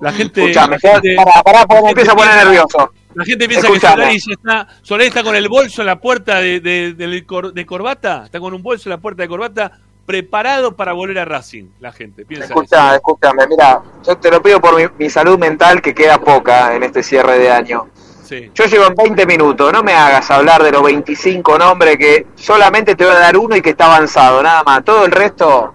[0.00, 0.42] La gente.
[0.42, 2.92] Escuchame, gente- pará, pará, porque me empiezo a poner nervioso.
[3.14, 3.94] La gente piensa Escuchame.
[4.12, 4.68] que Solari ya está.
[4.82, 8.22] Solari está con el bolso en la puerta de, de- del cor- de corbata.
[8.26, 11.66] Está con un bolso en la puerta de corbata preparado para volver a Racing.
[11.80, 12.54] La gente piensa eso.
[12.54, 16.74] Escucha, escúchame, mira, yo te lo pido por mi, mi salud mental que queda poca
[16.74, 17.88] en este cierre de año.
[18.24, 18.50] Sí.
[18.54, 22.94] Yo llevo en 20 minutos, no me hagas hablar de los 25 nombres que solamente
[22.94, 24.84] te voy a dar uno y que está avanzado, nada más.
[24.84, 25.74] Todo el resto,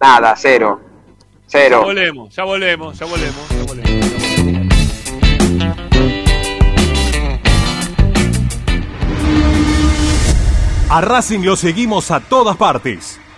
[0.00, 0.80] nada, cero.
[1.48, 1.82] Ya Cero.
[1.84, 4.06] volvemos, ya volvemos, ya volvemos, ya volvemos.
[10.88, 13.18] A Racing lo seguimos a todas partes,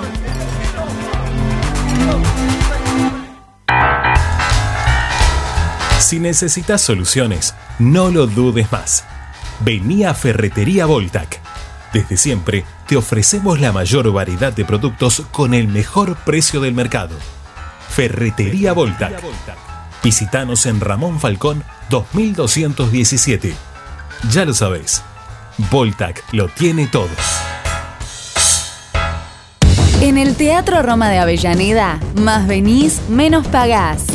[6.11, 9.05] Si necesitas soluciones, no lo dudes más.
[9.61, 11.39] Vení a Ferretería Voltac.
[11.93, 17.15] Desde siempre te ofrecemos la mayor variedad de productos con el mejor precio del mercado.
[17.87, 19.23] Ferretería Voltac.
[20.03, 23.55] Visítanos en Ramón Falcón 2217.
[24.31, 25.03] Ya lo sabés,
[25.71, 27.07] Voltac lo tiene todo.
[30.01, 34.07] En el Teatro Roma de Avellaneda, más venís, menos pagás.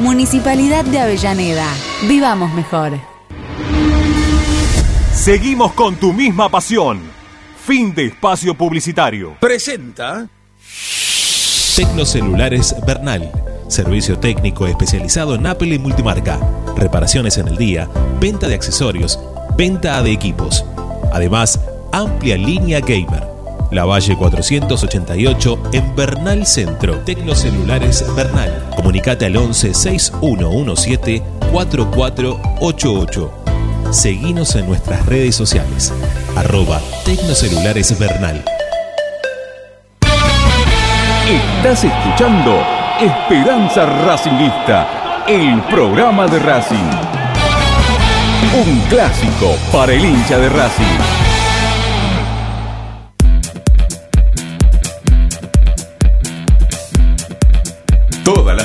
[0.00, 1.66] Municipalidad de Avellaneda.
[2.08, 2.92] Vivamos mejor.
[5.12, 7.00] Seguimos con tu misma pasión.
[7.66, 9.36] Fin de espacio publicitario.
[9.38, 10.26] Presenta
[11.76, 13.30] Tecnocelulares Bernal.
[13.68, 16.40] Servicio técnico especializado en Apple y multimarca.
[16.76, 17.86] Reparaciones en el día,
[18.18, 19.20] venta de accesorios,
[19.58, 20.64] venta de equipos.
[21.12, 21.60] Además,
[21.92, 23.39] amplia línea gamer.
[23.70, 26.98] La Valle 488 en Bernal Centro.
[27.00, 28.64] Tecnocelulares Bernal.
[28.74, 31.22] Comunicate al 11 6117
[31.52, 33.32] 4488.
[33.92, 35.92] Seguinos en nuestras redes sociales.
[36.36, 38.44] Arroba Tecnocelulares Bernal.
[41.28, 42.60] Estás escuchando
[43.00, 46.90] Esperanza Racingista, el programa de Racing.
[48.66, 51.29] Un clásico para el hincha de Racing.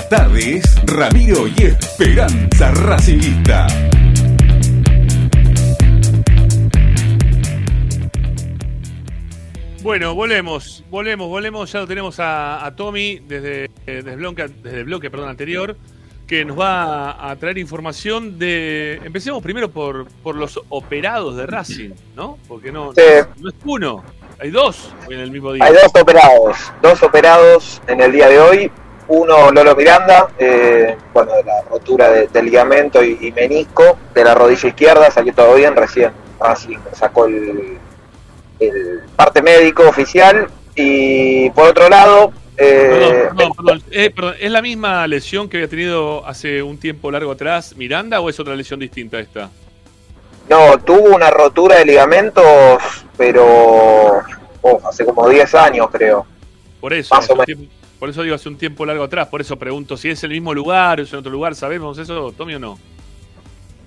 [0.05, 3.67] Las tardes, Ramiro y Esperanza Racingista.
[9.81, 11.71] Bueno, volvemos, volvemos, volvemos.
[11.71, 15.29] Ya lo tenemos a, a Tommy desde, eh, desde, el bloque, desde el bloque perdón,
[15.29, 15.77] anterior,
[16.27, 18.99] que nos va a, a traer información de.
[19.03, 22.37] Empecemos primero por, por los operados de Racing, ¿no?
[22.47, 23.01] Porque no, Sí.
[23.39, 24.03] no es uno,
[24.39, 25.63] hay dos en el mismo día.
[25.65, 28.71] Hay dos operados, dos operados en el día de hoy.
[29.07, 34.33] Uno, Lolo Miranda, eh, bueno, de la rotura de, ligamento y, y menisco de la
[34.33, 37.77] rodilla izquierda, salió todo bien, recién así sacó el,
[38.59, 40.47] el parte médico oficial.
[40.75, 43.83] Y por otro lado, eh, Perdón, perdón, perdón.
[43.91, 48.19] Eh, perdón, ¿Es la misma lesión que había tenido hace un tiempo largo atrás Miranda
[48.21, 49.49] o es otra lesión distinta esta?
[50.49, 52.79] no, tuvo una rotura de ligamentos,
[53.17, 54.21] pero
[54.61, 56.25] oh, hace como 10 años creo.
[56.79, 57.65] Por eso, Más o tiempo-
[57.99, 60.53] por eso digo hace un tiempo largo atrás, por eso pregunto si es el mismo
[60.53, 62.79] lugar o es en otro lugar, ¿sabemos eso, Tommy o no?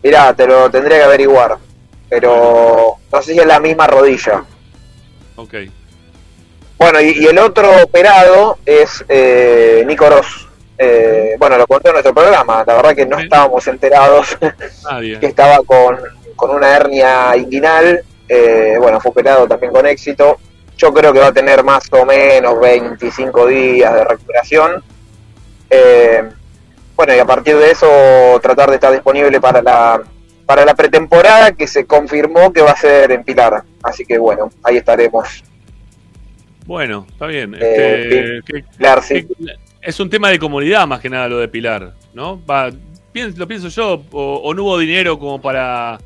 [0.03, 1.59] Mirá, te lo tendría que averiguar,
[2.09, 4.45] pero no sé si es la misma rodilla.
[5.37, 5.55] Ok.
[6.79, 10.49] Bueno, y, y el otro operado es eh, Nico Ross.
[10.79, 14.39] Eh, bueno, lo contó en nuestro programa, la verdad que no estábamos enterados
[15.01, 15.99] que estaba con,
[16.37, 18.05] con una hernia inguinal.
[18.29, 20.39] Eh, bueno, fue operado también con éxito.
[20.79, 24.83] Yo creo que va a tener más o menos 25 días de recuperación.
[25.69, 26.23] Eh,
[26.97, 27.87] bueno, y a partir de eso
[28.41, 30.01] tratar de estar disponible para la,
[30.47, 33.63] para la pretemporada que se confirmó que va a ser en Pilar.
[33.83, 35.45] Así que bueno, ahí estaremos.
[36.65, 37.55] Bueno, está bien.
[37.59, 39.27] Eh, Este, que- Pilar, sí.
[39.83, 42.41] es un tema de comunidad más que nada lo de Pilar, ¿no?
[42.47, 42.71] Va,
[43.15, 45.99] lo pienso yo, o, o no hubo dinero como para,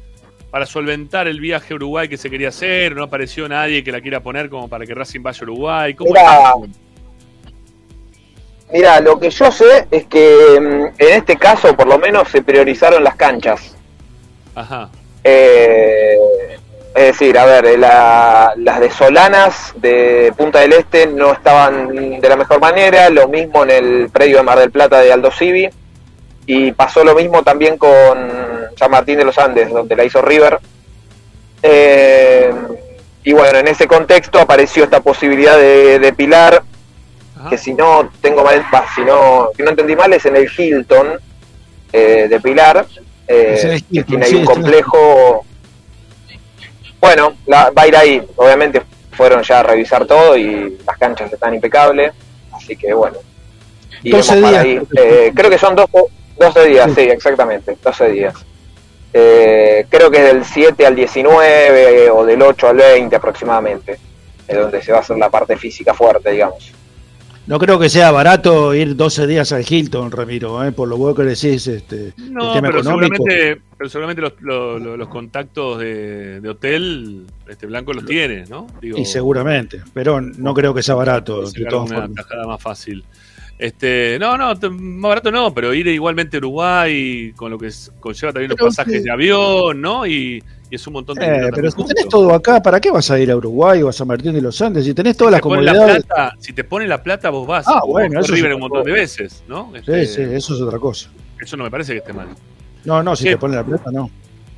[0.52, 4.02] para solventar el viaje a Uruguay que se quería hacer, no apareció nadie que la
[4.02, 5.94] quiera poner como para que Racing vaya a Uruguay.
[5.94, 6.52] ¿Cómo Mira?
[8.70, 12.42] Mira, lo que yo sé es que mm, en este caso por lo menos se
[12.42, 13.74] priorizaron las canchas.
[14.54, 14.90] Ajá.
[15.24, 16.16] Eh,
[16.94, 22.28] es decir, a ver, la- las de Solanas de Punta del Este no estaban de
[22.28, 25.70] la mejor manera, lo mismo en el predio de Mar del Plata de Aldo Civi,
[26.46, 27.90] y pasó lo mismo también con
[28.76, 30.58] San Martín de los Andes, donde la hizo River.
[31.62, 32.52] Eh,
[33.24, 36.62] y bueno, en ese contexto apareció esta posibilidad de, de Pilar,
[37.48, 40.48] que si no tengo mal, va, si no, si no entendí mal, es en el
[40.56, 41.18] Hilton
[41.92, 42.86] eh, de Pilar,
[43.28, 45.44] eh, Es que tiene ahí sí, un complejo.
[47.00, 48.22] Bueno, la- va a ir ahí.
[48.36, 48.82] Obviamente
[49.12, 52.12] fueron ya a revisar todo y las canchas están impecables,
[52.52, 53.18] así que bueno.
[54.02, 54.80] Iremos 12 para ahí.
[54.96, 55.86] Eh, creo que son dos,
[56.42, 58.34] 12 días, sí, exactamente, 12 días.
[59.14, 63.98] Eh, creo que es del 7 al 19 o del 8 al 20 aproximadamente,
[64.48, 66.72] es donde se va a hacer la parte física fuerte, digamos.
[67.44, 70.70] No creo que sea barato ir 12 días al Hilton, Ramiro, ¿eh?
[70.70, 71.66] por lo bueno que decís.
[71.66, 78.44] Este, no, pero seguramente, pero seguramente los, los, contactos de, hotel este Blanco los tiene,
[78.48, 78.68] ¿no?
[78.80, 81.50] y seguramente, pero no creo que sea barato.
[81.50, 83.04] De todas una tajada más fácil.
[83.62, 87.70] Este, no, no, más barato no, pero ir igualmente a Uruguay con lo que
[88.00, 90.04] conlleva también los pasajes de avión, ¿no?
[90.04, 93.20] Y, es un montón de eh, Pero si tenés todo acá, ¿para qué vas a
[93.20, 94.84] ir a Uruguay o a San Martín de los Andes?
[94.84, 96.04] Si tenés todas las comunidades.
[96.40, 97.64] si te pone la plata, vos vas.
[97.68, 99.70] Ah, bueno, eso es un montón de veces, ¿no?
[99.72, 101.10] sí, este, sí, eso es otra cosa.
[101.40, 102.30] Eso no me parece que esté mal.
[102.84, 104.10] No, no, si te pone la plata, no.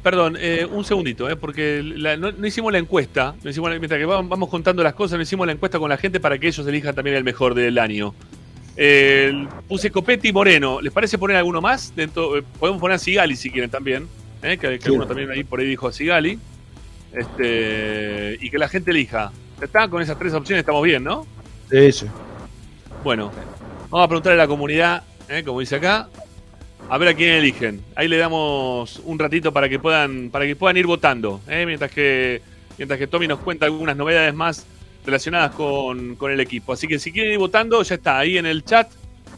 [0.02, 1.82] Perdón, eh, un segundito, eh, porque
[2.18, 3.34] no, hicimos la encuesta.
[3.42, 6.20] No hicimos mientras que vamos, contando las cosas, no hicimos la encuesta con la gente
[6.20, 8.14] para que ellos elijan también el mejor del año.
[9.68, 10.80] Puse Copetti y Moreno.
[10.80, 11.94] ¿Les parece poner alguno más?
[11.94, 14.08] Dentro, eh, podemos poner a Sigali si quieren también.
[14.42, 16.38] que, que alguno también ahí por ahí dijo a Sigali.
[17.12, 19.30] Este, y que la gente elija.
[19.60, 21.26] Está con esas tres opciones, estamos bien, ¿no?
[21.70, 22.06] Sí, sí.
[23.04, 23.30] Bueno,
[23.90, 25.42] vamos a preguntarle a la comunidad, ¿eh?
[25.44, 26.08] como dice acá,
[26.88, 27.82] a ver a quién eligen.
[27.94, 31.64] Ahí le damos un ratito para que puedan, para que puedan ir votando, ¿eh?
[31.66, 32.42] mientras que
[32.76, 34.66] mientras que Tommy nos cuenta algunas novedades más
[35.04, 36.72] relacionadas con, el equipo.
[36.72, 38.90] Así que si quieren ir votando, ya está ahí en el chat.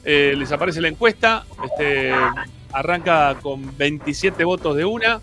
[0.04, 1.44] Eh, les aparece la encuesta.
[1.64, 2.12] Este,
[2.72, 5.20] arranca con 27 votos de una.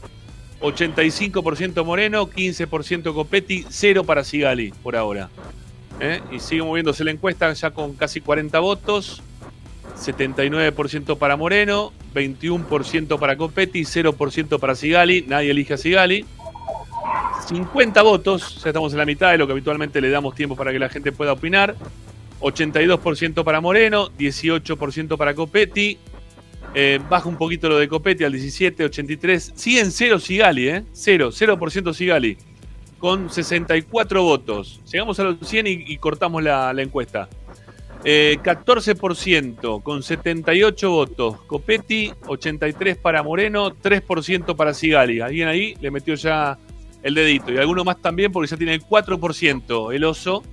[0.62, 5.30] 85% Moreno, 15% Copetti, 0 para Sigali por ahora.
[6.00, 6.22] ¿Eh?
[6.32, 9.22] Y sigue moviéndose la encuesta ya con casi 40 votos.
[9.98, 15.24] 79% para Moreno, 21% para Copetti, 0% para Sigali.
[15.28, 16.26] Nadie elige a Sigali.
[17.48, 20.72] 50 votos, ya estamos en la mitad de lo que habitualmente le damos tiempo para
[20.72, 21.76] que la gente pueda opinar.
[22.40, 25.98] 82% para Moreno, 18% para Copetti,
[26.76, 29.54] eh, baja un poquito lo de Copetti al 17, 83.
[29.56, 30.84] Sigue en cero Sigali, ¿eh?
[30.92, 32.38] 0, 0% Sigali.
[32.98, 34.82] Con 64 votos.
[34.92, 37.28] Llegamos a los 100 y, cortamos la, encuesta.
[38.04, 41.42] 14% eh, con 78 votos.
[41.42, 45.20] Copetti, 83 para Moreno, 3% para Sigali.
[45.20, 46.58] Alguien ahí le metió ya
[47.04, 47.52] el dedito.
[47.52, 50.44] Y alguno más también porque ya tiene el 4% el oso.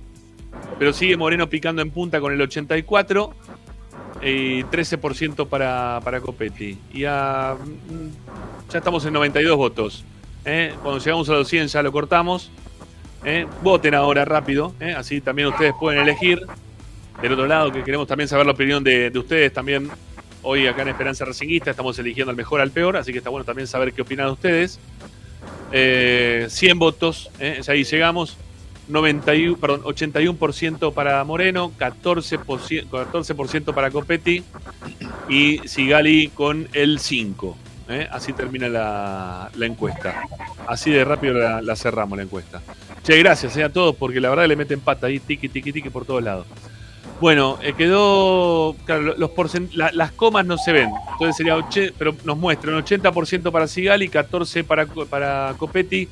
[0.77, 3.33] Pero sigue Moreno picando en punta con el 84
[4.21, 6.77] y 13% para, para Copetti.
[6.93, 7.57] Y ya
[8.73, 10.05] estamos en 92 votos.
[10.45, 10.73] ¿eh?
[10.81, 12.51] Cuando llegamos a los 100 ya lo cortamos.
[13.23, 13.47] ¿eh?
[13.61, 14.93] Voten ahora rápido, ¿eh?
[14.95, 16.41] así también ustedes pueden elegir.
[17.21, 19.89] Del otro lado, que queremos también saber la opinión de, ustedes también.
[20.43, 23.45] Hoy acá en Esperanza Racinguista estamos eligiendo al mejor al peor, así que está bueno
[23.45, 24.79] también saber qué opinan ustedes.
[25.71, 27.29] 100 votos,
[27.67, 28.37] ahí llegamos.
[28.87, 34.43] 91, perdón, 81% para Moreno, 14%, 14 para Copetti
[35.29, 37.55] y Sigali con el 5%.
[37.89, 38.07] ¿eh?
[38.11, 40.23] Así termina la, encuesta.
[40.67, 42.61] Así de rápido la, cerramos la encuesta.
[43.03, 45.89] Che, gracias eh, a todos porque la verdad le meten pata ahí, tiki, tiki, tiki
[45.89, 46.47] por todos lados.
[47.21, 48.75] Bueno, eh, quedó.
[48.83, 49.31] Claro, los
[49.73, 50.89] las comas no se ven.
[51.13, 51.55] Entonces sería.
[51.95, 56.09] pero nos muestran 80% para Sigali, 14% para, para Copetti,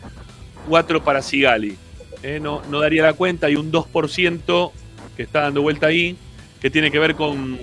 [0.70, 1.76] 4% para Sigali.
[2.22, 2.40] ¿eh?
[2.40, 4.72] no, no daría la cuenta, hay un 2%
[5.18, 6.16] que está dando vuelta ahí,
[6.62, 7.58] que tiene que ver con,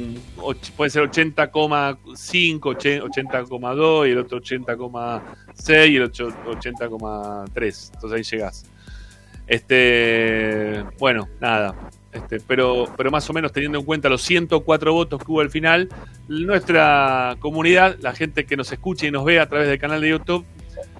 [0.76, 7.90] puede ser 80,5, 80,2 y el otro 80,6 y el otro 80,3.
[7.94, 8.66] Entonces ahí llegás.
[9.46, 11.76] Este, bueno, nada.
[12.16, 15.50] Este, pero, pero más o menos teniendo en cuenta los 104 votos que hubo al
[15.50, 15.88] final,
[16.28, 20.10] nuestra comunidad, la gente que nos escucha y nos ve a través del canal de
[20.10, 20.44] YouTube,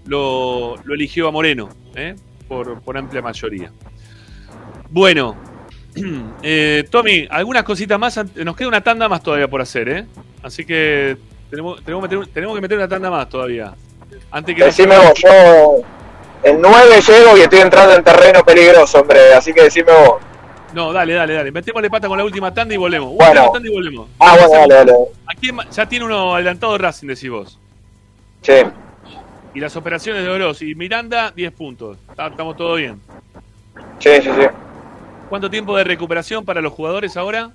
[0.06, 1.68] lo, lo eligió a Moreno.
[1.94, 2.14] ¿eh?
[2.46, 3.70] por, amplia mayoría.
[4.90, 5.36] Bueno,
[6.42, 8.18] eh, Tommy, algunas cositas más.
[8.34, 10.06] Nos queda una tanda más todavía por hacer, ¿eh?
[10.42, 11.16] Así que
[11.50, 13.74] tenemos, tenemos, que meter una tanda más todavía.
[14.30, 15.76] Antes que decime vos, yo
[16.42, 19.34] en 9 llego y estoy entrando en terreno peligroso, hombre.
[19.34, 20.22] Así que decime vos.
[20.76, 21.50] No, dale, dale, dale.
[21.50, 23.14] Metémosle pata con la última tanda y volvemos.
[23.14, 23.50] Bueno.
[23.50, 24.08] Tanda y volvemos.
[24.18, 24.92] Ah, bueno, dale, dale.
[25.26, 27.58] Aquí ya tiene uno adelantado Racing, decís vos.
[28.42, 28.52] Sí.
[29.54, 31.96] Y las operaciones de Oroz y Miranda, 10 puntos.
[32.10, 33.00] Estamos todo bien.
[34.00, 34.46] Sí, sí, sí.
[35.30, 37.52] ¿Cuánto tiempo de recuperación para los jugadores ahora?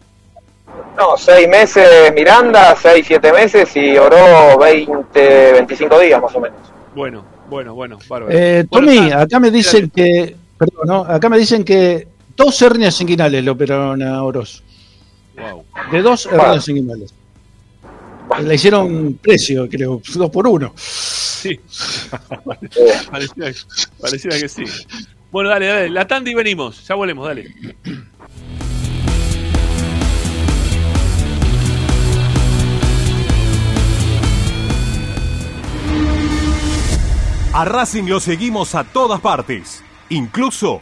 [0.98, 6.58] No, 6 meses Miranda, 6, 7 meses y Oro 20, 25 días más o menos.
[6.96, 8.36] Bueno, bueno, bueno, bárbaro.
[8.36, 11.00] Eh, Tommy, acá me dicen que, perdón, ¿no?
[11.02, 12.11] acá me dicen que
[12.44, 14.64] Dos hernias inguinales le operaron a Oroz.
[15.38, 15.64] Wow.
[15.92, 17.14] De dos hernias inguinales.
[18.42, 20.74] Le hicieron precio, creo, dos por uno.
[20.76, 21.60] Sí.
[23.12, 23.52] pareciera,
[24.00, 24.64] pareciera que sí.
[25.32, 25.90] Bueno, dale, dale.
[25.92, 26.88] La tanda y venimos.
[26.88, 27.54] Ya volvemos, dale.
[37.54, 40.82] A Racing lo seguimos a todas partes, incluso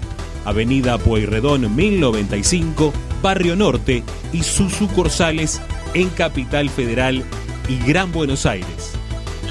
[0.45, 4.03] Avenida Pueyrredón 1095, Barrio Norte
[4.33, 5.61] y sus sucursales
[5.93, 7.23] en Capital Federal
[7.67, 8.93] y Gran Buenos Aires.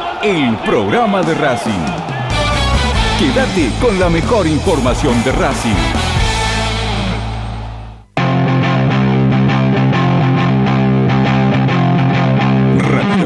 [0.23, 1.71] el programa de Racing.
[3.17, 5.69] Quédate con la mejor información de Racing.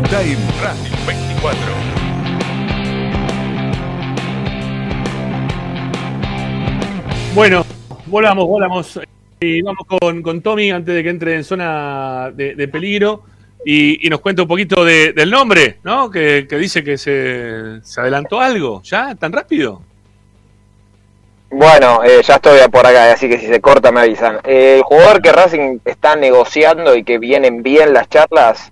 [0.09, 1.59] Time Racing 24.
[7.33, 7.65] Bueno,
[8.05, 8.99] volamos, volamos.
[9.41, 13.23] Y vamos con, con Tommy antes de que entre en zona de peligro
[13.65, 16.09] y, y nos cuente un poquito de- del nombre, ¿no?
[16.11, 18.81] Que, que dice que se, se adelantó algo.
[18.83, 19.15] ¿Ya?
[19.15, 19.81] ¿Tan rápido?
[21.49, 24.39] Bueno, eh, ya estoy por acá, así que si se corta me avisan.
[24.43, 28.71] Eh, el jugador que Racing está negociando y que vienen bien las charlas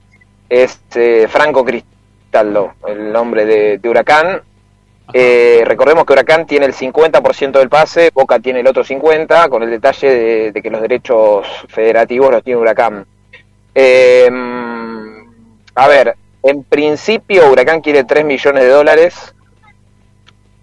[0.49, 4.41] es eh, Franco Cristaldo, el nombre de, de Huracán.
[5.13, 9.63] Eh, recordemos que Huracán tiene el 50% del pase, Boca tiene el otro 50%, con
[9.63, 13.05] el detalle de, de que los derechos federativos los tiene Huracán.
[13.75, 14.29] Eh,
[15.75, 19.33] a ver, en principio Huracán quiere 3 millones de dólares.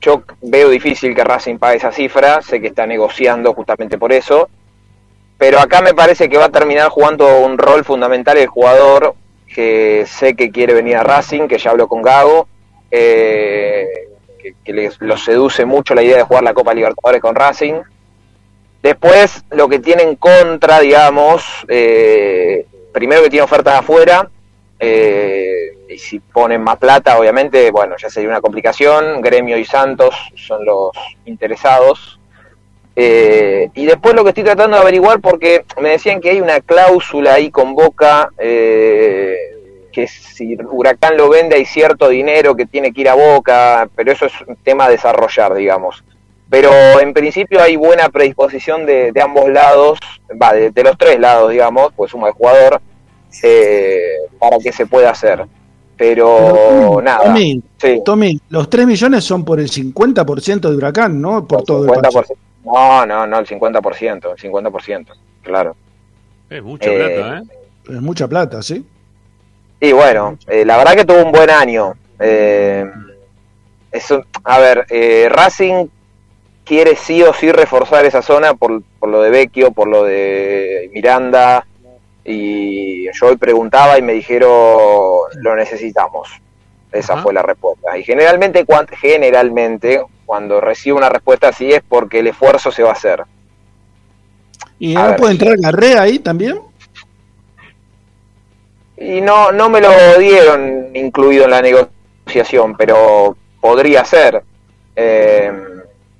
[0.00, 4.48] Yo veo difícil que Racing pague esa cifra, sé que está negociando justamente por eso,
[5.36, 9.14] pero acá me parece que va a terminar jugando un rol fundamental el jugador
[9.54, 12.48] que sé que quiere venir a Racing, que ya habló con Gago,
[12.90, 13.86] eh,
[14.40, 17.74] que, que les- lo seduce mucho la idea de jugar la Copa Libertadores con Racing.
[18.82, 24.30] Después, lo que tiene en contra, digamos, eh, primero que tiene ofertas afuera,
[24.82, 29.20] eh, y si ponen más plata, obviamente, bueno, ya sería una complicación.
[29.20, 30.90] Gremio y Santos son los
[31.26, 32.18] interesados.
[32.96, 36.60] Eh, y después lo que estoy tratando de averiguar, porque me decían que hay una
[36.60, 39.36] cláusula ahí con Boca, eh,
[39.92, 44.12] que si Huracán lo vende hay cierto dinero que tiene que ir a Boca, pero
[44.12, 46.02] eso es un tema a desarrollar, digamos.
[46.48, 49.98] Pero en principio hay buena predisposición de, ambos lados,
[50.30, 52.80] va, de, de los tres lados, digamos, pues suma el jugador,
[53.42, 55.44] eh, para que se pueda hacer.
[55.96, 57.24] Pero Tommy, nada.
[57.24, 58.00] Tommy, sí.
[58.04, 61.46] Tommy, los 3 millones son por el 50% de Huracán, ¿no?
[61.46, 62.12] Por todo el 50%.
[62.12, 62.34] parche.
[62.64, 65.06] No, no, no, el 50%, el 50%,
[65.42, 65.76] claro.
[66.48, 67.42] Es mucha Eh, plata, ¿eh?
[67.96, 68.84] Es mucha plata, ¿sí?
[69.80, 71.94] Y bueno, eh, la verdad que tuvo un buen año.
[72.18, 72.84] Eh,
[73.92, 75.86] eso, a ver, eh, Racing
[76.64, 80.90] quiere sí o sí reforzar esa zona por, por lo de Vecchio, por lo de
[80.92, 81.66] Miranda.
[82.24, 84.50] Y yo hoy preguntaba y me dijeron,
[85.36, 86.28] lo necesitamos.
[86.92, 87.22] Esa Ajá.
[87.22, 87.96] fue la respuesta.
[87.96, 92.90] Y generalmente, cuan- generalmente, cuando recibo una respuesta así es porque el esfuerzo se va
[92.90, 93.24] a hacer.
[94.78, 96.58] ¿Y no puede entrar Garrea ahí también?
[98.96, 104.42] Y no, no me lo dieron incluido en la negociación, pero podría ser.
[104.94, 105.52] Eh,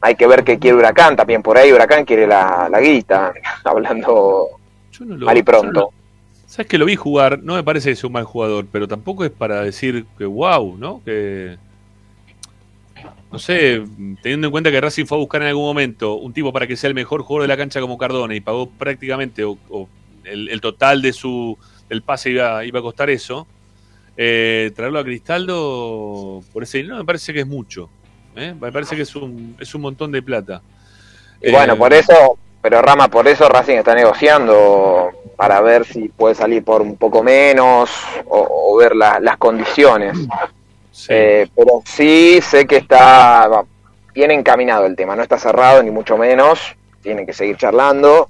[0.01, 1.43] hay que ver qué quiere Huracán también.
[1.43, 3.32] Por ahí Huracán quiere la, la guita,
[3.64, 4.48] hablando
[5.01, 5.90] Yo no lo- mal y no pronto.
[6.47, 9.24] Sabes que lo vi jugar, no me parece que sea un mal jugador, pero tampoco
[9.24, 11.02] es para decir que wow, ¿no?
[11.05, 11.56] Que.
[13.32, 13.81] No sé,
[14.22, 16.77] teniendo en cuenta que Racing fue a buscar en algún momento un tipo para que
[16.77, 19.89] sea el mejor jugador de la cancha como Cardona y pagó prácticamente o, o
[20.24, 21.56] el, el total de su
[21.89, 23.47] del pase iba, iba a costar eso.
[24.16, 27.89] eh, traerlo a Cristaldo por ese dinero me parece que es mucho.
[28.35, 28.52] ¿eh?
[28.60, 30.60] Me parece que es un, es un montón de plata.
[31.40, 36.09] Y bueno, Eh, por eso, pero Rama, por eso Racing está negociando para ver si
[36.09, 37.91] puede salir por un poco menos
[38.27, 40.16] o, o ver la- las condiciones.
[41.09, 43.49] Eh, pero sí sé que está
[44.12, 46.61] bien encaminado el tema, no está cerrado ni mucho menos,
[47.03, 48.28] tienen que seguir charlando.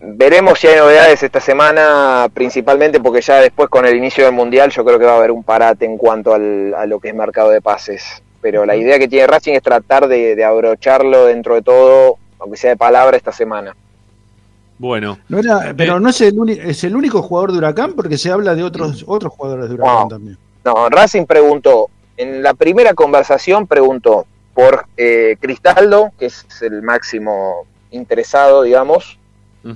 [0.00, 4.70] Veremos si hay novedades esta semana, principalmente porque ya después con el inicio del Mundial
[4.70, 7.14] yo creo que va a haber un parate en cuanto al- a lo que es
[7.14, 8.22] mercado de pases.
[8.40, 12.56] Pero la idea que tiene Racing es tratar de, de abrocharlo dentro de todo, aunque
[12.56, 13.74] sea de palabra, esta semana.
[14.78, 15.18] Bueno.
[15.28, 18.30] No era, pero no es el, uni- es el único jugador de Huracán porque se
[18.30, 20.08] habla de otros otros jugadores de Huracán Wow.
[20.08, 20.38] también.
[20.64, 27.66] No, Racing preguntó, en la primera conversación preguntó por eh, Cristaldo, que es el máximo
[27.90, 29.18] interesado, digamos,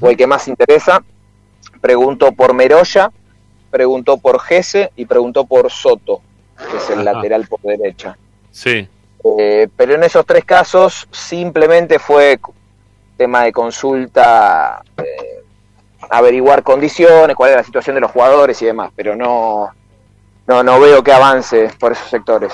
[0.00, 1.02] o el que más interesa,
[1.80, 3.10] preguntó por Meroya,
[3.70, 6.20] preguntó por Gese y preguntó por Soto,
[6.70, 7.14] que es el Ajá.
[7.14, 8.16] lateral por derecha.
[8.50, 8.86] Sí.
[9.24, 12.40] Eh, pero en esos tres casos simplemente fue
[13.16, 15.42] tema de consulta, eh,
[16.10, 19.68] averiguar condiciones, cuál es la situación de los jugadores y demás, pero no,
[20.46, 22.52] no, no veo que avance por esos sectores.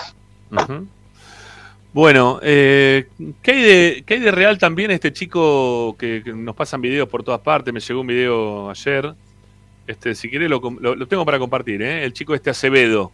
[1.92, 3.08] Bueno, eh,
[3.42, 7.40] ¿qué, hay de, qué de real también este chico que, nos pasan videos por todas
[7.40, 7.72] partes?
[7.72, 9.14] Me llegó un video ayer.
[9.86, 12.04] Este, si querés lo, lo- lo tengo para compartir, ¿eh?
[12.04, 13.10] El chico este Acevedo,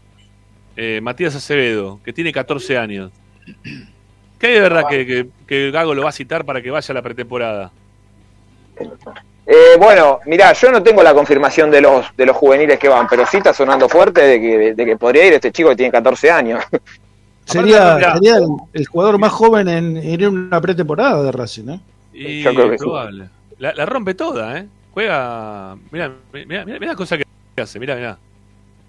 [0.76, 3.12] eh, Matías Acevedo, que tiene 14 años.
[4.38, 6.92] ¿Qué hay de verdad que, que, que Gago lo va a citar para que vaya
[6.92, 7.70] a la pretemporada?
[9.46, 13.06] Eh, bueno, mirá, yo no tengo la confirmación de los, de los juveniles que van,
[13.08, 15.92] pero sí está sonando fuerte de que, de que podría ir este chico que tiene
[15.92, 16.64] 14 años.
[17.44, 21.80] Sería, el, el jugador más joven en ir en una pretemporada de Racing, ¿eh?
[22.12, 22.84] Y Yo creo que sí.
[22.84, 23.28] probable.
[23.58, 24.66] La, la rompe toda, ¿eh?
[24.92, 25.76] Juega.
[25.90, 27.24] Mirá, mirá, mirá, mirá la cosa que
[27.60, 28.18] hace, mirá, mirá.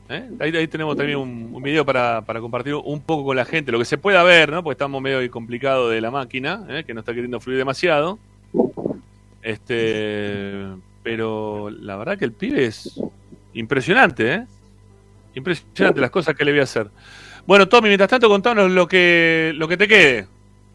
[0.07, 0.29] ¿Eh?
[0.39, 3.79] Ahí, tenemos también un, un video para, para compartir un poco con la gente, lo
[3.79, 4.63] que se pueda ver, ¿no?
[4.63, 6.83] Porque estamos medio complicado de la máquina, ¿eh?
[6.85, 8.19] que no está queriendo fluir demasiado.
[9.41, 10.63] Este,
[11.01, 12.99] pero la verdad que el pibe es
[13.53, 14.45] impresionante, ¿eh?
[15.33, 16.87] Impresionante las cosas que le voy a hacer.
[17.47, 20.27] Bueno, Tommy, mientras tanto, contanos lo que, lo que te quede.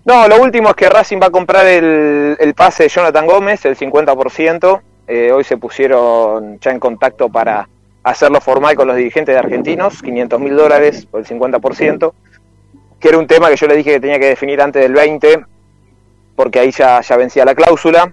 [0.05, 3.65] No, lo último es que Racing va a comprar el, el pase de Jonathan Gómez,
[3.65, 4.81] el 50%.
[5.07, 7.69] Eh, hoy se pusieron ya en contacto para
[8.03, 12.13] hacerlo formal con los dirigentes de argentinos, 500 mil dólares por el 50%,
[12.99, 15.45] que era un tema que yo le dije que tenía que definir antes del 20,
[16.37, 18.13] porque ahí ya, vencía la cláusula.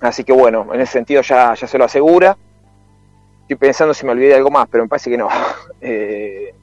[0.00, 2.36] Así que bueno, en ese sentido ya, ya se lo asegura.
[3.42, 5.28] Estoy pensando si me olvidé de algo más, pero me parece que no.
[5.86, 6.54] Eh,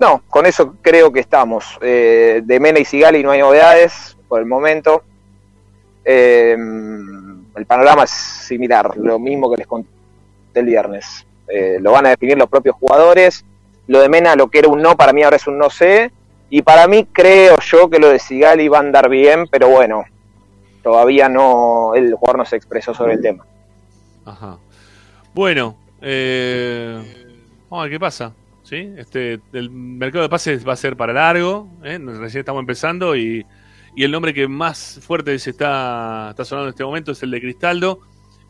[0.00, 1.78] no, con eso creo que estamos.
[1.80, 5.04] Eh, de Mena y Sigali no hay novedades por el momento.
[6.04, 6.56] Eh,
[7.54, 9.88] el panorama es similar, lo mismo que les conté
[10.54, 11.24] el viernes.
[11.48, 13.44] Eh, lo van a definir los propios jugadores.
[13.86, 16.10] Lo de Mena, lo que era un no, para mí ahora es un no sé.
[16.50, 20.04] Y para mí creo yo que lo de Sigali va a andar bien, pero bueno,
[20.82, 23.44] todavía no, el jugador no se expresó sobre el tema.
[24.24, 24.58] Ajá.
[25.34, 27.02] Bueno, eh,
[27.68, 28.32] vamos a ver qué pasa.
[28.62, 28.92] ¿sí?
[28.96, 31.98] Este, el mercado de pases va a ser para largo, ¿eh?
[31.98, 33.44] recién estamos empezando y,
[33.94, 37.30] y, el nombre que más fuerte se está, está sonando en este momento es el
[37.30, 38.00] de Cristaldo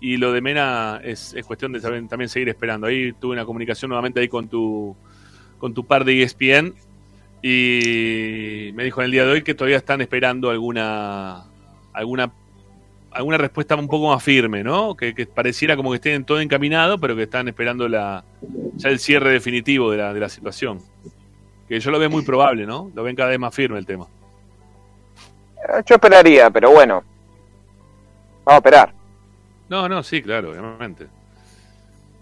[0.05, 2.87] y lo de Mena es, es cuestión de también seguir esperando.
[2.87, 4.95] Ahí tuve una comunicación nuevamente ahí con tu,
[5.57, 6.75] con tu par de ESPN
[7.41, 11.45] y me dijo en el día de hoy que todavía están esperando alguna
[11.95, 12.31] alguna
[13.13, 14.95] alguna respuesta un poco más firme, ¿no?
[14.95, 18.25] Que, pareciera como que estén todo encaminado, pero que están esperando la
[18.75, 20.81] ya el cierre definitivo de la, de la situación.
[21.67, 22.91] Que yo lo veo muy probable, ¿no?
[22.95, 24.07] Lo ven cada vez más firme el tema.
[25.67, 27.03] Eh, yo esperaría, pero bueno.
[28.45, 29.04] Vamos a esperar.
[29.69, 31.07] No, no, sí, claro, obviamente.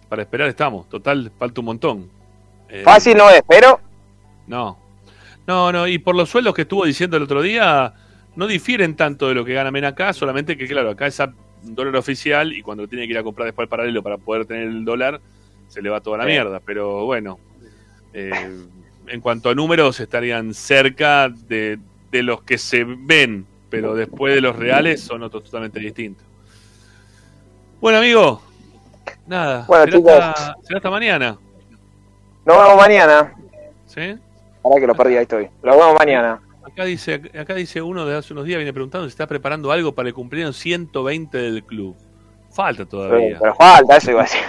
[0.09, 0.89] Para esperar estamos.
[0.89, 2.11] Total, falta un montón.
[2.69, 3.81] Eh, Fácil no es, pero...
[4.47, 4.79] No.
[5.47, 7.95] No, no, y por los sueldos que estuvo diciendo el otro día,
[8.37, 11.21] no difieren tanto de lo que gana Mena acá, solamente que, claro, acá es
[11.63, 14.69] dólar oficial y cuando tiene que ir a comprar después el paralelo para poder tener
[14.69, 15.21] el dólar,
[15.69, 16.61] se le va toda la mierda.
[16.61, 17.39] Pero bueno,
[18.13, 18.31] eh,
[19.07, 21.79] en cuanto a números, estarían cerca de,
[22.13, 26.27] los que se ven, pero después de los reales son otros totalmente distintos.
[27.83, 28.41] Bueno, amigo,
[29.27, 30.31] nada, será,
[30.77, 31.37] hasta, mañana.
[32.45, 33.35] Nos vemos mañana.
[33.87, 34.17] ¿Sí?
[34.63, 35.49] Ahora que lo perdí, ahí estoy.
[35.65, 36.41] Lo vemos mañana.
[36.63, 39.97] Acá dice, acá dice uno de hace unos días, viene preguntando si está preparando algo
[39.97, 41.97] para el cumpleaños 120 del club.
[42.53, 43.37] Falta todavía.
[43.41, 44.41] Pero, falta, eso iba a decir.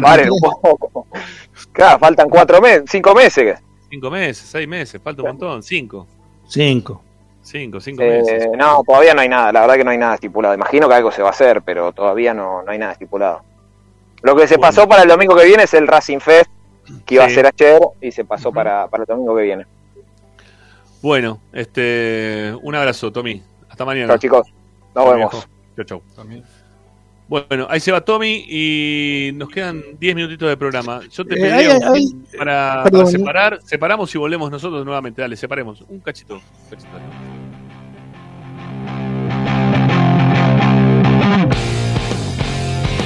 [0.00, 1.06] Paren un poco.
[1.72, 3.58] Claro, faltan cuatro meses, cinco meses.
[3.90, 6.06] Cinco meses, seis meses, falta un montón, cinco.
[6.48, 7.02] Cinco.
[7.46, 8.48] Cinco, cinco eh, meses.
[8.58, 10.52] No, todavía no hay nada, la verdad que no hay nada estipulado.
[10.52, 13.42] Imagino que algo se va a hacer, pero todavía no, no hay nada estipulado.
[14.22, 16.50] Lo que se pasó para el domingo que viene es el Racing Fest,
[17.04, 19.64] que iba a ser ayer y se pasó para, para el domingo que viene.
[21.00, 23.40] Bueno, este, un abrazo, Tommy.
[23.68, 24.08] Hasta mañana.
[24.08, 24.52] Chao, chicos.
[24.92, 25.48] Nos vemos.
[25.76, 26.02] Chao, chao.
[27.28, 31.00] Bueno, ahí se va Tommy y nos quedan 10 minutitos de programa.
[31.10, 31.78] Yo te eh, pediría
[32.38, 35.22] para, separar, separamos y volvemos nosotros nuevamente.
[35.22, 35.80] Dale, separemos.
[35.88, 36.34] Un cachito.
[36.34, 37.35] Un cachito.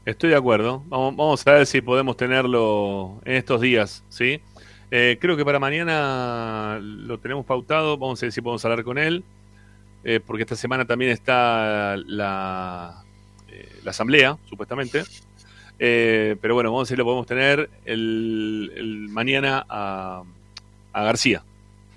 [0.05, 0.83] Estoy de acuerdo.
[0.87, 4.41] Vamos, vamos a ver si podemos tenerlo en estos días, ¿sí?
[4.91, 7.97] Eh, creo que para mañana lo tenemos pautado.
[7.97, 9.23] Vamos a ver si podemos hablar con él.
[10.03, 13.02] Eh, porque esta semana también está la,
[13.83, 15.03] la asamblea, supuestamente.
[15.79, 20.23] Eh, pero bueno, vamos a ver si lo podemos tener el, mañana a,
[20.93, 21.43] García,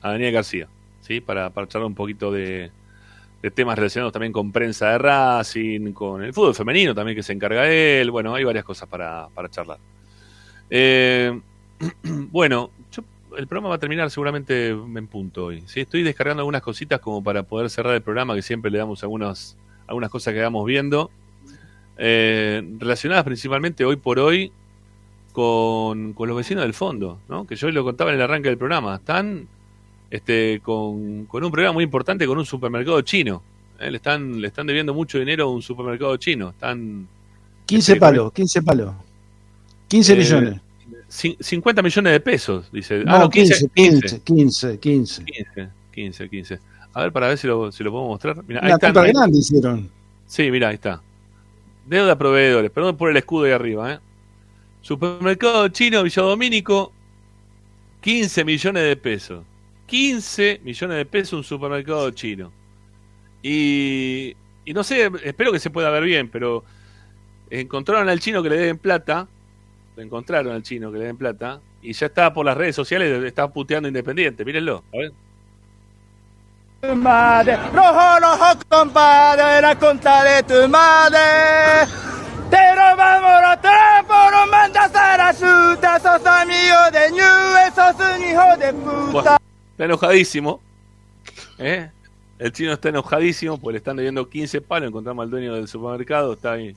[0.02, 0.68] a Daniel García,
[1.02, 1.20] ¿sí?
[1.20, 2.70] Para, para charlar un poquito de,
[3.54, 7.70] temas relacionados también con prensa de Racing, con el fútbol femenino también que se encarga
[7.70, 8.10] él.
[8.10, 9.78] Bueno, hay varias cosas para, charlar.
[10.68, 11.40] Eh,
[12.02, 12.70] bueno,
[13.36, 15.62] el programa va a terminar seguramente en punto hoy.
[15.66, 15.80] ¿sí?
[15.80, 19.56] Estoy descargando algunas cositas como para poder cerrar el programa, que siempre le damos algunas,
[19.86, 21.10] algunas cosas que vamos viendo
[21.98, 24.52] eh, relacionadas principalmente hoy por hoy
[25.32, 27.46] con, los vecinos del fondo, ¿no?
[27.46, 28.96] que yo lo contaba en el arranque del programa.
[28.96, 29.46] Están
[30.10, 33.42] este, con, un problema muy importante con un supermercado chino.
[33.78, 36.50] Eh, le, están, le están debiendo mucho dinero a un supermercado chino.
[36.50, 37.06] Están
[37.66, 38.94] 15 palos, 15 palos.
[39.88, 40.60] 15 Eh, millones.
[41.10, 43.04] cin- 50 millones de pesos, dice.
[43.04, 45.24] No, Ah, no, 15, 15, 15, 15.
[45.24, 46.58] 15, 15, 15.
[46.94, 48.38] A ver, para ver si lo, si lo podemos mostrar.
[48.38, 49.90] Ahí Una están, ahí- grande hicieron.
[50.26, 51.02] Sí, mira, ahí está.
[51.86, 52.70] Deuda a proveedores.
[52.70, 53.98] Perdón por el escudo ahí arriba, ¿eh?
[54.82, 56.92] Supermercado chino Villadomínico,
[58.00, 59.44] 15 millones de pesos.
[59.86, 62.52] 15 millones de pesos un supermercado chino.
[63.42, 66.64] Y, y no sé, espero que se pueda ver bien, pero
[67.50, 69.28] encontraron al chino que le deben plata.
[69.96, 71.60] Lo encontraron al chino que le den plata.
[71.82, 74.44] Y ya está por las redes sociales, está puteando Independiente.
[74.44, 75.12] Mírenlo, a ver.
[76.82, 81.18] Madre, rojo, rojo, compadre, la contra de tu madre.
[82.50, 88.22] Te robamos los trapos, nos mandas a la chuta, sos amigo de Ñu, sos un
[88.22, 89.10] hijo de puta.
[89.12, 89.38] Bueno,
[89.72, 90.60] está enojadísimo.
[91.58, 91.90] ¿eh?
[92.38, 94.88] El chino está enojadísimo porque le están debiendo 15 palos.
[94.88, 96.34] Encontramos al dueño del supermercado.
[96.34, 96.76] Está ahí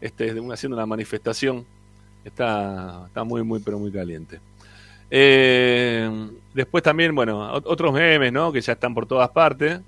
[0.00, 1.66] este, haciendo una manifestación.
[2.24, 4.40] Está, está muy, muy, pero muy caliente.
[5.14, 6.10] Eh,
[6.54, 8.50] después también, bueno, ot- otros memes, ¿no?
[8.52, 9.80] Que ya están por todas partes.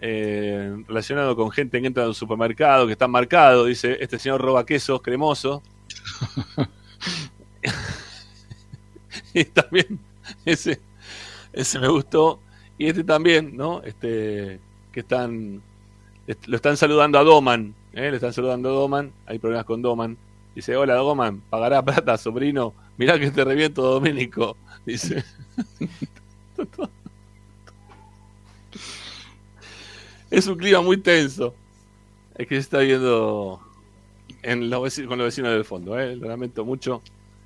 [0.00, 3.68] Eh, relacionado con gente que entra al supermercado, que están marcados.
[3.68, 5.62] Dice, este señor roba quesos cremoso.
[9.32, 9.98] y también
[10.44, 10.80] ese,
[11.52, 12.40] ese me gustó.
[12.78, 13.82] Y este también, ¿no?
[13.82, 14.60] Este,
[14.92, 15.62] que están,
[16.26, 18.10] est- lo están saludando a Doman, ¿eh?
[18.10, 19.12] Le están saludando a Doman.
[19.26, 20.18] Hay problemas con Doman.
[20.54, 22.74] Dice, hola Doman, pagará plata, sobrino.
[22.98, 24.56] Mirá que te reviento, Domínico.
[24.86, 25.24] Dice.
[30.30, 31.54] es un clima muy tenso.
[32.36, 33.60] Es que se está viendo
[34.42, 35.98] en los veci- con los vecinos del fondo.
[35.98, 36.16] ¿eh?
[36.16, 37.02] Lo lamento mucho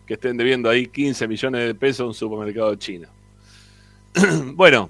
[0.06, 3.08] que estén debiendo ahí 15 millones de pesos a un supermercado chino.
[4.54, 4.88] bueno,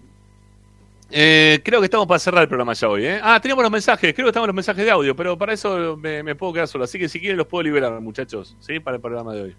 [1.11, 3.05] eh, creo que estamos para cerrar el programa ya hoy.
[3.05, 3.21] ¿eh?
[3.21, 6.23] Ah, teníamos los mensajes, creo que estamos los mensajes de audio, pero para eso me,
[6.23, 6.85] me puedo quedar solo.
[6.85, 8.79] Así que si quieren los puedo liberar, muchachos, ¿sí?
[8.79, 9.57] Para el programa de hoy.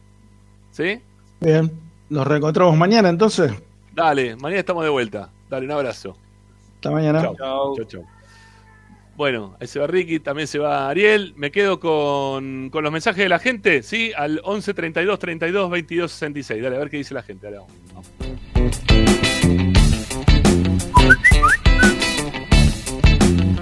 [0.72, 1.02] ¿Sí?
[1.42, 1.70] Bien.
[2.10, 3.52] Nos reencontramos mañana entonces.
[3.94, 5.30] Dale, mañana estamos de vuelta.
[5.50, 6.18] Dale, un abrazo.
[6.76, 7.22] Hasta mañana.
[7.22, 7.76] Chau.
[7.76, 8.06] Chau, chau.
[9.16, 11.34] Bueno, ahí se va Ricky, también se va Ariel.
[11.36, 14.14] Me quedo con, con los mensajes de la gente, ¿sí?
[14.16, 16.64] Al 11 32 32 22 66.
[16.64, 17.48] Dale, a ver qué dice la gente.
[17.48, 18.08] Dale, vamos.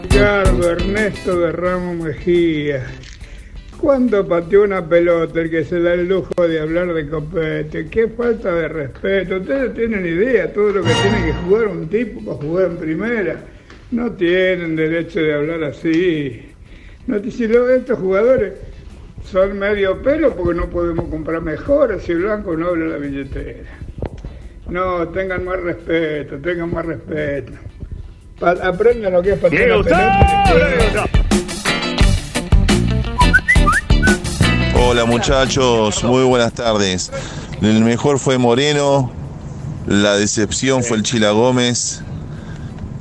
[0.03, 2.85] Ricardo Ernesto de Ramos Mejía.
[3.79, 7.87] ¿Cuándo pateó una pelota el que se da el lujo de hablar de copete?
[7.87, 9.37] Qué falta de respeto.
[9.37, 13.35] Ustedes tienen idea todo lo que tiene que jugar un tipo para jugar en primera.
[13.91, 16.41] No tienen derecho de hablar así.
[17.05, 18.53] No, si estos jugadores
[19.23, 23.59] son medio pelo porque no podemos comprar mejores si Blanco no abre la billetera.
[24.69, 27.53] No, tengan más respeto, tengan más respeto.
[28.39, 29.69] Pa- aprendan lo que es patear
[34.89, 37.11] Hola muchachos, muy buenas tardes.
[37.61, 39.11] El mejor fue Moreno,
[39.85, 42.03] la decepción fue el Chila Gómez,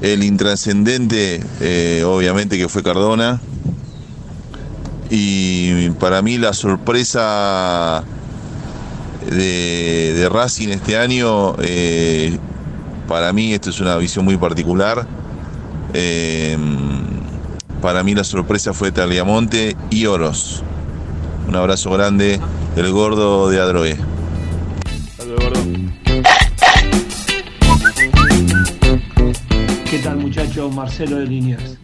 [0.00, 3.40] el intrascendente eh, obviamente que fue Cardona.
[5.10, 8.02] Y para mí la sorpresa
[9.30, 12.36] de, Racing este año, eh,
[13.06, 15.06] para mí esto es una visión muy particular,
[15.94, 16.58] eh,
[17.80, 20.64] para mí la sorpresa fue Tagliamonte y Oros.
[21.48, 22.40] Un abrazo grande,
[22.76, 23.96] el gordo de Adroé.
[29.88, 30.74] ¿Qué tal muchachos?
[30.74, 31.78] Marcelo de Liniers.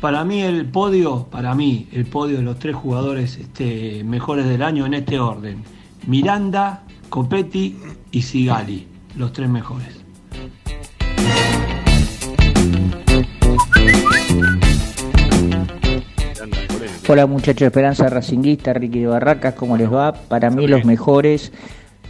[0.00, 4.62] Para mí el podio, para mí el podio de los tres jugadores este, mejores del
[4.62, 5.64] año en este orden.
[6.06, 7.76] Miranda, Copetti
[8.12, 8.86] y Sigali,
[9.16, 10.05] los tres mejores.
[17.08, 20.12] Hola muchachos de Esperanza Racinguista, Ricky de Barracas, ¿cómo les va?
[20.12, 21.52] Para mí los mejores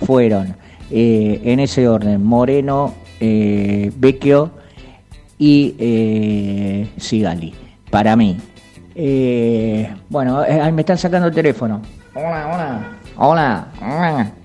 [0.06, 0.56] fueron,
[0.90, 4.52] eh, en ese orden, Moreno, eh, Vecchio
[5.36, 7.54] y eh, Sigali.
[7.90, 8.38] Para mí.
[8.94, 11.82] Eh, bueno, eh, ahí me están sacando el teléfono.
[12.14, 12.96] Hola, hola.
[13.18, 13.66] Hola,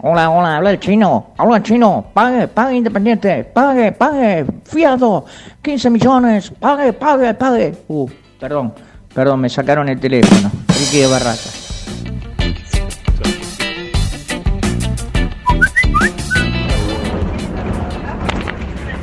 [0.02, 5.26] hola, hola, habla el chino, habla chino, pague, pague independiente, pague, pague, fiado,
[5.62, 7.74] 15 millones, pague, pague, pague.
[7.88, 8.10] Uh,
[8.40, 8.74] perdón,
[9.14, 11.50] perdón, me sacaron el teléfono, Ricky de Barraca.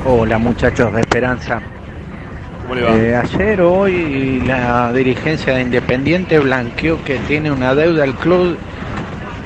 [0.05, 1.61] Hola muchachos de Esperanza.
[2.63, 2.95] ¿Cómo le va?
[2.95, 8.57] Eh, ayer hoy la dirigencia de Independiente blanqueó que tiene una deuda al club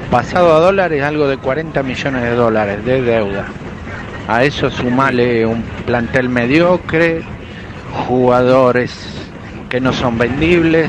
[0.10, 3.46] pasado a dólares, algo de 40 millones de dólares de deuda.
[4.28, 7.24] A eso sumale un plantel mediocre,
[8.08, 9.23] jugadores
[9.74, 10.88] que no son vendibles,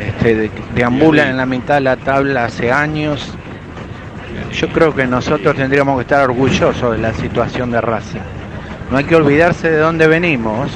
[0.00, 3.32] este, deambulan en la mitad de la tabla hace años.
[4.52, 8.18] Yo creo que nosotros tendríamos que estar orgullosos de la situación de Racing.
[8.90, 10.72] No hay que olvidarse de dónde venimos.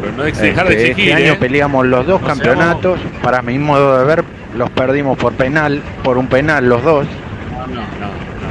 [0.00, 1.38] Pero no hay que dejar de Este, exigir, este año ¿eh?
[1.38, 2.98] peleamos los dos No campeonatos.
[3.22, 4.24] Para mi modo de ver,
[4.56, 7.06] los perdimos por penal, por un penal los dos.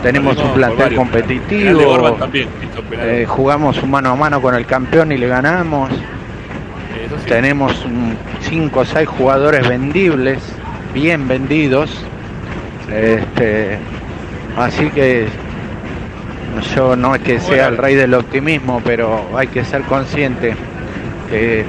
[0.02, 2.18] Tenemos perdimos un plantel competitivo.
[2.94, 5.92] Eh, jugamos mano a mano con el campeón y le ganamos.
[7.28, 7.86] Tenemos
[8.42, 10.40] 5 o 6 jugadores vendibles,
[10.94, 11.90] bien vendidos.
[12.92, 13.78] Este,
[14.58, 15.28] así que
[16.76, 20.56] yo no es que sea el rey del optimismo, pero hay que ser consciente
[21.30, 21.66] que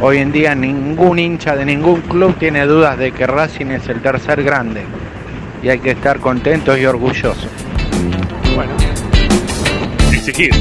[0.00, 4.00] hoy en día ningún hincha de ningún club tiene dudas de que Racing es el
[4.00, 4.82] tercer grande
[5.62, 7.48] y hay que estar contentos y orgullosos.
[8.54, 8.72] Bueno,
[10.12, 10.52] exigir.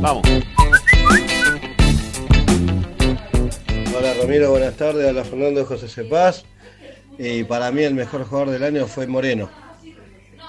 [0.00, 0.22] Vamos.
[4.20, 5.08] Ramiro, buenas tardes.
[5.08, 6.44] Hola Fernando José Cepaz.
[7.18, 9.48] Y para mí el mejor jugador del año fue Moreno,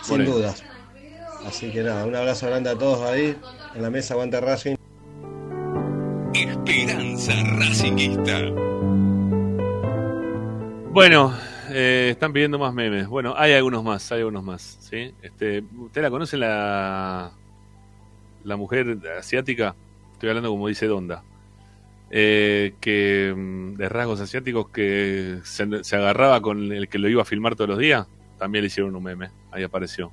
[0.03, 0.35] sin Moreno.
[0.35, 0.63] dudas.
[1.45, 3.37] Así que nada, un abrazo grande a todos ahí.
[3.73, 4.75] En la mesa aguante Racing.
[6.33, 8.41] Esperanza Racingista.
[10.91, 11.33] Bueno,
[11.69, 13.07] eh, están pidiendo más memes.
[13.07, 14.79] Bueno, hay algunos más, hay algunos más.
[14.81, 15.13] ¿sí?
[15.21, 17.31] Este, ¿Usted la conoce la,
[18.43, 19.75] la mujer asiática?
[20.11, 21.23] Estoy hablando como dice Donda.
[22.13, 27.25] Eh, que mm, de rasgos asiáticos que se, agarraba con el que lo iba a
[27.25, 28.05] filmar todos los días.
[28.37, 29.29] También le hicieron un meme.
[29.49, 30.11] Ahí apareció.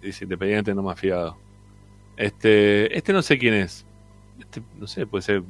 [0.00, 1.36] Dice, independiente no más fiado.
[2.16, 3.84] Este, este no sé quién es.
[4.40, 5.42] Este, no sé, puede ser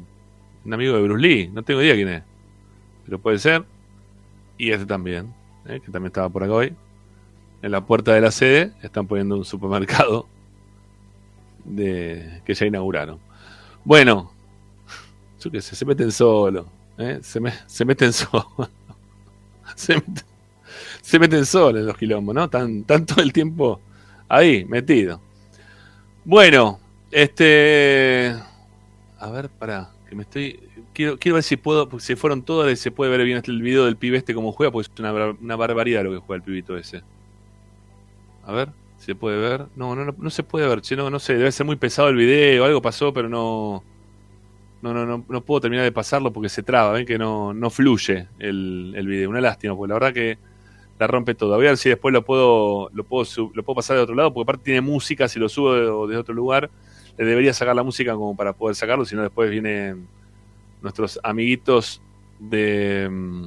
[0.65, 1.48] un amigo de Bruce Lee.
[1.52, 2.23] No tengo idea quién es.
[3.05, 3.65] Pero puede ser.
[4.56, 5.32] Y este también,
[5.66, 5.81] ¿eh?
[5.81, 6.74] que también estaba por acá hoy.
[7.62, 10.27] En la puerta de la sede están poniendo un supermercado
[11.65, 13.20] de que ya inauguraron.
[13.85, 14.32] Bueno,
[15.40, 16.66] yo qué sé, se meten solo.
[16.98, 17.19] ¿eh?
[17.23, 18.70] Se, me- se meten solo.
[19.74, 20.24] se, meten,
[21.02, 22.44] se solo en los quilombos, ¿no?
[22.44, 23.81] Están todo el tiempo
[24.28, 25.20] ahí, metido.
[26.24, 28.35] Bueno, este.
[29.19, 30.60] A ver, para que me estoy.
[30.94, 34.19] Quiero, ver si puedo, si fueron todos, se puede ver bien el video del pibe
[34.19, 37.02] este como juega, porque es una, bar- una barbaridad lo que juega el pibito ese.
[38.44, 39.66] A ver, se puede ver.
[39.77, 42.16] No, no, no, se puede ver, che, no, no sé, debe ser muy pesado el
[42.16, 43.82] video, algo pasó, pero no.
[44.80, 48.28] No, no, no, puedo terminar de pasarlo porque se traba, ven que no, no fluye
[48.38, 49.28] el, el video.
[49.28, 50.38] Una lástima, porque la verdad que
[50.98, 51.55] la rompe todo.
[51.55, 53.24] A ver si después lo puedo, lo puedo,
[53.55, 56.18] lo puedo pasar de otro lado, porque aparte tiene música, si lo subo de, de
[56.18, 56.70] otro lugar,
[57.16, 60.06] le debería sacar la música como para poder sacarlo, si no después vienen
[60.82, 62.00] nuestros amiguitos
[62.38, 63.44] de, mm,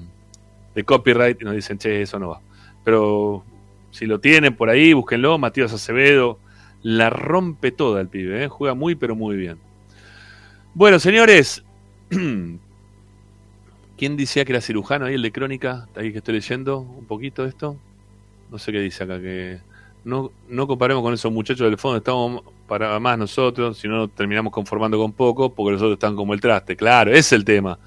[0.76, 2.42] de copyright y nos dicen, che, eso no va.
[2.84, 3.44] Pero
[3.92, 6.40] si lo tienen por ahí, búsquenlo, Matías Acevedo,
[6.82, 8.48] la rompe toda el pibe, ¿eh?
[8.48, 9.58] juega muy pero muy bien.
[10.74, 11.66] Bueno, señores,
[13.98, 15.90] ¿quién decía que era cirujano ahí, el de Crónica?
[15.96, 17.76] Ahí que estoy leyendo un poquito esto.
[18.50, 19.60] No sé qué dice acá, que
[20.06, 24.54] no, no comparemos con esos muchachos del fondo, estamos para más nosotros, si no terminamos
[24.54, 26.78] conformando con poco, porque los otros están como el traste.
[26.78, 27.78] Claro, ese es el tema.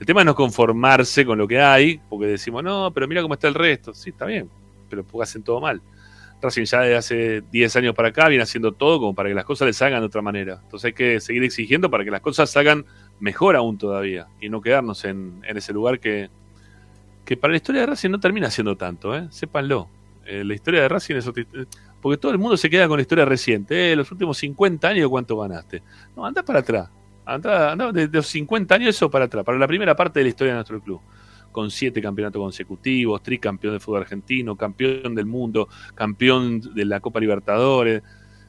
[0.00, 3.34] El tema es no conformarse con lo que hay, porque decimos, no, pero mira cómo
[3.34, 3.92] está el resto.
[3.92, 4.48] Sí, está bien,
[4.88, 5.82] pero hacen todo mal.
[6.42, 9.44] Racing ya desde hace 10 años para acá viene haciendo todo como para que las
[9.44, 10.60] cosas les salgan de otra manera.
[10.62, 12.84] Entonces hay que seguir exigiendo para que las cosas salgan
[13.20, 16.28] mejor aún todavía y no quedarnos en, en ese lugar que,
[17.24, 19.26] que para la historia de Racing no termina siendo tanto, ¿eh?
[19.30, 19.88] sépanlo.
[20.26, 21.44] Eh, la historia de Racing es otra-
[22.00, 23.92] porque todo el mundo se queda con la historia reciente.
[23.92, 23.96] ¿eh?
[23.96, 25.82] Los últimos 50 años, ¿cuánto ganaste?
[26.16, 26.88] No, anda para atrás.
[27.24, 30.28] Anda, anda de los 50 años eso para atrás, para la primera parte de la
[30.30, 31.00] historia de nuestro club.
[31.52, 37.20] Con siete campeonatos consecutivos, tricampeón de fútbol argentino, campeón del mundo, campeón de la Copa
[37.20, 38.02] Libertadores.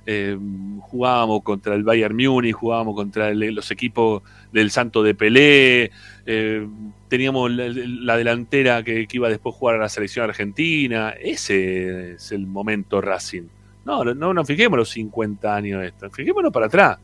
[0.05, 0.37] eh,
[0.81, 4.21] jugábamos contra el Bayern Múnich, jugábamos contra los equipos
[4.51, 5.91] del Santo de Pelé,
[6.25, 6.67] eh,
[7.07, 11.11] teníamos la, la delantera que, iba después a jugar a la selección argentina.
[11.11, 13.43] Ese es el momento Racing.
[13.85, 16.97] No, no, no nos fijemos los 50 años de esto, fijémonos para atrás.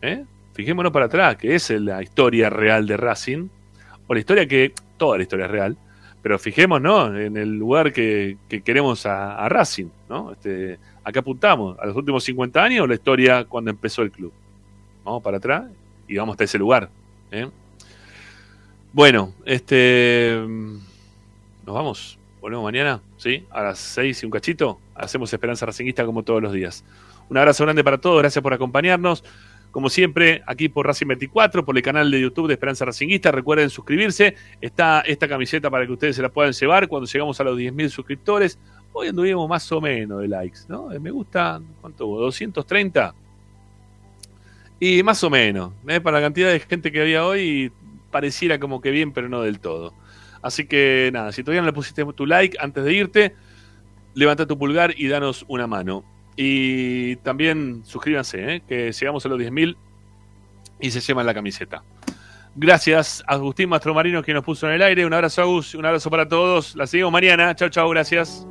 [0.00, 0.24] ¿eh?
[0.54, 3.48] Fijémonos para atrás, que es la historia real de Racing,
[4.06, 4.72] o la historia que,
[5.02, 5.76] toda la historia es real,
[6.22, 10.30] pero fijémonos en el lugar que, que queremos a, a Racing, ¿no?
[10.30, 14.32] Este, acá apuntamos a los últimos 50 años, la historia cuando empezó el club.
[15.02, 15.64] Vamos para atrás
[16.06, 16.88] y vamos hasta ese lugar.
[17.32, 17.48] ¿eh?
[18.92, 20.40] Bueno, este.
[21.66, 22.16] Nos vamos.
[22.40, 23.44] Volvemos mañana, ¿sí?
[23.50, 24.78] A las 6 y un cachito.
[24.94, 26.84] Hacemos Esperanza Racinguista como todos los días.
[27.28, 28.20] Un abrazo grande para todos.
[28.20, 29.24] Gracias por acompañarnos.
[29.72, 33.32] Como siempre, aquí por Racing 24, por el canal de YouTube de Esperanza Racinguista.
[33.32, 34.36] Recuerden suscribirse.
[34.60, 37.88] Está esta camiseta para que ustedes se la puedan llevar cuando llegamos a los 10.000
[37.88, 38.58] suscriptores.
[38.92, 40.92] Hoy anduvimos más o menos de likes, ¿no?
[40.92, 42.20] Eh, Me gusta, ¿cuánto hubo?
[42.20, 43.14] 230.
[44.78, 46.02] Y más o menos, ¿eh?
[46.02, 47.72] para la cantidad de gente que había hoy,
[48.10, 49.94] pareciera como que bien, pero no del todo.
[50.42, 53.34] Así que nada, si todavía no le pusiste tu like antes de irte,
[54.12, 56.04] levanta tu pulgar y danos una mano.
[56.36, 58.62] Y también suscríbanse, ¿eh?
[58.66, 59.76] que llegamos a los 10.000
[60.80, 61.82] y se llevan la camiseta.
[62.54, 65.06] Gracias a Agustín Mastromarino que nos puso en el aire.
[65.06, 65.74] Un abrazo, Agus.
[65.74, 66.76] Un abrazo para todos.
[66.76, 67.54] La seguimos mañana.
[67.54, 67.88] Chao, chao.
[67.88, 68.46] Gracias.